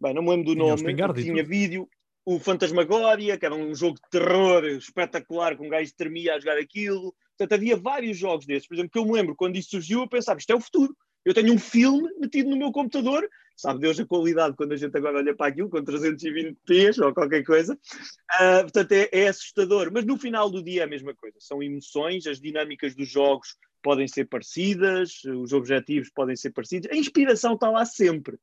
bem, 0.00 0.12
não 0.12 0.22
me 0.22 0.30
lembro 0.30 0.46
do 0.46 0.52
tinha 0.52 0.64
nome. 0.64 0.76
Tinha 1.22 1.44
vídeo. 1.44 1.88
O 2.24 2.38
Fantasmagória, 2.38 3.38
que 3.38 3.46
era 3.46 3.54
um 3.54 3.74
jogo 3.74 3.94
de 3.94 4.10
terror 4.10 4.64
espetacular, 4.66 5.56
com 5.56 5.66
um 5.66 5.70
gajo 5.70 5.90
que 5.90 5.96
tremia 5.96 6.34
a 6.34 6.38
jogar 6.38 6.58
aquilo. 6.58 7.14
Portanto, 7.36 7.58
havia 7.58 7.76
vários 7.76 8.18
jogos 8.18 8.44
desses. 8.44 8.68
Por 8.68 8.74
exemplo, 8.74 8.90
que 8.90 8.98
eu 8.98 9.06
me 9.06 9.12
lembro, 9.12 9.34
quando 9.34 9.56
isso 9.56 9.70
surgiu, 9.70 10.00
eu 10.00 10.08
pensava, 10.08 10.38
isto 10.38 10.50
é 10.50 10.54
o 10.54 10.60
futuro. 10.60 10.94
Eu 11.24 11.34
tenho 11.34 11.52
um 11.52 11.58
filme 11.58 12.08
metido 12.18 12.48
no 12.48 12.56
meu 12.56 12.72
computador, 12.72 13.28
sabe 13.56 13.80
Deus 13.80 14.00
a 14.00 14.06
qualidade 14.06 14.56
quando 14.56 14.72
a 14.72 14.76
gente 14.76 14.96
agora 14.96 15.18
olha 15.18 15.34
para 15.34 15.48
aquilo, 15.48 15.68
com 15.68 15.82
320p 15.82 17.04
ou 17.04 17.12
qualquer 17.12 17.44
coisa. 17.44 17.74
Uh, 17.74 18.62
portanto, 18.62 18.92
é, 18.92 19.08
é, 19.12 19.28
assustador. 19.28 19.90
Mas 19.92 20.04
no 20.04 20.16
final 20.16 20.50
do 20.50 20.62
dia 20.62 20.82
é 20.82 20.84
a 20.84 20.88
mesma 20.88 21.14
coisa. 21.14 21.36
São 21.40 21.62
emoções, 21.62 22.26
as 22.26 22.40
dinâmicas 22.40 22.94
dos 22.94 23.08
jogos 23.08 23.56
podem 23.82 24.08
ser 24.08 24.26
parecidas, 24.26 25.22
os 25.24 25.52
objetivos 25.52 26.10
podem 26.10 26.36
ser 26.36 26.50
parecidos. 26.50 26.90
A 26.90 26.96
inspiração 26.96 27.54
está 27.54 27.70
lá 27.70 27.84
sempre. 27.84 28.38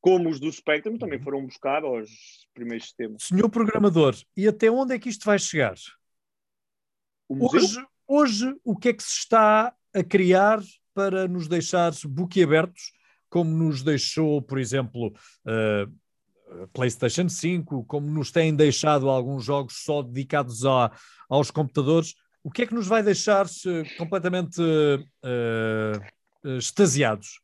Como 0.00 0.30
os 0.30 0.40
do 0.40 0.50
Spectrum 0.50 0.96
também 0.96 1.18
uhum. 1.18 1.24
foram 1.24 1.46
buscar 1.46 1.82
aos 1.84 2.08
primeiros 2.54 2.86
sistemas. 2.86 3.22
Senhor 3.22 3.50
programador, 3.50 4.16
e 4.34 4.48
até 4.48 4.70
onde 4.70 4.94
é 4.94 4.98
que 4.98 5.10
isto 5.10 5.26
vai 5.26 5.38
chegar? 5.38 5.74
Hoje, 7.28 7.84
hoje, 8.08 8.56
o 8.64 8.76
que 8.76 8.88
é 8.88 8.92
que 8.94 9.02
se 9.02 9.18
está 9.18 9.74
a 9.94 10.02
criar 10.02 10.60
para 10.94 11.28
nos 11.28 11.48
deixar 11.48 11.92
boquiabertos, 12.06 12.92
como 13.28 13.50
nos 13.50 13.82
deixou, 13.82 14.42
por 14.42 14.58
exemplo, 14.58 15.08
uh, 15.46 16.68
PlayStation 16.72 17.28
5, 17.28 17.84
como 17.84 18.10
nos 18.10 18.30
têm 18.30 18.54
deixado 18.54 19.08
alguns 19.08 19.44
jogos 19.44 19.84
só 19.84 20.02
dedicados 20.02 20.64
a, 20.64 20.90
aos 21.28 21.50
computadores. 21.50 22.14
O 22.42 22.50
que 22.50 22.62
é 22.62 22.66
que 22.66 22.74
nos 22.74 22.86
vai 22.86 23.02
deixar 23.02 23.46
completamente 23.98 24.60
uh, 24.60 26.56
extasiados? 26.56 27.40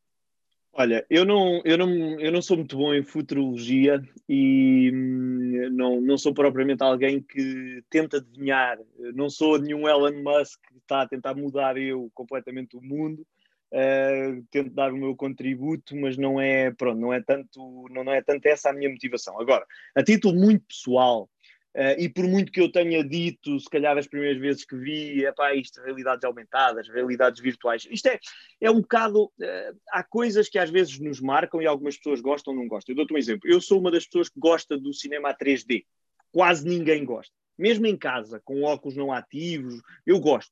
Olha, 0.79 1.03
eu 1.09 1.25
não, 1.25 1.59
eu, 1.65 1.75
não, 1.75 2.19
eu 2.19 2.31
não 2.31 2.39
sou 2.39 2.55
muito 2.55 2.77
bom 2.77 2.93
em 2.93 3.01
futurologia 3.01 3.99
e 4.29 4.91
hum, 4.93 5.69
não, 5.71 5.99
não 5.99 6.19
sou 6.19 6.35
propriamente 6.35 6.83
alguém 6.83 7.19
que 7.19 7.83
tenta 7.89 8.17
adivinhar. 8.17 8.77
Não 9.15 9.27
sou 9.27 9.57
nenhum 9.57 9.89
Elon 9.89 10.21
Musk 10.21 10.61
que 10.67 10.77
está 10.77 11.01
a 11.01 11.07
tentar 11.07 11.33
mudar 11.33 11.77
eu 11.77 12.11
completamente 12.13 12.77
o 12.77 12.81
mundo. 12.81 13.25
Uh, 13.71 14.43
tento 14.49 14.69
dar 14.69 14.93
o 14.93 14.97
meu 14.97 15.15
contributo, 15.15 15.95
mas 15.95 16.17
não 16.17 16.39
é, 16.39 16.71
pronto, 16.71 16.99
não 16.99 17.13
é 17.13 17.21
tanto, 17.21 17.85
não, 17.89 18.03
não 18.03 18.13
é 18.13 18.21
tanto 18.21 18.45
essa 18.45 18.69
a 18.69 18.73
minha 18.73 18.89
motivação. 18.89 19.39
Agora, 19.39 19.65
a 19.95 20.03
título 20.03 20.35
muito 20.35 20.65
pessoal, 20.65 21.29
Uh, 21.77 21.93
e 21.99 22.09
por 22.09 22.25
muito 22.25 22.51
que 22.51 22.59
eu 22.59 22.71
tenha 22.71 23.03
dito, 23.03 23.59
se 23.59 23.69
calhar 23.69 23.95
as 23.95 24.07
primeiras 24.07 24.41
vezes 24.41 24.65
que 24.65 24.75
vi, 24.75 25.23
é 25.23 25.31
pá, 25.31 25.53
isto, 25.53 25.79
realidades 25.79 26.23
aumentadas, 26.23 26.89
realidades 26.89 27.39
virtuais, 27.39 27.87
isto 27.91 28.07
é, 28.07 28.19
é 28.59 28.71
um 28.71 28.81
bocado. 28.81 29.25
Uh, 29.25 29.79
há 29.91 30.03
coisas 30.03 30.49
que 30.49 30.57
às 30.57 30.71
vezes 30.71 30.97
nos 30.97 31.21
marcam 31.21 31.61
e 31.61 31.67
algumas 31.67 31.95
pessoas 31.95 32.19
gostam 32.19 32.55
ou 32.55 32.59
não 32.59 32.67
gostam. 32.67 32.93
Eu 32.93 32.97
dou-te 32.97 33.13
um 33.13 33.17
exemplo. 33.17 33.47
Eu 33.47 33.61
sou 33.61 33.79
uma 33.79 33.91
das 33.91 34.05
pessoas 34.07 34.27
que 34.27 34.39
gosta 34.39 34.75
do 34.75 34.91
cinema 34.91 35.35
3D. 35.35 35.85
Quase 36.31 36.67
ninguém 36.67 37.05
gosta. 37.05 37.31
Mesmo 37.55 37.85
em 37.85 37.95
casa, 37.95 38.41
com 38.43 38.63
óculos 38.63 38.97
não 38.97 39.11
ativos, 39.11 39.79
eu 40.03 40.19
gosto. 40.19 40.51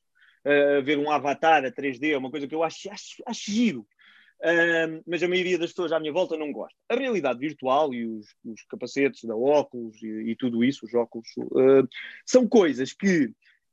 Ver 0.84 0.98
um 0.98 1.10
avatar 1.10 1.66
a 1.66 1.72
3D 1.72 2.12
é 2.14 2.18
uma 2.18 2.30
coisa 2.30 2.48
que 2.48 2.54
eu 2.54 2.64
acho, 2.64 2.90
acho, 2.92 3.24
acho 3.26 3.52
giro. 3.52 3.88
Uh, 4.42 5.02
mas 5.08 5.24
a 5.24 5.28
maioria 5.28 5.58
das 5.58 5.72
pessoas 5.72 5.92
à 5.92 6.00
minha 6.00 6.12
volta 6.12 6.38
não 6.38 6.52
gosta. 6.52 6.78
A 6.90 6.96
realidade 6.96 7.40
virtual 7.40 7.94
e 7.94 8.06
os, 8.06 8.28
os 8.44 8.64
capacetes 8.70 9.24
da 9.24 9.36
óculos 9.36 10.02
e, 10.04 10.32
e, 10.32 10.36
tudo 10.36 10.64
isso, 10.64 10.86
os 10.86 10.94
óculos, 10.94 11.28
uh, 11.38 11.88
são 12.26 12.48
coisas 12.48 12.94
que 12.94 13.32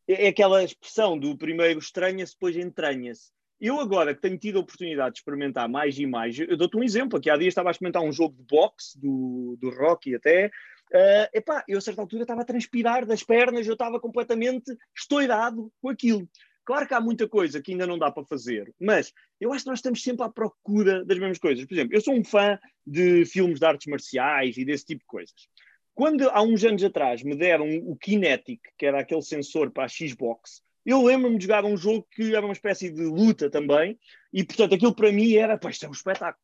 é, 0.08 0.26
é 0.26 0.28
aquela 0.28 0.62
expressão 0.62 1.18
do 1.18 1.36
primeiro 1.36 1.78
estranha-se, 1.78 2.34
depois 2.34 2.56
entranha-se. 2.56 3.32
Eu 3.60 3.80
agora 3.80 4.14
que 4.14 4.20
tenho 4.20 4.38
tido 4.38 4.58
a 4.58 4.60
oportunidade 4.60 5.14
de 5.14 5.20
experimentar 5.20 5.68
mais 5.68 5.98
e 5.98 6.06
mais, 6.06 6.38
eu 6.38 6.56
dou-te 6.56 6.76
um 6.76 6.82
exemplo, 6.82 7.18
aqui 7.18 7.30
há 7.30 7.36
dias 7.36 7.48
estava 7.48 7.68
a 7.68 7.72
experimentar 7.72 8.02
um 8.02 8.12
jogo 8.12 8.34
de 8.36 8.42
boxe 8.44 8.98
do, 8.98 9.56
do 9.60 9.70
Rocky 9.70 10.14
até, 10.14 10.46
uh, 10.46 11.28
epá, 11.32 11.64
eu 11.68 11.78
a 11.78 11.80
certa 11.80 12.00
altura 12.00 12.22
estava 12.22 12.42
a 12.42 12.46
transpirar 12.46 13.04
das 13.04 13.22
pernas, 13.22 13.66
eu 13.66 13.74
estava 13.74 14.00
completamente 14.00 14.76
estourado 14.96 15.70
com 15.80 15.88
aquilo. 15.88 16.28
Claro 16.64 16.86
que 16.86 16.94
há 16.94 17.00
muita 17.00 17.28
coisa 17.28 17.60
que 17.60 17.72
ainda 17.72 17.86
não 17.86 17.98
dá 17.98 18.10
para 18.10 18.24
fazer, 18.24 18.72
mas 18.80 19.12
eu 19.40 19.52
acho 19.52 19.64
que 19.64 19.70
nós 19.70 19.78
estamos 19.80 20.02
sempre 20.02 20.24
à 20.24 20.28
procura 20.28 21.04
das 21.04 21.18
mesmas 21.18 21.38
coisas. 21.38 21.64
Por 21.64 21.74
exemplo, 21.74 21.94
eu 21.96 22.00
sou 22.00 22.14
um 22.14 22.24
fã 22.24 22.58
de 22.86 23.24
filmes 23.24 23.58
de 23.58 23.66
artes 23.66 23.86
marciais 23.88 24.56
e 24.56 24.64
desse 24.64 24.84
tipo 24.84 25.00
de 25.00 25.06
coisas. 25.06 25.48
Quando 25.94 26.30
há 26.30 26.40
uns 26.40 26.64
anos 26.64 26.82
atrás 26.84 27.22
me 27.22 27.36
deram 27.36 27.66
o 27.84 27.96
Kinetic, 27.96 28.60
que 28.78 28.86
era 28.86 29.00
aquele 29.00 29.22
sensor 29.22 29.70
para 29.70 29.84
a 29.84 29.88
Xbox, 29.88 30.62
eu 30.86 31.02
lembro-me 31.02 31.36
de 31.36 31.44
jogar 31.44 31.64
um 31.64 31.76
jogo 31.76 32.06
que 32.10 32.34
era 32.34 32.44
uma 32.44 32.54
espécie 32.54 32.90
de 32.90 33.02
luta 33.02 33.50
também, 33.50 33.98
e 34.32 34.44
portanto 34.44 34.74
aquilo 34.74 34.94
para 34.94 35.12
mim 35.12 35.34
era, 35.34 35.58
pá, 35.58 35.70
isto 35.70 35.84
é 35.84 35.88
um 35.88 35.92
espetáculo. 35.92 36.42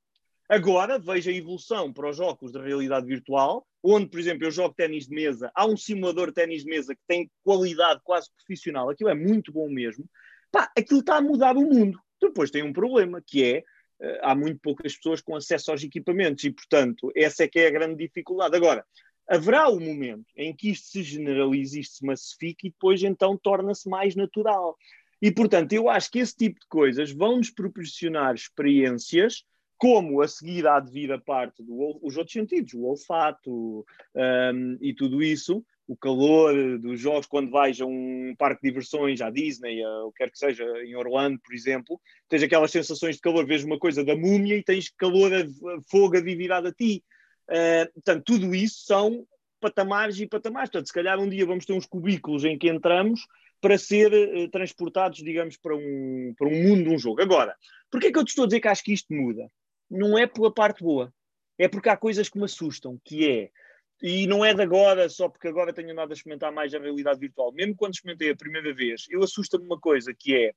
Agora 0.49 0.99
vejo 0.99 1.29
a 1.29 1.33
evolução 1.33 1.93
para 1.93 2.09
os 2.09 2.19
óculos 2.19 2.53
de 2.53 2.59
realidade 2.59 3.07
virtual, 3.07 3.67
onde, 3.83 4.09
por 4.09 4.19
exemplo, 4.19 4.47
eu 4.47 4.51
jogo 4.51 4.75
ténis 4.75 5.07
de 5.07 5.15
mesa, 5.15 5.53
há 5.55 5.67
um 5.67 5.77
simulador 5.77 6.29
de 6.29 6.35
ténis 6.35 6.65
de 6.65 6.71
mesa 6.71 6.95
que 6.95 7.03
tem 7.07 7.31
qualidade 7.45 8.01
quase 8.03 8.31
profissional, 8.35 8.89
aquilo 8.89 9.11
é 9.11 9.15
muito 9.15 9.53
bom 9.53 9.69
mesmo. 9.69 10.09
Pá, 10.51 10.73
aquilo 10.77 11.01
está 11.01 11.17
a 11.17 11.21
mudar 11.21 11.55
o 11.55 11.61
mundo. 11.61 12.01
Depois 12.19 12.51
tem 12.51 12.63
um 12.63 12.73
problema, 12.73 13.23
que 13.25 13.45
é 13.45 13.59
uh, 13.59 14.19
há 14.23 14.35
muito 14.35 14.59
poucas 14.61 14.97
pessoas 14.97 15.21
com 15.21 15.37
acesso 15.37 15.71
aos 15.71 15.83
equipamentos 15.83 16.43
e, 16.45 16.51
portanto, 16.51 17.13
essa 17.15 17.45
é 17.45 17.49
que 17.49 17.59
é 17.59 17.67
a 17.67 17.71
grande 17.71 17.97
dificuldade. 17.97 18.57
Agora, 18.57 18.87
haverá 19.29 19.69
o 19.69 19.77
um 19.77 19.81
momento 19.81 20.27
em 20.35 20.57
que 20.57 20.71
isto 20.71 20.87
se 20.87 21.03
generalize, 21.03 21.79
isto 21.79 21.97
se 21.97 22.07
massifique 22.07 22.69
e 22.69 22.71
depois 22.71 23.03
então 23.03 23.37
torna-se 23.37 23.87
mais 23.87 24.17
natural. 24.17 24.79
E, 25.21 25.31
portanto, 25.31 25.75
eu 25.75 25.91
acho 25.91 26.11
que 26.11 26.21
esse 26.21 26.35
tipo 26.35 26.59
de 26.59 26.67
coisas 26.69 27.13
vão 27.13 27.37
nos 27.37 27.51
proporcionar 27.51 28.35
experiências 28.35 29.45
como 29.79 30.21
a 30.21 30.29
seguir 30.29 30.67
há 30.67 30.81
de 30.81 30.91
vir 30.91 31.13
a 31.13 31.19
parte 31.19 31.63
dos 31.63 32.17
outros 32.17 32.33
sentidos, 32.33 32.75
o 32.75 32.83
olfato 32.83 33.87
um, 34.15 34.77
e 34.81 34.93
tudo 34.93 35.23
isso, 35.23 35.65
o 35.87 35.97
calor 35.97 36.79
dos 36.79 37.01
jogos, 37.01 37.27
quando 37.27 37.51
vais 37.51 37.81
a 37.81 37.87
um 37.87 38.35
parque 38.37 38.61
de 38.61 38.69
diversões, 38.69 39.23
à 39.23 39.31
Disney, 39.31 39.83
a, 39.83 40.05
o 40.05 40.13
que 40.13 40.19
quer 40.19 40.31
que 40.31 40.39
seja, 40.39 40.65
em 40.85 40.95
Orlando, 40.95 41.41
por 41.41 41.55
exemplo, 41.55 41.99
tens 42.29 42.43
aquelas 42.43 42.71
sensações 42.71 43.17
de 43.17 43.23
calor, 43.23 43.47
vês 43.47 43.65
uma 43.65 43.79
coisa 43.79 44.05
da 44.05 44.15
múmia 44.15 44.57
e 44.57 44.63
tens 44.63 44.91
calor, 44.91 45.33
a, 45.33 45.41
a 45.41 45.81
fogo 45.91 46.17
a 46.17 46.59
a 46.59 46.73
ti. 46.73 47.03
Uh, 47.49 47.91
portanto, 47.95 48.25
tudo 48.27 48.55
isso 48.55 48.85
são 48.85 49.27
patamares 49.61 50.21
e 50.21 50.27
patamares. 50.27 50.71
Portanto, 50.71 50.89
se 50.89 50.93
calhar 50.93 51.19
um 51.19 51.29
dia 51.29 51.47
vamos 51.47 51.65
ter 51.65 51.73
uns 51.73 51.87
cubículos 51.87 52.45
em 52.45 52.59
que 52.59 52.69
entramos 52.69 53.21
para 53.61 53.79
ser 53.79 54.13
uh, 54.13 54.49
transportados, 54.51 55.23
digamos, 55.23 55.57
para 55.57 55.75
um, 55.75 56.35
para 56.37 56.49
um 56.49 56.63
mundo 56.63 56.85
de 56.85 56.91
um 56.91 56.99
jogo. 56.99 57.23
Agora, 57.23 57.57
porquê 57.91 58.09
é 58.09 58.13
que 58.13 58.19
eu 58.19 58.25
te 58.25 58.29
estou 58.29 58.45
a 58.45 58.47
dizer 58.47 58.61
que 58.61 58.69
acho 58.69 58.85
que 58.85 58.93
isto 58.93 59.13
muda? 59.13 59.51
Não 59.91 60.19
é 60.19 60.27
pela 60.27 60.53
parte 60.53 60.83
boa, 60.83 61.13
é 61.59 61.69
porque 61.69 61.89
há 61.89 61.97
coisas 61.97 62.29
que 62.29 62.39
me 62.39 62.45
assustam, 62.45 63.01
que 63.05 63.29
é, 63.29 63.51
e 64.03 64.27
não 64.27 64.45
é 64.45 64.55
de 64.55 64.63
agora, 64.63 65.09
só 65.09 65.29
porque 65.29 65.49
agora 65.49 65.73
tenho 65.73 65.91
andado 65.91 66.11
a 66.11 66.15
experimentar 66.15 66.53
mais 66.53 66.73
a 66.73 66.79
realidade 66.79 67.19
virtual, 67.19 67.53
mesmo 67.53 67.75
quando 67.75 67.95
experimentei 67.95 68.31
a 68.31 68.37
primeira 68.37 68.73
vez, 68.73 69.07
eu 69.11 69.23
assusta-me 69.23 69.65
uma 69.65 69.79
coisa, 69.79 70.15
que 70.17 70.37
é, 70.37 70.53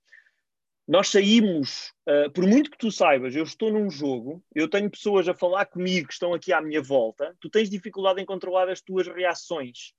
nós 0.88 1.10
saímos, 1.10 1.94
uh, 2.08 2.32
por 2.32 2.46
muito 2.46 2.70
que 2.70 2.78
tu 2.78 2.92
saibas, 2.92 3.36
eu 3.36 3.44
estou 3.44 3.72
num 3.72 3.90
jogo, 3.90 4.44
eu 4.54 4.68
tenho 4.68 4.90
pessoas 4.90 5.28
a 5.28 5.34
falar 5.34 5.66
comigo 5.66 6.08
que 6.08 6.14
estão 6.14 6.34
aqui 6.34 6.52
à 6.52 6.62
minha 6.62 6.82
volta, 6.82 7.36
tu 7.40 7.50
tens 7.50 7.70
dificuldade 7.70 8.22
em 8.22 8.26
controlar 8.26 8.70
as 8.70 8.82
tuas 8.82 9.08
reações. 9.08 9.94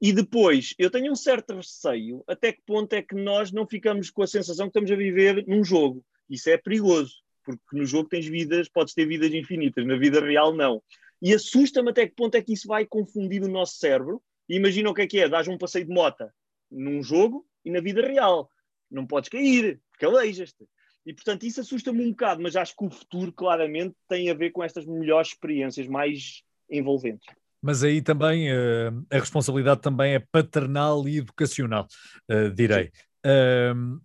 E 0.00 0.12
depois, 0.12 0.74
eu 0.78 0.90
tenho 0.90 1.10
um 1.10 1.16
certo 1.16 1.54
receio 1.54 2.22
até 2.28 2.52
que 2.52 2.62
ponto 2.66 2.92
é 2.92 3.02
que 3.02 3.14
nós 3.14 3.50
não 3.50 3.66
ficamos 3.66 4.10
com 4.10 4.22
a 4.22 4.26
sensação 4.26 4.66
que 4.66 4.70
estamos 4.70 4.90
a 4.90 4.94
viver 4.94 5.42
num 5.46 5.64
jogo. 5.64 6.04
Isso 6.28 6.50
é 6.50 6.58
perigoso 6.58 7.25
porque 7.46 7.76
no 7.76 7.86
jogo 7.86 8.08
tens 8.08 8.26
vidas, 8.26 8.68
podes 8.68 8.92
ter 8.92 9.06
vidas 9.06 9.32
infinitas, 9.32 9.86
na 9.86 9.96
vida 9.96 10.20
real 10.20 10.54
não. 10.54 10.82
E 11.22 11.32
assusta-me 11.32 11.90
até 11.90 12.06
que 12.06 12.14
ponto 12.14 12.34
é 12.34 12.42
que 12.42 12.52
isso 12.52 12.68
vai 12.68 12.84
confundir 12.84 13.42
o 13.42 13.48
nosso 13.48 13.76
cérebro. 13.76 14.22
E 14.48 14.56
imagina 14.56 14.90
o 14.90 14.94
que 14.94 15.02
é 15.02 15.06
que 15.06 15.20
é, 15.20 15.28
dás 15.28 15.48
um 15.48 15.56
passeio 15.56 15.86
de 15.86 15.92
mota 15.92 16.32
num 16.70 17.02
jogo 17.02 17.46
e 17.64 17.70
na 17.70 17.80
vida 17.80 18.02
real. 18.02 18.50
Não 18.90 19.06
podes 19.06 19.30
cair, 19.30 19.80
porque 19.90 20.04
aleijas-te. 20.04 20.66
E 21.06 21.14
portanto 21.14 21.44
isso 21.44 21.60
assusta-me 21.60 22.04
um 22.04 22.10
bocado, 22.10 22.42
mas 22.42 22.56
acho 22.56 22.74
que 22.76 22.84
o 22.84 22.90
futuro 22.90 23.32
claramente 23.32 23.94
tem 24.08 24.28
a 24.28 24.34
ver 24.34 24.50
com 24.50 24.62
estas 24.62 24.84
melhores 24.84 25.28
experiências, 25.28 25.86
mais 25.86 26.42
envolventes. 26.68 27.26
Mas 27.62 27.82
aí 27.82 28.02
também 28.02 28.52
uh, 28.52 29.06
a 29.10 29.18
responsabilidade 29.18 29.80
também 29.80 30.14
é 30.14 30.18
paternal 30.18 31.08
e 31.08 31.18
educacional, 31.18 31.86
uh, 32.30 32.50
direi. 32.50 32.90
Uh, 33.24 34.00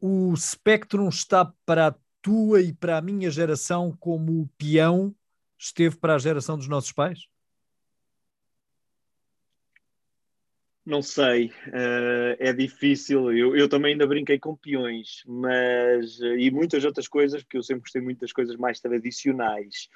o 0.00 0.36
Spectrum 0.36 1.08
está 1.08 1.52
para 1.64 1.96
tua 2.22 2.60
e 2.60 2.72
para 2.72 2.98
a 2.98 3.02
minha 3.02 3.30
geração 3.30 3.96
como 3.98 4.42
o 4.42 4.48
peão 4.58 5.14
esteve 5.58 5.96
para 5.96 6.14
a 6.14 6.18
geração 6.18 6.56
dos 6.56 6.68
nossos 6.68 6.92
pais? 6.92 7.28
Não 10.84 11.02
sei, 11.02 11.46
uh, 11.68 12.36
é 12.38 12.52
difícil. 12.52 13.30
Eu, 13.32 13.54
eu, 13.54 13.68
também 13.68 13.92
ainda 13.92 14.06
brinquei 14.06 14.38
com 14.38 14.56
peões, 14.56 15.22
mas 15.26 16.18
e 16.20 16.50
muitas 16.50 16.84
outras 16.84 17.06
coisas, 17.06 17.42
porque 17.42 17.58
eu 17.58 17.62
sempre 17.62 17.82
gostei 17.82 18.00
muito 18.00 18.20
das 18.20 18.32
coisas 18.32 18.56
mais 18.56 18.80
tradicionais. 18.80 19.88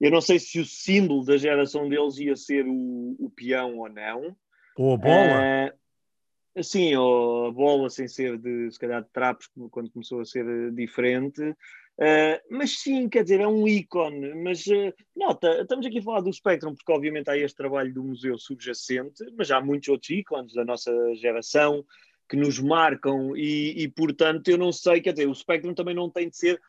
Eu 0.00 0.10
não 0.10 0.20
sei 0.20 0.38
se 0.38 0.58
o 0.58 0.64
símbolo 0.64 1.24
da 1.24 1.36
geração 1.36 1.88
deles 1.88 2.16
ia 2.16 2.36
ser 2.36 2.64
o, 2.66 3.16
o 3.18 3.30
peão 3.30 3.76
ou 3.78 3.88
não. 3.90 4.34
Ou 4.76 4.94
a 4.94 4.96
bola. 4.96 5.40
Uh, 5.40 5.79
Sim, 6.62 6.96
ou 6.96 7.46
a 7.46 7.52
bola 7.52 7.88
sem 7.88 8.08
ser 8.08 8.36
de, 8.36 8.70
se 8.70 8.78
calhar, 8.78 9.02
de 9.02 9.10
trapos, 9.10 9.48
quando 9.70 9.90
começou 9.90 10.20
a 10.20 10.24
ser 10.24 10.44
eh, 10.44 10.70
diferente. 10.70 11.40
Uh, 11.42 12.40
mas 12.50 12.78
sim, 12.78 13.08
quer 13.08 13.22
dizer, 13.22 13.40
é 13.40 13.46
um 13.46 13.68
ícone. 13.68 14.34
Mas 14.42 14.66
uh, 14.66 14.92
nota, 15.14 15.60
estamos 15.60 15.86
aqui 15.86 15.98
a 15.98 16.02
falar 16.02 16.20
do 16.22 16.32
Spectrum, 16.32 16.74
porque 16.74 16.90
obviamente 16.90 17.28
há 17.30 17.36
este 17.36 17.56
trabalho 17.56 17.92
do 17.92 18.02
museu 18.02 18.38
subjacente, 18.38 19.22
mas 19.36 19.50
há 19.50 19.60
muitos 19.60 19.88
outros 19.88 20.10
ícones 20.10 20.54
da 20.54 20.64
nossa 20.64 20.90
geração 21.14 21.84
que 22.28 22.36
nos 22.36 22.58
marcam 22.58 23.36
e, 23.36 23.82
e 23.82 23.88
portanto, 23.88 24.48
eu 24.48 24.56
não 24.56 24.72
sei, 24.72 25.00
quer 25.00 25.12
dizer, 25.12 25.28
o 25.28 25.34
Spectrum 25.34 25.74
também 25.74 25.94
não 25.94 26.08
tem 26.08 26.28
de 26.28 26.36
ser 26.36 26.60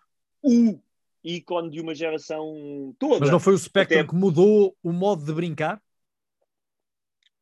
o 0.43 0.77
ícone 1.23 1.69
de 1.69 1.79
uma 1.79 1.95
geração 1.95 2.95
toda. 2.99 3.21
Mas 3.21 3.32
não 3.32 3.39
foi 3.39 3.53
o 3.53 3.57
Spectrum 3.57 3.99
Até... 3.99 4.07
que 4.07 4.15
mudou 4.15 4.75
o 4.84 4.91
modo 4.91 5.23
de 5.23 5.34
brincar? 5.34 5.82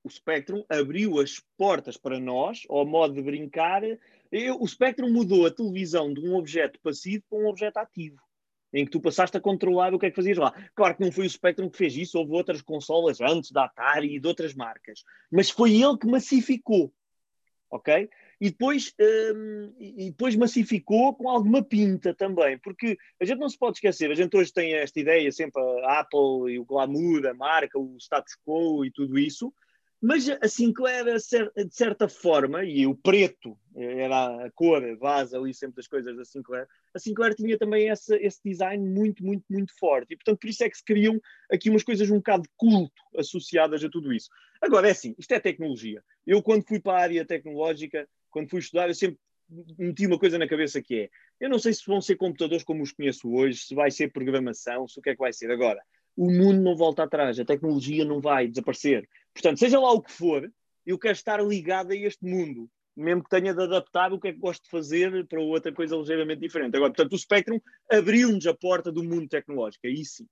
O 0.10 0.12
Spectrum 0.12 0.64
abriu 0.68 1.20
as 1.20 1.40
portas 1.56 1.96
para 1.96 2.20
nós, 2.20 2.64
ao 2.68 2.86
modo 2.86 3.14
de 3.14 3.22
brincar. 3.22 3.84
Eu, 4.32 4.60
o 4.60 4.68
Spectrum 4.68 5.12
mudou 5.12 5.46
a 5.46 5.52
televisão 5.52 6.12
de 6.12 6.20
um 6.20 6.36
objeto 6.36 6.80
passivo 6.82 7.24
para 7.30 7.38
um 7.38 7.48
objeto 7.48 7.78
ativo, 7.78 8.20
em 8.74 8.86
que 8.86 8.92
tu 8.92 9.00
passaste 9.00 9.38
a 9.38 9.42
controlar 9.42 9.94
o 9.94 10.00
que 10.00 10.08
é 10.08 10.10
que 10.10 10.16
fazias 10.16 10.38
lá. 10.38 10.52
Claro 10.76 10.96
que 10.96 11.04
não 11.04 11.12
foi 11.12 11.28
o 11.28 11.30
Spectrum 11.30 11.70
que 11.70 11.78
fez 11.78 11.96
isso, 11.96 12.18
houve 12.18 12.34
outras 12.34 12.62
consolas 12.62 13.22
antes 13.22 13.52
da 13.52 13.66
Atari 13.66 14.16
e 14.16 14.20
de 14.20 14.28
outras 14.28 14.56
marcas, 14.56 15.04
mas 15.32 15.50
foi 15.52 15.80
ele 15.80 15.98
que 15.98 16.08
massificou, 16.08 16.92
ok? 17.70 18.10
E 18.42 18.50
depois, 18.50 18.94
hum, 19.36 19.74
e 19.78 20.10
depois 20.10 20.36
massificou 20.36 21.14
com 21.14 21.30
alguma 21.30 21.62
pinta 21.62 22.16
também, 22.16 22.58
porque 22.58 22.98
a 23.22 23.26
gente 23.26 23.38
não 23.38 23.50
se 23.50 23.58
pode 23.58 23.78
esquecer, 23.78 24.10
a 24.10 24.16
gente 24.16 24.36
hoje 24.36 24.52
tem 24.52 24.74
esta 24.74 25.00
ideia 25.00 25.32
sempre, 25.32 25.62
a 25.84 26.00
Apple 26.00 26.52
e 26.52 26.58
o 26.58 26.66
glamour, 26.66 27.28
a 27.28 27.34
marca, 27.34 27.78
o 27.78 27.96
status 27.98 28.36
quo 28.44 28.86
e 28.86 28.92
tudo 28.92 29.20
isso, 29.20 29.54
mas 30.02 30.30
a 30.30 30.48
Sinclair, 30.48 31.04
de 31.06 31.76
certa 31.76 32.08
forma, 32.08 32.64
e 32.64 32.88
o 32.88 32.96
preto 32.96 33.58
era 33.76 34.46
a 34.46 34.52
cor, 34.52 34.82
base 34.98 35.36
ali 35.36 35.54
sempre 35.54 35.76
das 35.76 35.88
coisas 35.88 36.16
da 36.16 36.24
Sinclair, 36.24 36.68
a 36.94 37.00
Sinclair 37.00 37.36
tinha 37.36 37.58
também 37.58 37.90
esse, 37.90 38.16
esse 38.18 38.40
design 38.44 38.88
muito, 38.88 39.26
muito, 39.26 39.44
muito 39.50 39.78
forte. 39.78 40.14
E, 40.14 40.16
portanto, 40.16 40.40
por 40.40 40.50
isso 40.50 40.64
é 40.64 40.70
que 40.70 40.78
se 40.78 40.84
criam 40.84 41.20
aqui 41.52 41.70
umas 41.70 41.84
coisas 41.84 42.10
um 42.10 42.18
bocado 42.18 42.44
de 42.44 42.50
culto 42.56 43.02
associadas 43.18 43.84
a 43.84 43.90
tudo 43.90 44.14
isso. 44.14 44.30
Agora, 44.62 44.88
é 44.88 44.92
assim, 44.92 45.14
isto 45.18 45.34
é 45.34 45.40
tecnologia. 45.40 46.02
Eu, 46.26 46.42
quando 46.42 46.66
fui 46.66 46.80
para 46.80 46.98
a 46.98 47.02
área 47.02 47.26
tecnológica, 47.26 48.08
quando 48.30 48.50
fui 48.50 48.60
estudar, 48.60 48.88
eu 48.88 48.96
sempre 48.96 49.20
meti 49.78 50.06
uma 50.06 50.20
coisa 50.20 50.38
na 50.38 50.48
cabeça 50.48 50.82
que 50.82 50.96
é, 50.96 51.10
eu 51.40 51.50
não 51.50 51.60
sei 51.60 51.74
se 51.74 51.86
vão 51.86 52.00
ser 52.00 52.16
computadores 52.16 52.64
como 52.64 52.84
os 52.84 52.92
conheço 52.92 53.30
hoje, 53.32 53.60
se 53.60 53.76
vai 53.76 53.90
ser 53.90 54.12
programação, 54.12 54.88
se 54.88 55.00
o 55.00 55.02
que 55.02 55.10
é 55.10 55.14
que 55.14 55.20
vai 55.20 55.34
ser. 55.34 55.52
Agora, 55.52 55.82
o 56.20 56.30
mundo 56.30 56.62
não 56.62 56.76
volta 56.76 57.04
atrás, 57.04 57.40
a 57.40 57.46
tecnologia 57.46 58.04
não 58.04 58.20
vai 58.20 58.46
desaparecer. 58.46 59.08
Portanto, 59.34 59.58
seja 59.58 59.80
lá 59.80 59.90
o 59.94 60.02
que 60.02 60.12
for, 60.12 60.52
eu 60.86 61.00
quero 61.00 61.14
estar 61.14 61.42
ligado 61.42 61.94
a 61.94 61.96
este 61.96 62.26
mundo, 62.26 62.70
mesmo 62.94 63.24
que 63.24 63.30
tenha 63.30 63.54
de 63.54 63.64
adaptar 63.64 64.12
o 64.12 64.20
que 64.20 64.28
é 64.28 64.34
que 64.34 64.38
gosto 64.38 64.64
de 64.64 64.70
fazer 64.70 65.26
para 65.28 65.40
outra 65.40 65.72
coisa 65.72 65.96
ligeiramente 65.96 66.42
diferente. 66.42 66.76
Agora, 66.76 66.92
portanto, 66.92 67.14
o 67.14 67.18
Spectrum 67.18 67.58
abriu-nos 67.90 68.46
a 68.46 68.54
porta 68.54 68.92
do 68.92 69.02
mundo 69.02 69.30
tecnológico, 69.30 69.88
aí 69.88 70.04
sim. 70.04 70.28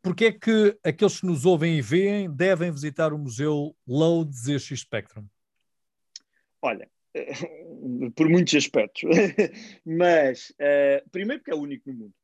Porquê 0.00 0.24
é 0.26 0.32
que 0.32 0.78
aqueles 0.82 1.20
que 1.20 1.26
nos 1.26 1.44
ouvem 1.44 1.76
e 1.76 1.82
veem 1.82 2.34
devem 2.34 2.72
visitar 2.72 3.12
o 3.12 3.18
Museu 3.18 3.76
Load 3.86 4.34
ZX 4.34 4.80
Spectrum? 4.80 5.26
Olha, 6.62 6.88
por 8.16 8.26
muitos 8.30 8.54
aspectos, 8.54 9.02
mas 9.84 10.48
uh, 10.52 11.10
primeiro 11.10 11.42
porque 11.42 11.52
é 11.52 11.54
o 11.54 11.60
único 11.60 11.90
no 11.90 11.94
mundo. 11.94 12.14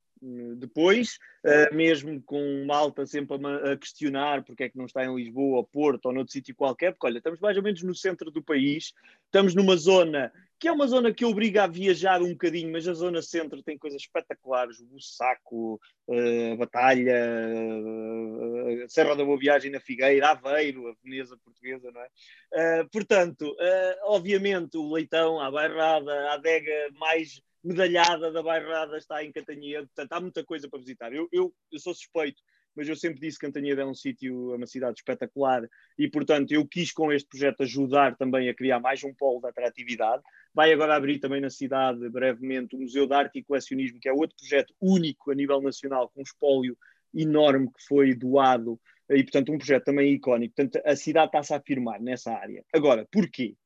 Depois, 0.57 1.19
uh, 1.45 1.75
mesmo 1.75 2.23
com 2.23 2.65
malta 2.67 3.07
sempre 3.07 3.39
a, 3.47 3.77
questionar 3.77 4.45
porque 4.45 4.65
é 4.65 4.69
que 4.69 4.77
não 4.77 4.85
está 4.85 5.05
em 5.05 5.15
Lisboa, 5.15 5.59
ou 5.59 5.65
Porto, 5.65 6.07
ou 6.07 6.13
noutro 6.13 6.33
sítio 6.33 6.55
qualquer, 6.55 6.93
porque 6.93 7.07
olha, 7.07 7.19
estamos 7.19 7.41
mais 7.41 7.57
ou 7.57 7.63
menos 7.63 7.83
no 7.83 7.95
centro 7.95 8.31
do 8.31 8.43
país, 8.43 8.93
estamos 9.25 9.55
numa 9.55 9.77
zona 9.77 10.31
que 10.59 10.69
é 10.69 10.73
uma 10.73 10.87
zona 10.87 11.11
que 11.11 11.25
obriga 11.25 11.65
a 11.65 11.67
viajar 11.67 12.21
um 12.21 12.33
bocadinho, 12.33 12.71
mas 12.71 12.87
a 12.87 12.93
zona 12.93 13.23
centro 13.23 13.63
tem 13.63 13.79
coisas 13.79 14.03
espetaculares, 14.03 14.79
o 14.79 15.01
Saco, 15.01 15.81
uh, 16.07 16.53
a 16.53 16.57
Batalha, 16.57 17.17
uh, 17.17 18.85
a 18.85 18.89
Serra 18.89 19.17
da 19.17 19.25
Boa 19.25 19.39
Viagem 19.39 19.71
na 19.71 19.81
Figueira, 19.81 20.33
Aveiro, 20.33 20.87
a 20.87 20.95
Veneza 21.03 21.35
portuguesa, 21.43 21.91
não 21.91 22.03
é? 22.03 22.85
portanto, 22.93 23.57
obviamente 24.03 24.77
o 24.77 24.93
Leitão, 24.93 25.41
a 25.41 25.51
Bairrada, 25.51 26.13
a 26.29 26.35
adega 26.35 26.91
mais 26.99 27.41
medalhada 27.63 28.33
da 28.33 28.43
bairrada 28.43 28.97
está 28.97 29.23
em 29.25 29.33
Cantanhede, 29.33 29.87
portanto 29.87 30.13
há 30.13 30.21
muita 30.21 30.45
coisa 30.45 30.69
para 30.69 30.79
visitar. 30.79 31.13
Eu, 31.13 31.29
eu, 31.33 31.53
eu 31.71 31.79
sou 31.79 31.95
suspeito, 31.95 32.41
mas 32.75 32.89
eu 32.89 32.97
sempre 32.97 33.21
disse 33.21 33.39
que 33.39 33.47
Cantanhede 33.47 33.81
é 33.81 33.85
um 33.85 33.95
sítio, 33.95 34.53
é 34.53 34.57
uma 34.57 34.67
cidade 34.67 34.99
espetacular 34.99 35.69
e, 35.99 36.09
portanto, 36.09 36.53
eu 36.53 36.67
quis 36.67 36.93
com 36.93 37.13
este 37.13 37.29
projeto 37.29 37.63
ajudar 37.63 38.17
também 38.17 38.49
a 38.49 38.55
criar 38.55 38.81
mais 38.81 39.03
um 39.05 39.13
polo 39.15 39.41
de 39.41 39.49
atratividade. 39.49 40.23
Vai 40.55 40.73
agora 40.73 40.97
abrir 40.97 41.19
também 41.19 41.41
na 41.41 41.51
cidade, 41.51 42.09
brevemente, 42.09 42.77
o 42.77 42.81
Museu 42.81 43.07
de 43.07 43.15
Arte 43.15 43.39
e 43.39 43.45
Colecionismo, 43.45 43.99
que 44.01 44.09
é 44.09 44.13
outro 44.13 44.37
projeto 44.37 44.75
único 44.81 45.31
a 45.31 45.35
nível 45.35 45.61
nacional, 45.61 46.09
com 46.09 46.21
um 46.21 46.25
espólio 46.25 46.77
enorme 47.13 47.69
que 47.69 47.85
foi 47.87 48.15
doado 48.15 48.81
e, 49.11 49.23
portanto, 49.25 49.53
um 49.53 49.59
projeto 49.59 49.85
também 49.85 50.15
icónico. 50.15 50.55
Portanto, 50.55 50.81
a 50.87 50.95
cidade 50.95 51.27
está-se 51.27 51.53
a 51.53 51.57
afirmar 51.57 52.01
nessa 52.01 52.33
área. 52.33 52.65
Agora, 52.73 53.07
porquê? 53.11 53.57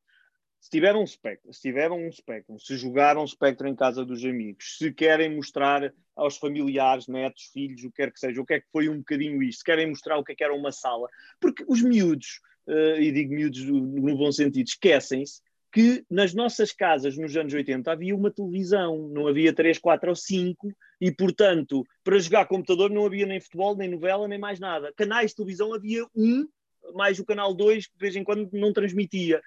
Se 0.64 0.70
tiveram 0.70 1.02
um 1.02 1.06
Spectrum, 1.06 1.52
se 1.52 1.60
tiveram 1.60 2.06
um 2.06 2.10
Spectrum, 2.10 2.58
se 2.58 2.74
jogaram 2.78 3.22
um 3.22 3.26
Spectrum 3.26 3.68
em 3.68 3.74
casa 3.74 4.02
dos 4.02 4.24
amigos, 4.24 4.78
se 4.78 4.90
querem 4.90 5.36
mostrar 5.36 5.92
aos 6.16 6.38
familiares, 6.38 7.06
netos, 7.06 7.50
filhos, 7.52 7.84
o 7.84 7.90
que 7.90 7.96
quer 7.96 8.10
que 8.10 8.18
seja, 8.18 8.40
o 8.40 8.46
que 8.46 8.54
é 8.54 8.60
que 8.60 8.66
foi 8.72 8.88
um 8.88 8.96
bocadinho 8.96 9.42
isto, 9.42 9.58
se 9.58 9.64
querem 9.64 9.90
mostrar 9.90 10.16
o 10.16 10.24
que 10.24 10.32
é 10.32 10.34
que 10.34 10.42
era 10.42 10.54
uma 10.54 10.72
sala, 10.72 11.06
porque 11.38 11.62
os 11.68 11.82
miúdos, 11.82 12.40
uh, 12.66 12.98
e 12.98 13.12
digo 13.12 13.34
miúdos 13.34 13.62
no 13.62 14.16
bom 14.16 14.32
sentido, 14.32 14.66
esquecem-se 14.66 15.42
que 15.70 16.02
nas 16.08 16.32
nossas 16.32 16.72
casas 16.72 17.18
nos 17.18 17.36
anos 17.36 17.52
80 17.52 17.92
havia 17.92 18.16
uma 18.16 18.30
televisão, 18.30 19.06
não 19.08 19.28
havia 19.28 19.52
3, 19.52 19.78
4 19.78 20.08
ou 20.08 20.16
5, 20.16 20.72
e 20.98 21.12
portanto, 21.12 21.84
para 22.02 22.18
jogar 22.18 22.46
computador 22.46 22.88
não 22.88 23.04
havia 23.04 23.26
nem 23.26 23.38
futebol, 23.38 23.76
nem 23.76 23.90
novela, 23.90 24.26
nem 24.26 24.38
mais 24.38 24.58
nada. 24.58 24.94
Canais 24.96 25.32
de 25.32 25.36
televisão 25.36 25.74
havia 25.74 26.06
um, 26.16 26.48
mais 26.94 27.18
o 27.18 27.24
canal 27.24 27.52
2, 27.52 27.86
que 27.86 27.92
de 27.92 28.00
vez 28.00 28.16
em 28.16 28.24
quando 28.24 28.48
não 28.50 28.72
transmitia 28.72 29.42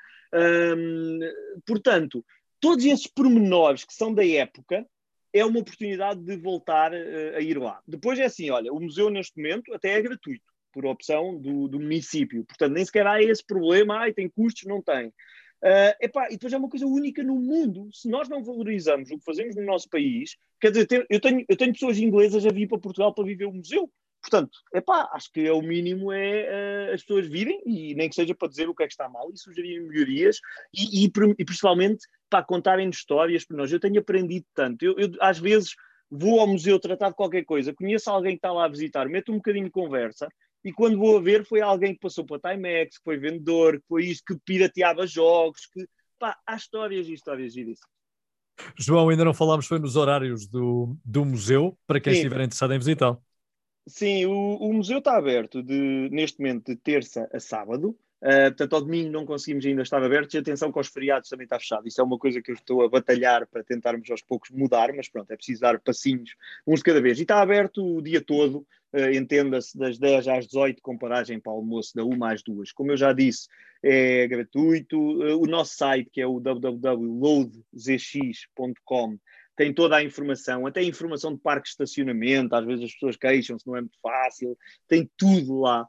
portanto, 1.66 2.24
todos 2.60 2.86
esses 2.86 3.08
pormenores 3.08 3.84
que 3.84 3.94
são 3.94 4.14
da 4.14 4.26
época 4.26 4.86
é 5.34 5.46
uma 5.46 5.60
oportunidade 5.60 6.22
de 6.22 6.36
voltar 6.38 6.92
uh, 6.94 7.36
a 7.36 7.42
ir 7.42 7.58
lá. 7.58 7.82
Depois 7.88 8.20
é 8.20 8.26
assim, 8.26 8.50
olha, 8.50 8.72
o 8.72 8.80
museu 8.80 9.10
neste 9.10 9.38
momento 9.38 9.74
até 9.74 9.94
é 9.94 10.02
gratuito, 10.02 10.46
por 10.72 10.86
opção 10.86 11.40
do, 11.40 11.68
do 11.68 11.80
município. 11.80 12.46
Portanto, 12.46 12.74
nem 12.74 12.86
sequer 12.86 13.06
há 13.06 13.22
esse 13.22 13.46
problema, 13.46 14.00
ai, 14.00 14.14
tem 14.14 14.30
custos, 14.30 14.64
não 14.66 14.82
tem. 14.82 15.08
Uh, 15.08 15.94
epá, 16.00 16.28
e 16.28 16.34
depois 16.34 16.54
é 16.54 16.58
uma 16.58 16.70
coisa 16.70 16.86
única 16.86 17.24
no 17.24 17.36
mundo. 17.36 17.90
Se 17.92 18.08
nós 18.10 18.30
não 18.30 18.44
valorizamos 18.44 19.10
o 19.10 19.18
que 19.18 19.26
fazemos 19.26 19.56
no 19.56 19.64
nosso 19.64 19.90
país, 19.90 20.36
quer 20.62 20.72
dizer, 20.72 21.06
eu 21.10 21.20
tenho, 21.20 21.46
eu 21.48 21.58
tenho 21.58 21.74
pessoas 21.74 21.98
inglesas 21.98 22.46
a 22.46 22.52
vir 22.52 22.68
para 22.68 22.80
Portugal 22.80 23.14
para 23.14 23.26
viver 23.26 23.46
o 23.46 23.54
museu. 23.54 23.92
Portanto, 24.30 24.58
epá, 24.74 25.10
acho 25.14 25.32
que 25.32 25.48
é 25.48 25.54
o 25.54 25.62
mínimo 25.62 26.12
é 26.12 26.90
uh, 26.90 26.94
as 26.94 27.02
pessoas 27.02 27.28
virem 27.28 27.62
e 27.66 27.96
nem 27.96 28.10
que 28.10 28.16
seja 28.16 28.36
para 28.36 28.50
dizer 28.50 28.68
o 28.68 28.76
que 28.76 28.84
é 28.84 28.88
que 28.88 28.92
está 28.92 29.08
mal 29.08 29.32
e 29.32 29.38
sugerirem 29.38 29.88
melhorias 29.88 30.40
e, 30.74 31.06
e, 31.06 31.12
e 31.40 31.46
principalmente 31.46 32.06
para 32.30 32.44
contarem 32.44 32.90
histórias 32.90 33.46
para 33.46 33.56
nós. 33.56 33.72
Eu 33.72 33.80
tenho 33.80 34.00
aprendido 34.00 34.46
tanto. 34.54 34.84
Eu, 34.84 34.96
eu, 34.98 35.12
às 35.22 35.40
vezes 35.40 35.76
vou 36.12 36.42
ao 36.42 36.48
museu 36.48 36.78
tratar 36.78 37.10
de 37.10 37.16
qualquer 37.16 37.46
coisa, 37.46 37.74
conheço 37.74 38.10
alguém 38.10 38.34
que 38.34 38.40
está 38.40 38.52
lá 38.52 38.66
a 38.66 38.70
visitar, 38.70 39.08
meto 39.08 39.32
um 39.32 39.38
bocadinho 39.38 39.66
de 39.66 39.72
conversa 39.72 40.28
e 40.64 40.74
quando 40.74 40.98
vou 40.98 41.18
a 41.18 41.22
ver 41.22 41.46
foi 41.46 41.62
alguém 41.62 41.94
que 41.94 42.02
passou 42.02 42.26
para 42.26 42.52
a 42.52 42.54
Timex, 42.54 42.98
que 42.98 43.04
foi 43.04 43.18
vendedor, 43.18 43.80
que 43.80 43.88
foi 43.88 44.06
isto, 44.08 44.24
que 44.26 44.42
pirateava 44.46 45.08
jogos, 45.08 45.66
que 45.68 45.88
pá, 46.20 46.38
há 46.46 46.56
histórias 46.56 47.08
e 47.08 47.14
histórias 47.14 47.54
disso. 47.54 47.82
João, 48.78 49.08
ainda 49.08 49.24
não 49.24 49.34
falámos, 49.34 49.68
foi 49.68 49.80
nos 49.80 49.96
horários 49.96 50.48
do, 50.48 50.98
do 51.06 51.24
museu, 51.24 51.78
para 51.88 52.02
quem 52.02 52.14
Sim. 52.14 52.20
estiver 52.20 52.42
interessado 52.42 52.74
em 52.74 52.80
visitá-lo. 52.80 53.22
Sim, 53.88 54.26
o, 54.26 54.58
o 54.58 54.74
museu 54.74 55.00
está 55.00 55.18
aberto 55.18 55.64
de, 55.64 56.10
neste 56.12 56.40
momento 56.40 56.66
de 56.66 56.76
terça 56.76 57.28
a 57.34 57.40
sábado. 57.40 57.98
Uh, 58.22 58.50
portanto, 58.50 58.74
ao 58.74 58.82
domingo 58.82 59.10
não 59.12 59.26
conseguimos 59.26 59.66
ainda 59.66 59.84
estar 59.84 60.04
abertos 60.04 60.34
e 60.34 60.40
atenção 60.40 60.72
que 60.72 60.80
aos 60.80 60.88
feriados 60.88 61.30
também 61.30 61.46
está 61.46 61.58
fechado. 61.58 61.88
Isso 61.88 62.02
é 62.02 62.04
uma 62.04 62.18
coisa 62.18 62.42
que 62.42 62.52
eu 62.52 62.56
estou 62.56 62.84
a 62.84 62.90
batalhar 62.90 63.48
para 63.48 63.64
tentarmos 63.64 64.10
aos 64.10 64.22
poucos 64.22 64.50
mudar, 64.50 64.92
mas 64.94 65.08
pronto, 65.08 65.32
é 65.32 65.38
preciso 65.38 65.62
dar 65.62 65.80
passinhos 65.80 66.36
uns 66.66 66.80
de 66.80 66.84
cada 66.84 67.00
vez. 67.00 67.20
E 67.20 67.22
está 67.22 67.42
aberto 67.42 67.98
o 67.98 68.02
dia 68.02 68.20
todo, 68.20 68.66
uh, 68.94 69.10
entenda-se, 69.14 69.78
das 69.78 69.98
10 69.98 70.28
às 70.28 70.48
18, 70.48 70.82
com 70.82 70.98
paragem 70.98 71.40
para 71.40 71.54
o 71.54 71.58
almoço 71.58 71.96
da 71.96 72.04
1 72.04 72.26
às 72.26 72.44
2. 72.44 72.74
Como 72.74 72.92
eu 72.92 72.98
já 72.98 73.14
disse, 73.14 73.48
é 73.82 74.28
gratuito. 74.28 75.00
Uh, 75.00 75.42
o 75.42 75.46
nosso 75.46 75.78
site, 75.78 76.10
que 76.12 76.20
é 76.20 76.28
o 76.28 76.42
www.loadzx.com, 76.42 79.18
tem 79.58 79.74
toda 79.74 79.98
a 79.98 80.04
informação, 80.04 80.68
até 80.68 80.82
a 80.82 80.84
informação 80.84 81.34
de 81.34 81.42
parque 81.42 81.64
de 81.64 81.70
estacionamento, 81.70 82.56
às 82.56 82.64
vezes 82.64 82.86
as 82.86 82.94
pessoas 82.94 83.18
queixam-se, 83.18 83.66
não 83.66 83.76
é 83.76 83.82
muito 83.82 84.00
fácil, 84.00 84.56
tem 84.88 85.10
tudo 85.18 85.60
lá. 85.62 85.86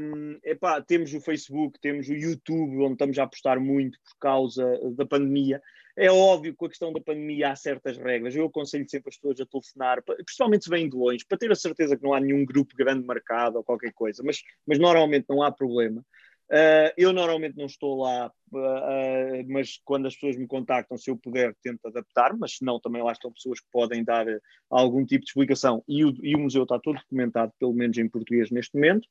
Um, 0.00 0.38
epá, 0.42 0.82
temos 0.82 1.14
o 1.14 1.20
Facebook, 1.20 1.78
temos 1.80 2.08
o 2.08 2.14
YouTube, 2.14 2.78
onde 2.78 2.94
estamos 2.94 3.18
a 3.18 3.22
apostar 3.22 3.60
muito 3.60 3.96
por 4.02 4.18
causa 4.18 4.66
da 4.96 5.06
pandemia. 5.06 5.62
É 5.96 6.10
óbvio 6.10 6.52
que 6.52 6.58
com 6.58 6.66
a 6.66 6.68
questão 6.68 6.92
da 6.92 7.00
pandemia 7.00 7.50
há 7.50 7.56
certas 7.56 7.96
regras. 7.96 8.34
Eu 8.34 8.46
aconselho 8.46 8.88
sempre 8.88 9.10
as 9.10 9.16
pessoas 9.16 9.40
a 9.40 9.46
telefonar, 9.46 10.02
principalmente 10.02 10.64
se 10.64 10.70
vêm 10.70 10.88
de 10.88 10.96
longe, 10.96 11.24
para 11.28 11.38
ter 11.38 11.52
a 11.52 11.56
certeza 11.56 11.96
que 11.96 12.02
não 12.02 12.14
há 12.14 12.20
nenhum 12.20 12.44
grupo 12.44 12.74
grande 12.76 13.06
marcado 13.06 13.58
ou 13.58 13.64
qualquer 13.64 13.92
coisa, 13.92 14.20
mas, 14.24 14.42
mas 14.66 14.78
normalmente 14.80 15.26
não 15.28 15.42
há 15.42 15.52
problema. 15.52 16.04
Uh, 16.50 16.88
eu 16.96 17.12
normalmente 17.12 17.58
não 17.58 17.66
estou 17.66 18.02
lá, 18.02 18.32
uh, 18.52 19.52
mas 19.52 19.78
quando 19.84 20.06
as 20.06 20.14
pessoas 20.14 20.36
me 20.36 20.46
contactam, 20.46 20.96
se 20.96 21.10
eu 21.10 21.16
puder, 21.16 21.54
tento 21.62 21.86
adaptar, 21.86 22.34
mas 22.38 22.56
se 22.56 22.64
não, 22.64 22.80
também 22.80 23.02
lá 23.02 23.12
estão 23.12 23.30
pessoas 23.30 23.60
que 23.60 23.66
podem 23.70 24.02
dar 24.02 24.24
algum 24.70 25.04
tipo 25.04 25.24
de 25.24 25.30
explicação 25.30 25.84
e 25.86 26.04
o, 26.06 26.14
e 26.22 26.34
o 26.34 26.38
museu 26.38 26.62
está 26.62 26.78
todo 26.78 26.98
documentado, 26.98 27.52
pelo 27.58 27.74
menos 27.74 27.98
em 27.98 28.08
português 28.08 28.50
neste 28.50 28.74
momento. 28.74 29.06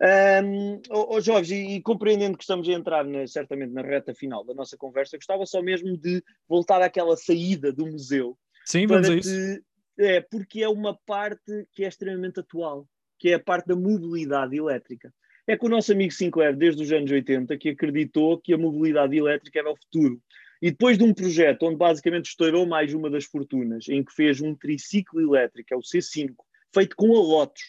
Um, 0.00 0.80
oh, 0.90 1.16
oh 1.16 1.20
Jorge, 1.20 1.56
e, 1.56 1.76
e, 1.76 1.82
compreendendo 1.82 2.38
que 2.38 2.44
estamos 2.44 2.68
a 2.68 2.72
entrar 2.72 3.04
na, 3.04 3.26
certamente 3.26 3.72
na 3.72 3.82
reta 3.82 4.14
final 4.14 4.44
da 4.44 4.54
nossa 4.54 4.76
conversa, 4.76 5.16
gostava 5.16 5.44
só 5.44 5.60
mesmo 5.60 5.96
de 5.96 6.22
voltar 6.48 6.80
àquela 6.80 7.16
saída 7.16 7.72
do 7.72 7.86
museu. 7.86 8.38
Sim, 8.64 8.86
vamos 8.86 9.08
a 9.10 9.14
isso. 9.16 9.60
é, 9.98 10.20
porque 10.20 10.62
é 10.62 10.68
uma 10.68 10.96
parte 11.04 11.66
que 11.72 11.84
é 11.84 11.88
extremamente 11.88 12.38
atual, 12.38 12.86
que 13.18 13.30
é 13.30 13.34
a 13.34 13.40
parte 13.40 13.66
da 13.66 13.74
mobilidade 13.74 14.56
elétrica. 14.56 15.12
É 15.50 15.56
que 15.56 15.64
o 15.64 15.68
nosso 15.70 15.92
amigo 15.92 16.12
Sinclair, 16.12 16.54
desde 16.54 16.82
os 16.82 16.92
anos 16.92 17.10
80, 17.10 17.56
que 17.56 17.70
acreditou 17.70 18.38
que 18.38 18.52
a 18.52 18.58
mobilidade 18.58 19.16
elétrica 19.16 19.58
era 19.58 19.70
o 19.70 19.76
futuro. 19.76 20.20
E 20.60 20.70
depois 20.70 20.98
de 20.98 21.04
um 21.04 21.14
projeto 21.14 21.62
onde 21.62 21.76
basicamente 21.76 22.26
estourou 22.26 22.66
mais 22.66 22.92
uma 22.92 23.08
das 23.08 23.24
fortunas, 23.24 23.88
em 23.88 24.04
que 24.04 24.12
fez 24.12 24.42
um 24.42 24.54
triciclo 24.54 25.22
elétrico, 25.22 25.72
é 25.72 25.76
o 25.78 25.80
C5, 25.80 26.34
feito 26.74 26.94
com 26.94 27.06
a 27.16 27.18
Lotus, 27.18 27.62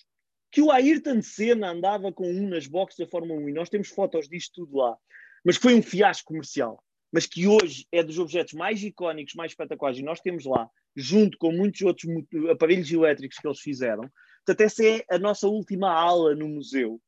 que 0.52 0.62
o 0.62 0.70
Ayrton 0.70 1.22
Senna 1.22 1.72
andava 1.72 2.12
com 2.12 2.30
um 2.30 2.50
nas 2.50 2.68
boxes 2.68 3.00
da 3.00 3.08
Fórmula 3.08 3.40
1 3.40 3.48
e 3.48 3.54
nós 3.54 3.70
temos 3.70 3.88
fotos 3.88 4.28
disto 4.28 4.66
tudo 4.66 4.76
lá, 4.76 4.98
mas 5.46 5.56
foi 5.56 5.74
um 5.74 5.82
fiasco 5.82 6.28
comercial, 6.28 6.84
mas 7.14 7.26
que 7.26 7.48
hoje 7.48 7.88
é 7.94 8.04
dos 8.04 8.20
objetos 8.20 8.56
mais 8.56 8.84
icónicos, 8.84 9.36
mais 9.36 9.54
espetaculares. 9.54 10.00
E 10.00 10.04
nós 10.04 10.20
temos 10.20 10.44
lá, 10.44 10.70
junto 10.98 11.38
com 11.38 11.54
muitos 11.54 11.80
outros 11.84 12.12
aparelhos 12.52 12.92
elétricos 12.92 13.38
que 13.38 13.48
eles 13.48 13.62
fizeram. 13.62 14.04
Portanto, 14.46 14.68
essa 14.68 14.86
é 14.86 15.06
a 15.10 15.18
nossa 15.18 15.48
última 15.48 15.94
aula 15.94 16.36
no 16.36 16.50
museu 16.50 17.00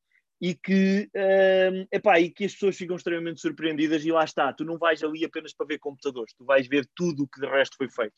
e 0.41 0.55
que, 0.55 1.07
um, 1.15 1.87
epá, 1.91 2.19
e 2.19 2.31
que 2.31 2.45
as 2.45 2.53
pessoas 2.53 2.75
ficam 2.75 2.95
extremamente 2.95 3.39
surpreendidas 3.39 4.03
e 4.03 4.11
lá 4.11 4.23
está, 4.23 4.51
tu 4.51 4.65
não 4.65 4.77
vais 4.77 5.03
ali 5.03 5.23
apenas 5.23 5.53
para 5.53 5.67
ver 5.67 5.77
computadores, 5.77 6.33
tu 6.33 6.43
vais 6.43 6.67
ver 6.67 6.89
tudo 6.95 7.23
o 7.23 7.27
que 7.27 7.39
de 7.39 7.47
resto 7.47 7.77
foi 7.77 7.87
feito. 7.87 8.15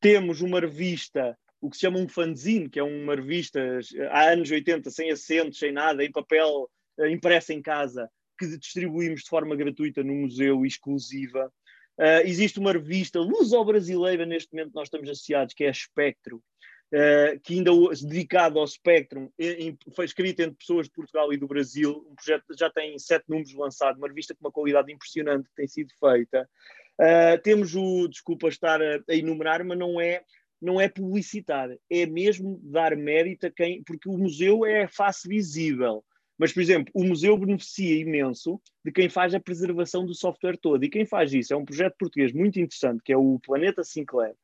Temos 0.00 0.40
uma 0.40 0.60
revista 0.60 1.36
o 1.60 1.68
que 1.68 1.76
se 1.76 1.82
chama 1.82 1.98
um 1.98 2.08
fanzine, 2.08 2.68
que 2.68 2.78
é 2.78 2.82
uma 2.82 3.14
revista 3.14 3.60
há 4.10 4.30
anos 4.30 4.50
80, 4.50 4.90
sem 4.90 5.10
acentos, 5.10 5.58
sem 5.58 5.72
nada, 5.72 6.04
em 6.04 6.10
papel 6.10 6.70
uh, 6.98 7.06
impresso 7.06 7.52
em 7.52 7.60
casa, 7.60 8.08
que 8.38 8.46
distribuímos 8.56 9.22
de 9.22 9.28
forma 9.28 9.56
gratuita 9.56 10.04
no 10.04 10.14
museu, 10.14 10.64
exclusiva. 10.64 11.52
Uh, 11.98 12.22
existe 12.24 12.60
uma 12.60 12.72
revista 12.72 13.18
luso-brasileira, 13.18 14.24
neste 14.24 14.54
momento 14.54 14.72
nós 14.72 14.86
estamos 14.86 15.10
associados, 15.10 15.52
que 15.52 15.64
é 15.64 15.68
a 15.68 15.72
Espectro, 15.72 16.40
uh, 16.92 17.40
que 17.42 17.54
ainda 17.54 17.70
dedicado 18.02 18.58
ao 18.58 18.66
Spectrum, 18.66 19.28
em, 19.38 19.76
foi 19.94 20.04
escrita 20.04 20.42
entre 20.42 20.56
pessoas 20.56 20.86
de 20.86 20.92
Portugal 20.92 21.32
e 21.32 21.36
do 21.36 21.46
Brasil, 21.46 22.06
um 22.10 22.14
projeto 22.14 22.44
já 22.58 22.70
tem 22.70 22.98
sete 22.98 23.24
números 23.28 23.54
lançados, 23.54 23.98
uma 23.98 24.08
revista 24.08 24.34
com 24.34 24.46
uma 24.46 24.52
qualidade 24.52 24.92
impressionante 24.92 25.48
que 25.48 25.54
tem 25.54 25.68
sido 25.68 25.90
feita. 25.98 26.48
Uh, 27.00 27.40
temos 27.42 27.74
o, 27.76 28.08
desculpa 28.08 28.48
estar 28.48 28.82
a, 28.82 29.00
a 29.08 29.14
enumerar, 29.14 29.64
mas 29.64 29.78
não 29.78 30.00
é 30.00 30.22
não 30.60 30.80
é 30.80 30.88
publicitar, 30.88 31.70
é 31.88 32.04
mesmo 32.04 32.58
dar 32.64 32.96
mérito 32.96 33.46
a 33.46 33.50
quem, 33.50 33.80
porque 33.84 34.08
o 34.08 34.18
museu 34.18 34.66
é 34.66 34.88
face 34.88 35.28
visível. 35.28 36.04
Mas, 36.38 36.52
por 36.52 36.60
exemplo, 36.60 36.92
o 36.94 37.04
museu 37.04 37.36
beneficia 37.36 38.00
imenso 38.00 38.60
de 38.84 38.92
quem 38.92 39.08
faz 39.08 39.34
a 39.34 39.40
preservação 39.40 40.06
do 40.06 40.14
software 40.14 40.56
todo. 40.56 40.84
E 40.84 40.88
quem 40.88 41.04
faz 41.04 41.32
isso 41.32 41.52
é 41.52 41.56
um 41.56 41.64
projeto 41.64 41.96
português 41.98 42.32
muito 42.32 42.60
interessante, 42.60 43.02
que 43.04 43.12
é 43.12 43.16
o 43.16 43.40
Planeta 43.40 43.82
Sinclair, 43.82 44.34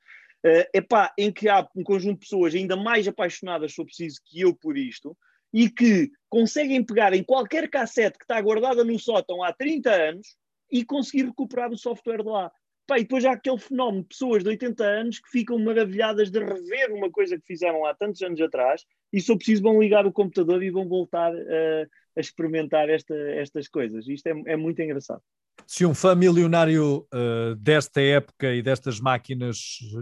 uh, 0.45 0.69
epá, 0.73 1.13
em 1.19 1.33
que 1.33 1.49
há 1.49 1.67
um 1.75 1.83
conjunto 1.83 2.15
de 2.15 2.27
pessoas 2.27 2.55
ainda 2.55 2.77
mais 2.77 3.09
apaixonadas, 3.09 3.73
se 3.73 3.77
for 3.77 3.87
preciso, 3.87 4.21
que 4.25 4.41
eu 4.41 4.55
por 4.55 4.77
isto, 4.77 5.17
e 5.53 5.71
que 5.71 6.11
conseguem 6.29 6.85
pegar 6.85 7.15
em 7.15 7.23
qualquer 7.23 7.71
cassete 7.71 8.19
que 8.19 8.25
está 8.25 8.41
guardada 8.41 8.83
num 8.85 8.99
sótão 8.99 9.43
há 9.43 9.53
30 9.53 9.91
anos 9.91 10.37
e 10.71 10.85
conseguir 10.85 11.27
recuperar 11.27 11.71
o 11.71 11.79
software 11.79 12.23
de 12.23 12.29
lá. 12.29 12.51
Pá, 12.87 12.99
e 12.99 13.03
depois 13.03 13.25
há 13.25 13.33
aquele 13.33 13.59
fenómeno 13.59 14.03
de 14.03 14.09
pessoas 14.09 14.43
de 14.43 14.51
80 14.51 14.85
anos 14.85 15.19
que 15.19 15.31
ficam 15.31 15.59
maravilhadas 15.59 16.31
de 16.31 16.39
rever 16.39 16.93
uma 16.93 17.11
coisa 17.11 17.39
que 17.39 17.47
fizeram 17.47 17.87
há 17.87 17.95
tantos 17.95 18.21
anos 18.21 18.41
atrás 18.41 18.85
e, 19.13 19.21
se 19.21 19.35
preciso, 19.37 19.63
vão 19.63 19.81
ligar 19.81 20.07
o 20.07 20.13
computador 20.13 20.63
e 20.63 20.71
vão 20.71 20.87
voltar 20.87 21.33
a, 21.33 21.87
a 22.17 22.21
experimentar 22.21 22.91
esta, 22.91 23.15
estas 23.15 23.69
coisas. 23.69 24.07
Isto 24.07 24.27
é, 24.27 24.53
é, 24.53 24.57
muito 24.57 24.83
engraçado. 24.83 25.23
Se 25.67 25.87
um 25.87 25.95
fã 25.95 26.15
milionário 26.15 27.07
uh, 27.13 27.55
desta 27.57 28.01
época 28.01 28.55
e 28.55 28.63
destas 28.63 29.01
máquinas 29.01 29.57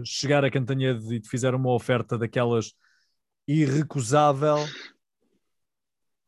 chegar 0.05 0.43
a 0.43 0.51
Cantanhede 0.51 1.15
e 1.15 1.19
te 1.19 1.29
fizer 1.29 1.55
uma 1.55 1.73
oferta 1.73 2.17
daquelas 2.17 2.73
irrecusável, 3.47 4.57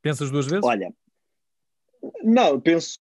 pensas 0.02 0.32
duas 0.32 0.46
vezes? 0.46 0.64
Olha, 0.64 0.94
não, 2.24 2.60
penso 2.60 3.00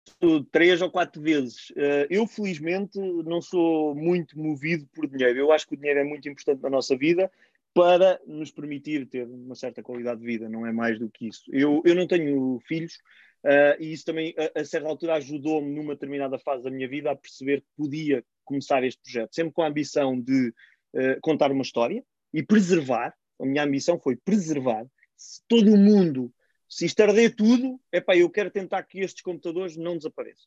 três 0.51 0.81
ou 0.81 0.89
quatro 0.89 1.21
vezes. 1.21 1.71
Eh, 1.75 2.07
eu, 2.09 2.25
felizmente, 2.27 2.97
não 2.97 3.41
sou 3.41 3.95
muito 3.95 4.37
movido 4.39 4.87
por 4.93 5.07
dinheiro. 5.07 5.37
Eu 5.37 5.51
acho 5.51 5.67
que 5.67 5.75
o 5.75 5.77
dinheiro 5.77 5.99
é 5.99 6.03
muito 6.03 6.27
importante 6.27 6.61
na 6.61 6.69
nossa 6.69 6.95
vida 6.95 7.31
para 7.73 8.19
nos 8.25 8.51
permitir 8.51 9.05
ter 9.05 9.27
uma 9.27 9.53
certa 9.53 9.83
qualidade 9.83 10.21
de 10.21 10.25
vida, 10.25 10.47
não 10.47 10.65
é 10.65 10.71
mais 10.71 10.97
do 10.97 11.09
que 11.09 11.27
isso. 11.27 11.43
Eu, 11.51 11.81
eu 11.85 11.93
não 11.93 12.07
tenho 12.07 12.59
filhos 12.65 12.99
uh, 13.45 13.81
e 13.81 13.93
isso 13.93 14.05
também, 14.05 14.33
a, 14.37 14.59
a 14.59 14.65
certa 14.65 14.87
altura, 14.87 15.15
ajudou-me 15.15 15.73
numa 15.73 15.93
determinada 15.93 16.37
fase 16.39 16.63
da 16.63 16.71
minha 16.71 16.87
vida 16.87 17.11
a 17.11 17.15
perceber 17.15 17.61
que 17.61 17.67
podia 17.77 18.23
começar 18.43 18.83
este 18.83 19.01
projeto, 19.01 19.33
sempre 19.33 19.53
com 19.53 19.61
a 19.61 19.67
ambição 19.67 20.19
de 20.19 20.49
uh, 20.49 21.19
contar 21.21 21.51
uma 21.51 21.61
história 21.61 22.03
e 22.33 22.43
preservar. 22.43 23.13
A 23.39 23.45
minha 23.45 23.63
ambição 23.63 23.99
foi 23.99 24.15
preservar. 24.15 24.85
Se 25.15 25.41
todo 25.47 25.73
o 25.73 25.77
mundo 25.77 26.33
se 26.67 26.85
isto 26.85 27.01
tudo, 27.37 27.79
epá, 27.91 28.17
eu 28.17 28.29
quero 28.29 28.49
tentar 28.51 28.83
que 28.83 28.99
estes 28.99 29.21
computadores 29.21 29.77
não 29.77 29.95
desapareçam. 29.95 30.45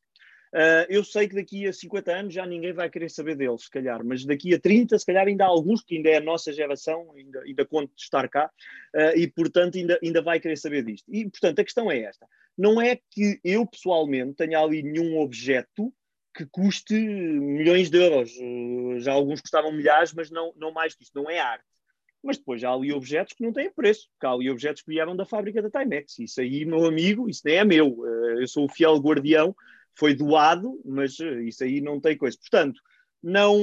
Uh, 0.53 0.87
eu 0.89 1.05
sei 1.05 1.29
que 1.29 1.35
daqui 1.35 1.67
a 1.67 1.73
50 1.73 2.11
anos 2.11 2.35
já 2.35 2.47
ninguém 2.47 2.73
vai 2.73 2.89
querer 2.89 3.11
saber 3.11 3.37
deles, 3.37 3.65
se 3.65 3.71
calhar, 3.71 4.03
mas 4.05 4.25
daqui 4.25 4.55
a 4.55 4.61
30, 4.61 4.99
se 4.99 5.05
calhar 5.05 5.27
ainda 5.27 5.45
há 5.45 5.49
alguns, 5.49 5.83
que 5.83 5.97
ainda 5.97 6.09
é 6.09 6.17
a 6.17 6.23
nossa 6.23 6.53
geração, 6.53 7.13
ainda, 7.15 7.43
ainda 7.43 7.67
conto 7.67 7.95
de 7.95 8.03
estar 8.03 8.29
cá, 8.29 8.51
uh, 8.95 9.17
e 9.17 9.27
portanto 9.27 9.77
ainda, 9.77 9.99
ainda 10.03 10.23
vai 10.23 10.41
querer 10.41 10.57
saber 10.57 10.83
disto. 10.83 11.05
E 11.13 11.29
portanto 11.29 11.59
a 11.59 11.65
questão 11.65 11.91
é 11.91 12.01
esta: 12.01 12.27
não 12.57 12.81
é 12.81 12.99
que 13.11 13.39
eu 13.45 13.67
pessoalmente 13.67 14.35
tenha 14.35 14.59
ali 14.59 14.83
nenhum 14.83 15.19
objeto 15.19 15.93
que 16.35 16.47
custe 16.47 16.95
milhões 16.95 17.91
de 17.91 17.99
euros, 17.99 18.31
uh, 18.37 19.01
já 19.01 19.13
alguns 19.13 19.41
custavam 19.41 19.73
milhares, 19.73 20.15
mas 20.15 20.31
não, 20.31 20.53
não 20.57 20.73
mais 20.73 20.95
que 20.95 21.03
isto, 21.03 21.15
não 21.15 21.29
é 21.31 21.39
arte 21.39 21.65
mas 22.23 22.37
depois 22.37 22.65
há 22.65 22.73
ali 22.73 22.93
objetos 22.93 23.33
que 23.33 23.45
não 23.45 23.53
têm 23.53 23.71
preço, 23.71 24.09
porque 24.11 24.27
há 24.27 24.31
ali 24.31 24.51
objetos 24.51 24.83
que 24.83 24.91
vieram 24.91 25.17
da 25.17 25.25
fábrica 25.25 25.63
da 25.63 25.71
Timex. 25.71 26.19
Isso 26.19 26.41
aí, 26.41 26.65
meu 26.65 26.85
amigo, 26.85 27.29
isso 27.29 27.43
nem 27.45 27.57
é 27.57 27.65
meu. 27.65 28.05
Eu 28.39 28.47
sou 28.49 28.65
o 28.65 28.69
fiel 28.69 28.97
guardião, 28.97 29.55
foi 29.99 30.15
doado, 30.15 30.81
mas 30.85 31.19
eh, 31.19 31.43
isso 31.43 31.65
aí 31.65 31.81
não 31.81 32.01
tem 32.01 32.17
coisa. 32.17 32.39
Portanto, 32.39 32.81
não, 33.23 33.59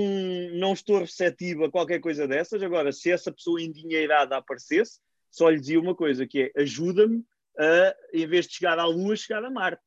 não 0.54 0.74
estou 0.74 1.00
receptivo 1.00 1.64
a 1.64 1.72
qualquer 1.72 2.00
coisa 2.00 2.28
dessas. 2.28 2.62
Agora, 2.62 2.92
se 2.92 3.10
essa 3.10 3.32
pessoa 3.32 3.62
endinheirada 3.62 4.36
aparecesse, 4.36 5.00
só 5.32 5.50
lhe 5.50 5.60
dizia 5.60 5.80
uma 5.80 5.96
coisa, 5.96 6.28
que 6.28 6.52
é 6.56 6.62
ajuda-me 6.62 7.24
a, 7.58 7.96
em 8.14 8.28
vez 8.28 8.48
de 8.48 8.56
chegar 8.56 8.78
à 8.78 8.86
Lua, 8.86 9.16
chegar 9.16 9.44
a 9.46 9.50
Marte. 9.50 9.82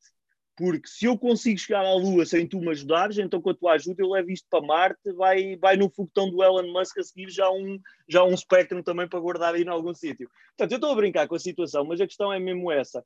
Porque 0.57 0.89
se 0.89 1.05
eu 1.05 1.17
consigo 1.17 1.57
chegar 1.57 1.85
à 1.85 1.93
Lua 1.93 2.25
sem 2.25 2.45
tu 2.45 2.59
me 2.59 2.69
ajudares, 2.69 3.17
então 3.17 3.41
com 3.41 3.51
a 3.51 3.55
tua 3.55 3.73
ajuda 3.73 4.01
eu 4.01 4.09
levo 4.09 4.31
isto 4.31 4.45
para 4.49 4.65
Marte, 4.65 5.13
vai, 5.13 5.55
vai 5.55 5.77
no 5.77 5.89
foguetão 5.89 6.29
do 6.29 6.43
Elon 6.43 6.73
Musk 6.73 6.97
a 6.97 7.03
seguir 7.03 7.29
já 7.29 7.49
um, 7.49 7.79
já 8.09 8.23
um 8.23 8.35
Spectrum 8.35 8.83
também 8.83 9.07
para 9.07 9.19
guardar 9.19 9.53
aí 9.53 9.61
em 9.61 9.69
algum 9.69 9.93
sítio. 9.93 10.29
Portanto, 10.57 10.71
eu 10.71 10.75
estou 10.75 10.91
a 10.91 10.95
brincar 10.95 11.27
com 11.27 11.35
a 11.35 11.39
situação, 11.39 11.85
mas 11.85 12.01
a 12.01 12.07
questão 12.07 12.33
é 12.33 12.39
mesmo 12.39 12.69
essa. 12.71 13.05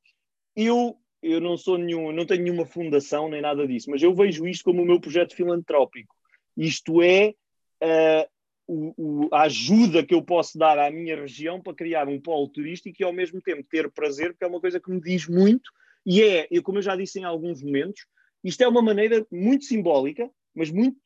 Eu, 0.56 0.98
eu 1.24 1.40
não 1.40 1.56
sou 1.56 1.78
nenhum, 1.78 2.12
não 2.12 2.26
tenho 2.26 2.42
nenhuma 2.42 2.66
fundação 2.66 3.28
nem 3.28 3.40
nada 3.40 3.66
disso, 3.66 3.90
mas 3.90 4.02
eu 4.02 4.14
vejo 4.14 4.46
isto 4.46 4.64
como 4.64 4.82
o 4.82 4.84
meu 4.84 5.00
projeto 5.00 5.34
filantrópico. 5.34 6.14
Isto 6.56 7.02
é 7.02 7.34
uh, 7.82 8.28
o, 8.66 8.94
o, 8.96 9.28
a 9.34 9.42
ajuda 9.42 10.04
que 10.04 10.14
eu 10.14 10.22
posso 10.22 10.58
dar 10.58 10.78
à 10.78 10.90
minha 10.90 11.16
região 11.16 11.60
para 11.60 11.74
criar 11.74 12.08
um 12.08 12.20
polo 12.20 12.48
turístico 12.48 12.96
e 13.00 13.04
ao 13.04 13.12
mesmo 13.12 13.40
tempo 13.40 13.66
ter 13.68 13.90
prazer, 13.90 14.30
porque 14.30 14.44
é 14.44 14.48
uma 14.48 14.60
coisa 14.60 14.78
que 14.80 14.90
me 14.90 15.00
diz 15.00 15.26
muito 15.28 15.70
e 16.06 16.22
é, 16.22 16.46
como 16.62 16.78
eu 16.78 16.82
já 16.82 16.94
disse 16.94 17.18
em 17.18 17.24
alguns 17.24 17.62
momentos, 17.62 18.06
isto 18.42 18.62
é 18.62 18.68
uma 18.68 18.82
maneira 18.82 19.26
muito 19.32 19.64
simbólica, 19.64 20.30
mas 20.54 20.70
muito, 20.70 21.00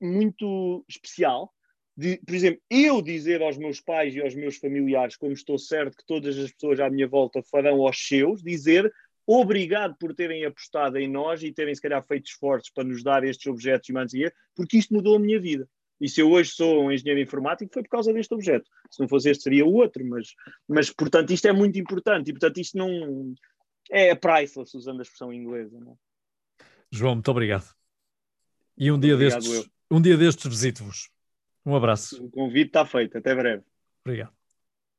muito 0.00 0.84
especial, 0.88 1.52
de, 1.96 2.18
por 2.18 2.34
exemplo, 2.34 2.60
eu 2.70 3.02
dizer 3.02 3.42
aos 3.42 3.56
meus 3.56 3.80
pais 3.80 4.14
e 4.14 4.20
aos 4.20 4.34
meus 4.34 4.56
familiares, 4.56 5.16
como 5.16 5.32
estou 5.32 5.58
certo 5.58 5.96
que 5.96 6.06
todas 6.06 6.38
as 6.38 6.52
pessoas 6.52 6.80
à 6.80 6.88
minha 6.88 7.06
volta 7.06 7.42
farão 7.42 7.82
aos 7.82 8.06
seus, 8.06 8.42
dizer 8.42 8.92
obrigado 9.26 9.96
por 9.96 10.14
terem 10.14 10.44
apostado 10.44 10.98
em 10.98 11.08
nós 11.08 11.42
e 11.42 11.52
terem, 11.52 11.74
se 11.74 11.80
calhar, 11.80 12.02
feito 12.06 12.26
esforços 12.26 12.70
para 12.70 12.84
nos 12.84 13.02
dar 13.02 13.24
estes 13.24 13.46
objetos 13.46 13.88
humanos, 13.88 14.12
porque 14.54 14.78
isto 14.78 14.94
mudou 14.94 15.16
a 15.16 15.18
minha 15.18 15.40
vida. 15.40 15.68
E 16.00 16.08
se 16.08 16.20
eu 16.20 16.30
hoje 16.30 16.50
sou 16.50 16.84
um 16.84 16.92
engenheiro 16.92 17.20
informático, 17.20 17.72
foi 17.72 17.82
por 17.82 17.88
causa 17.88 18.12
deste 18.12 18.34
objeto. 18.34 18.68
Se 18.90 19.00
não 19.00 19.08
fosse 19.08 19.30
este, 19.30 19.44
seria 19.44 19.64
o 19.64 19.72
outro. 19.72 20.04
Mas, 20.04 20.34
mas 20.68 20.90
portanto, 20.90 21.32
isto 21.32 21.46
é 21.46 21.52
muito 21.52 21.78
importante. 21.78 22.28
E, 22.28 22.32
portanto, 22.32 22.58
isto 22.58 22.76
não 22.76 23.34
é 23.90 24.14
priceless, 24.14 24.76
usando 24.76 24.98
a 24.98 25.02
expressão 25.02 25.32
inglesa. 25.32 25.78
É? 25.78 26.64
João, 26.90 27.14
muito 27.14 27.30
obrigado. 27.30 27.74
E 28.76 28.90
um 28.90 28.98
dia 28.98 29.16
destes, 29.16 29.70
um 29.90 30.00
dia 30.00 30.16
destes 30.16 30.46
visito-vos. 30.46 31.10
Um 31.64 31.74
abraço. 31.74 32.22
O 32.22 32.30
convite 32.30 32.66
está 32.66 32.84
feito. 32.84 33.16
Até 33.16 33.34
breve. 33.34 33.62
Obrigado. 34.04 34.43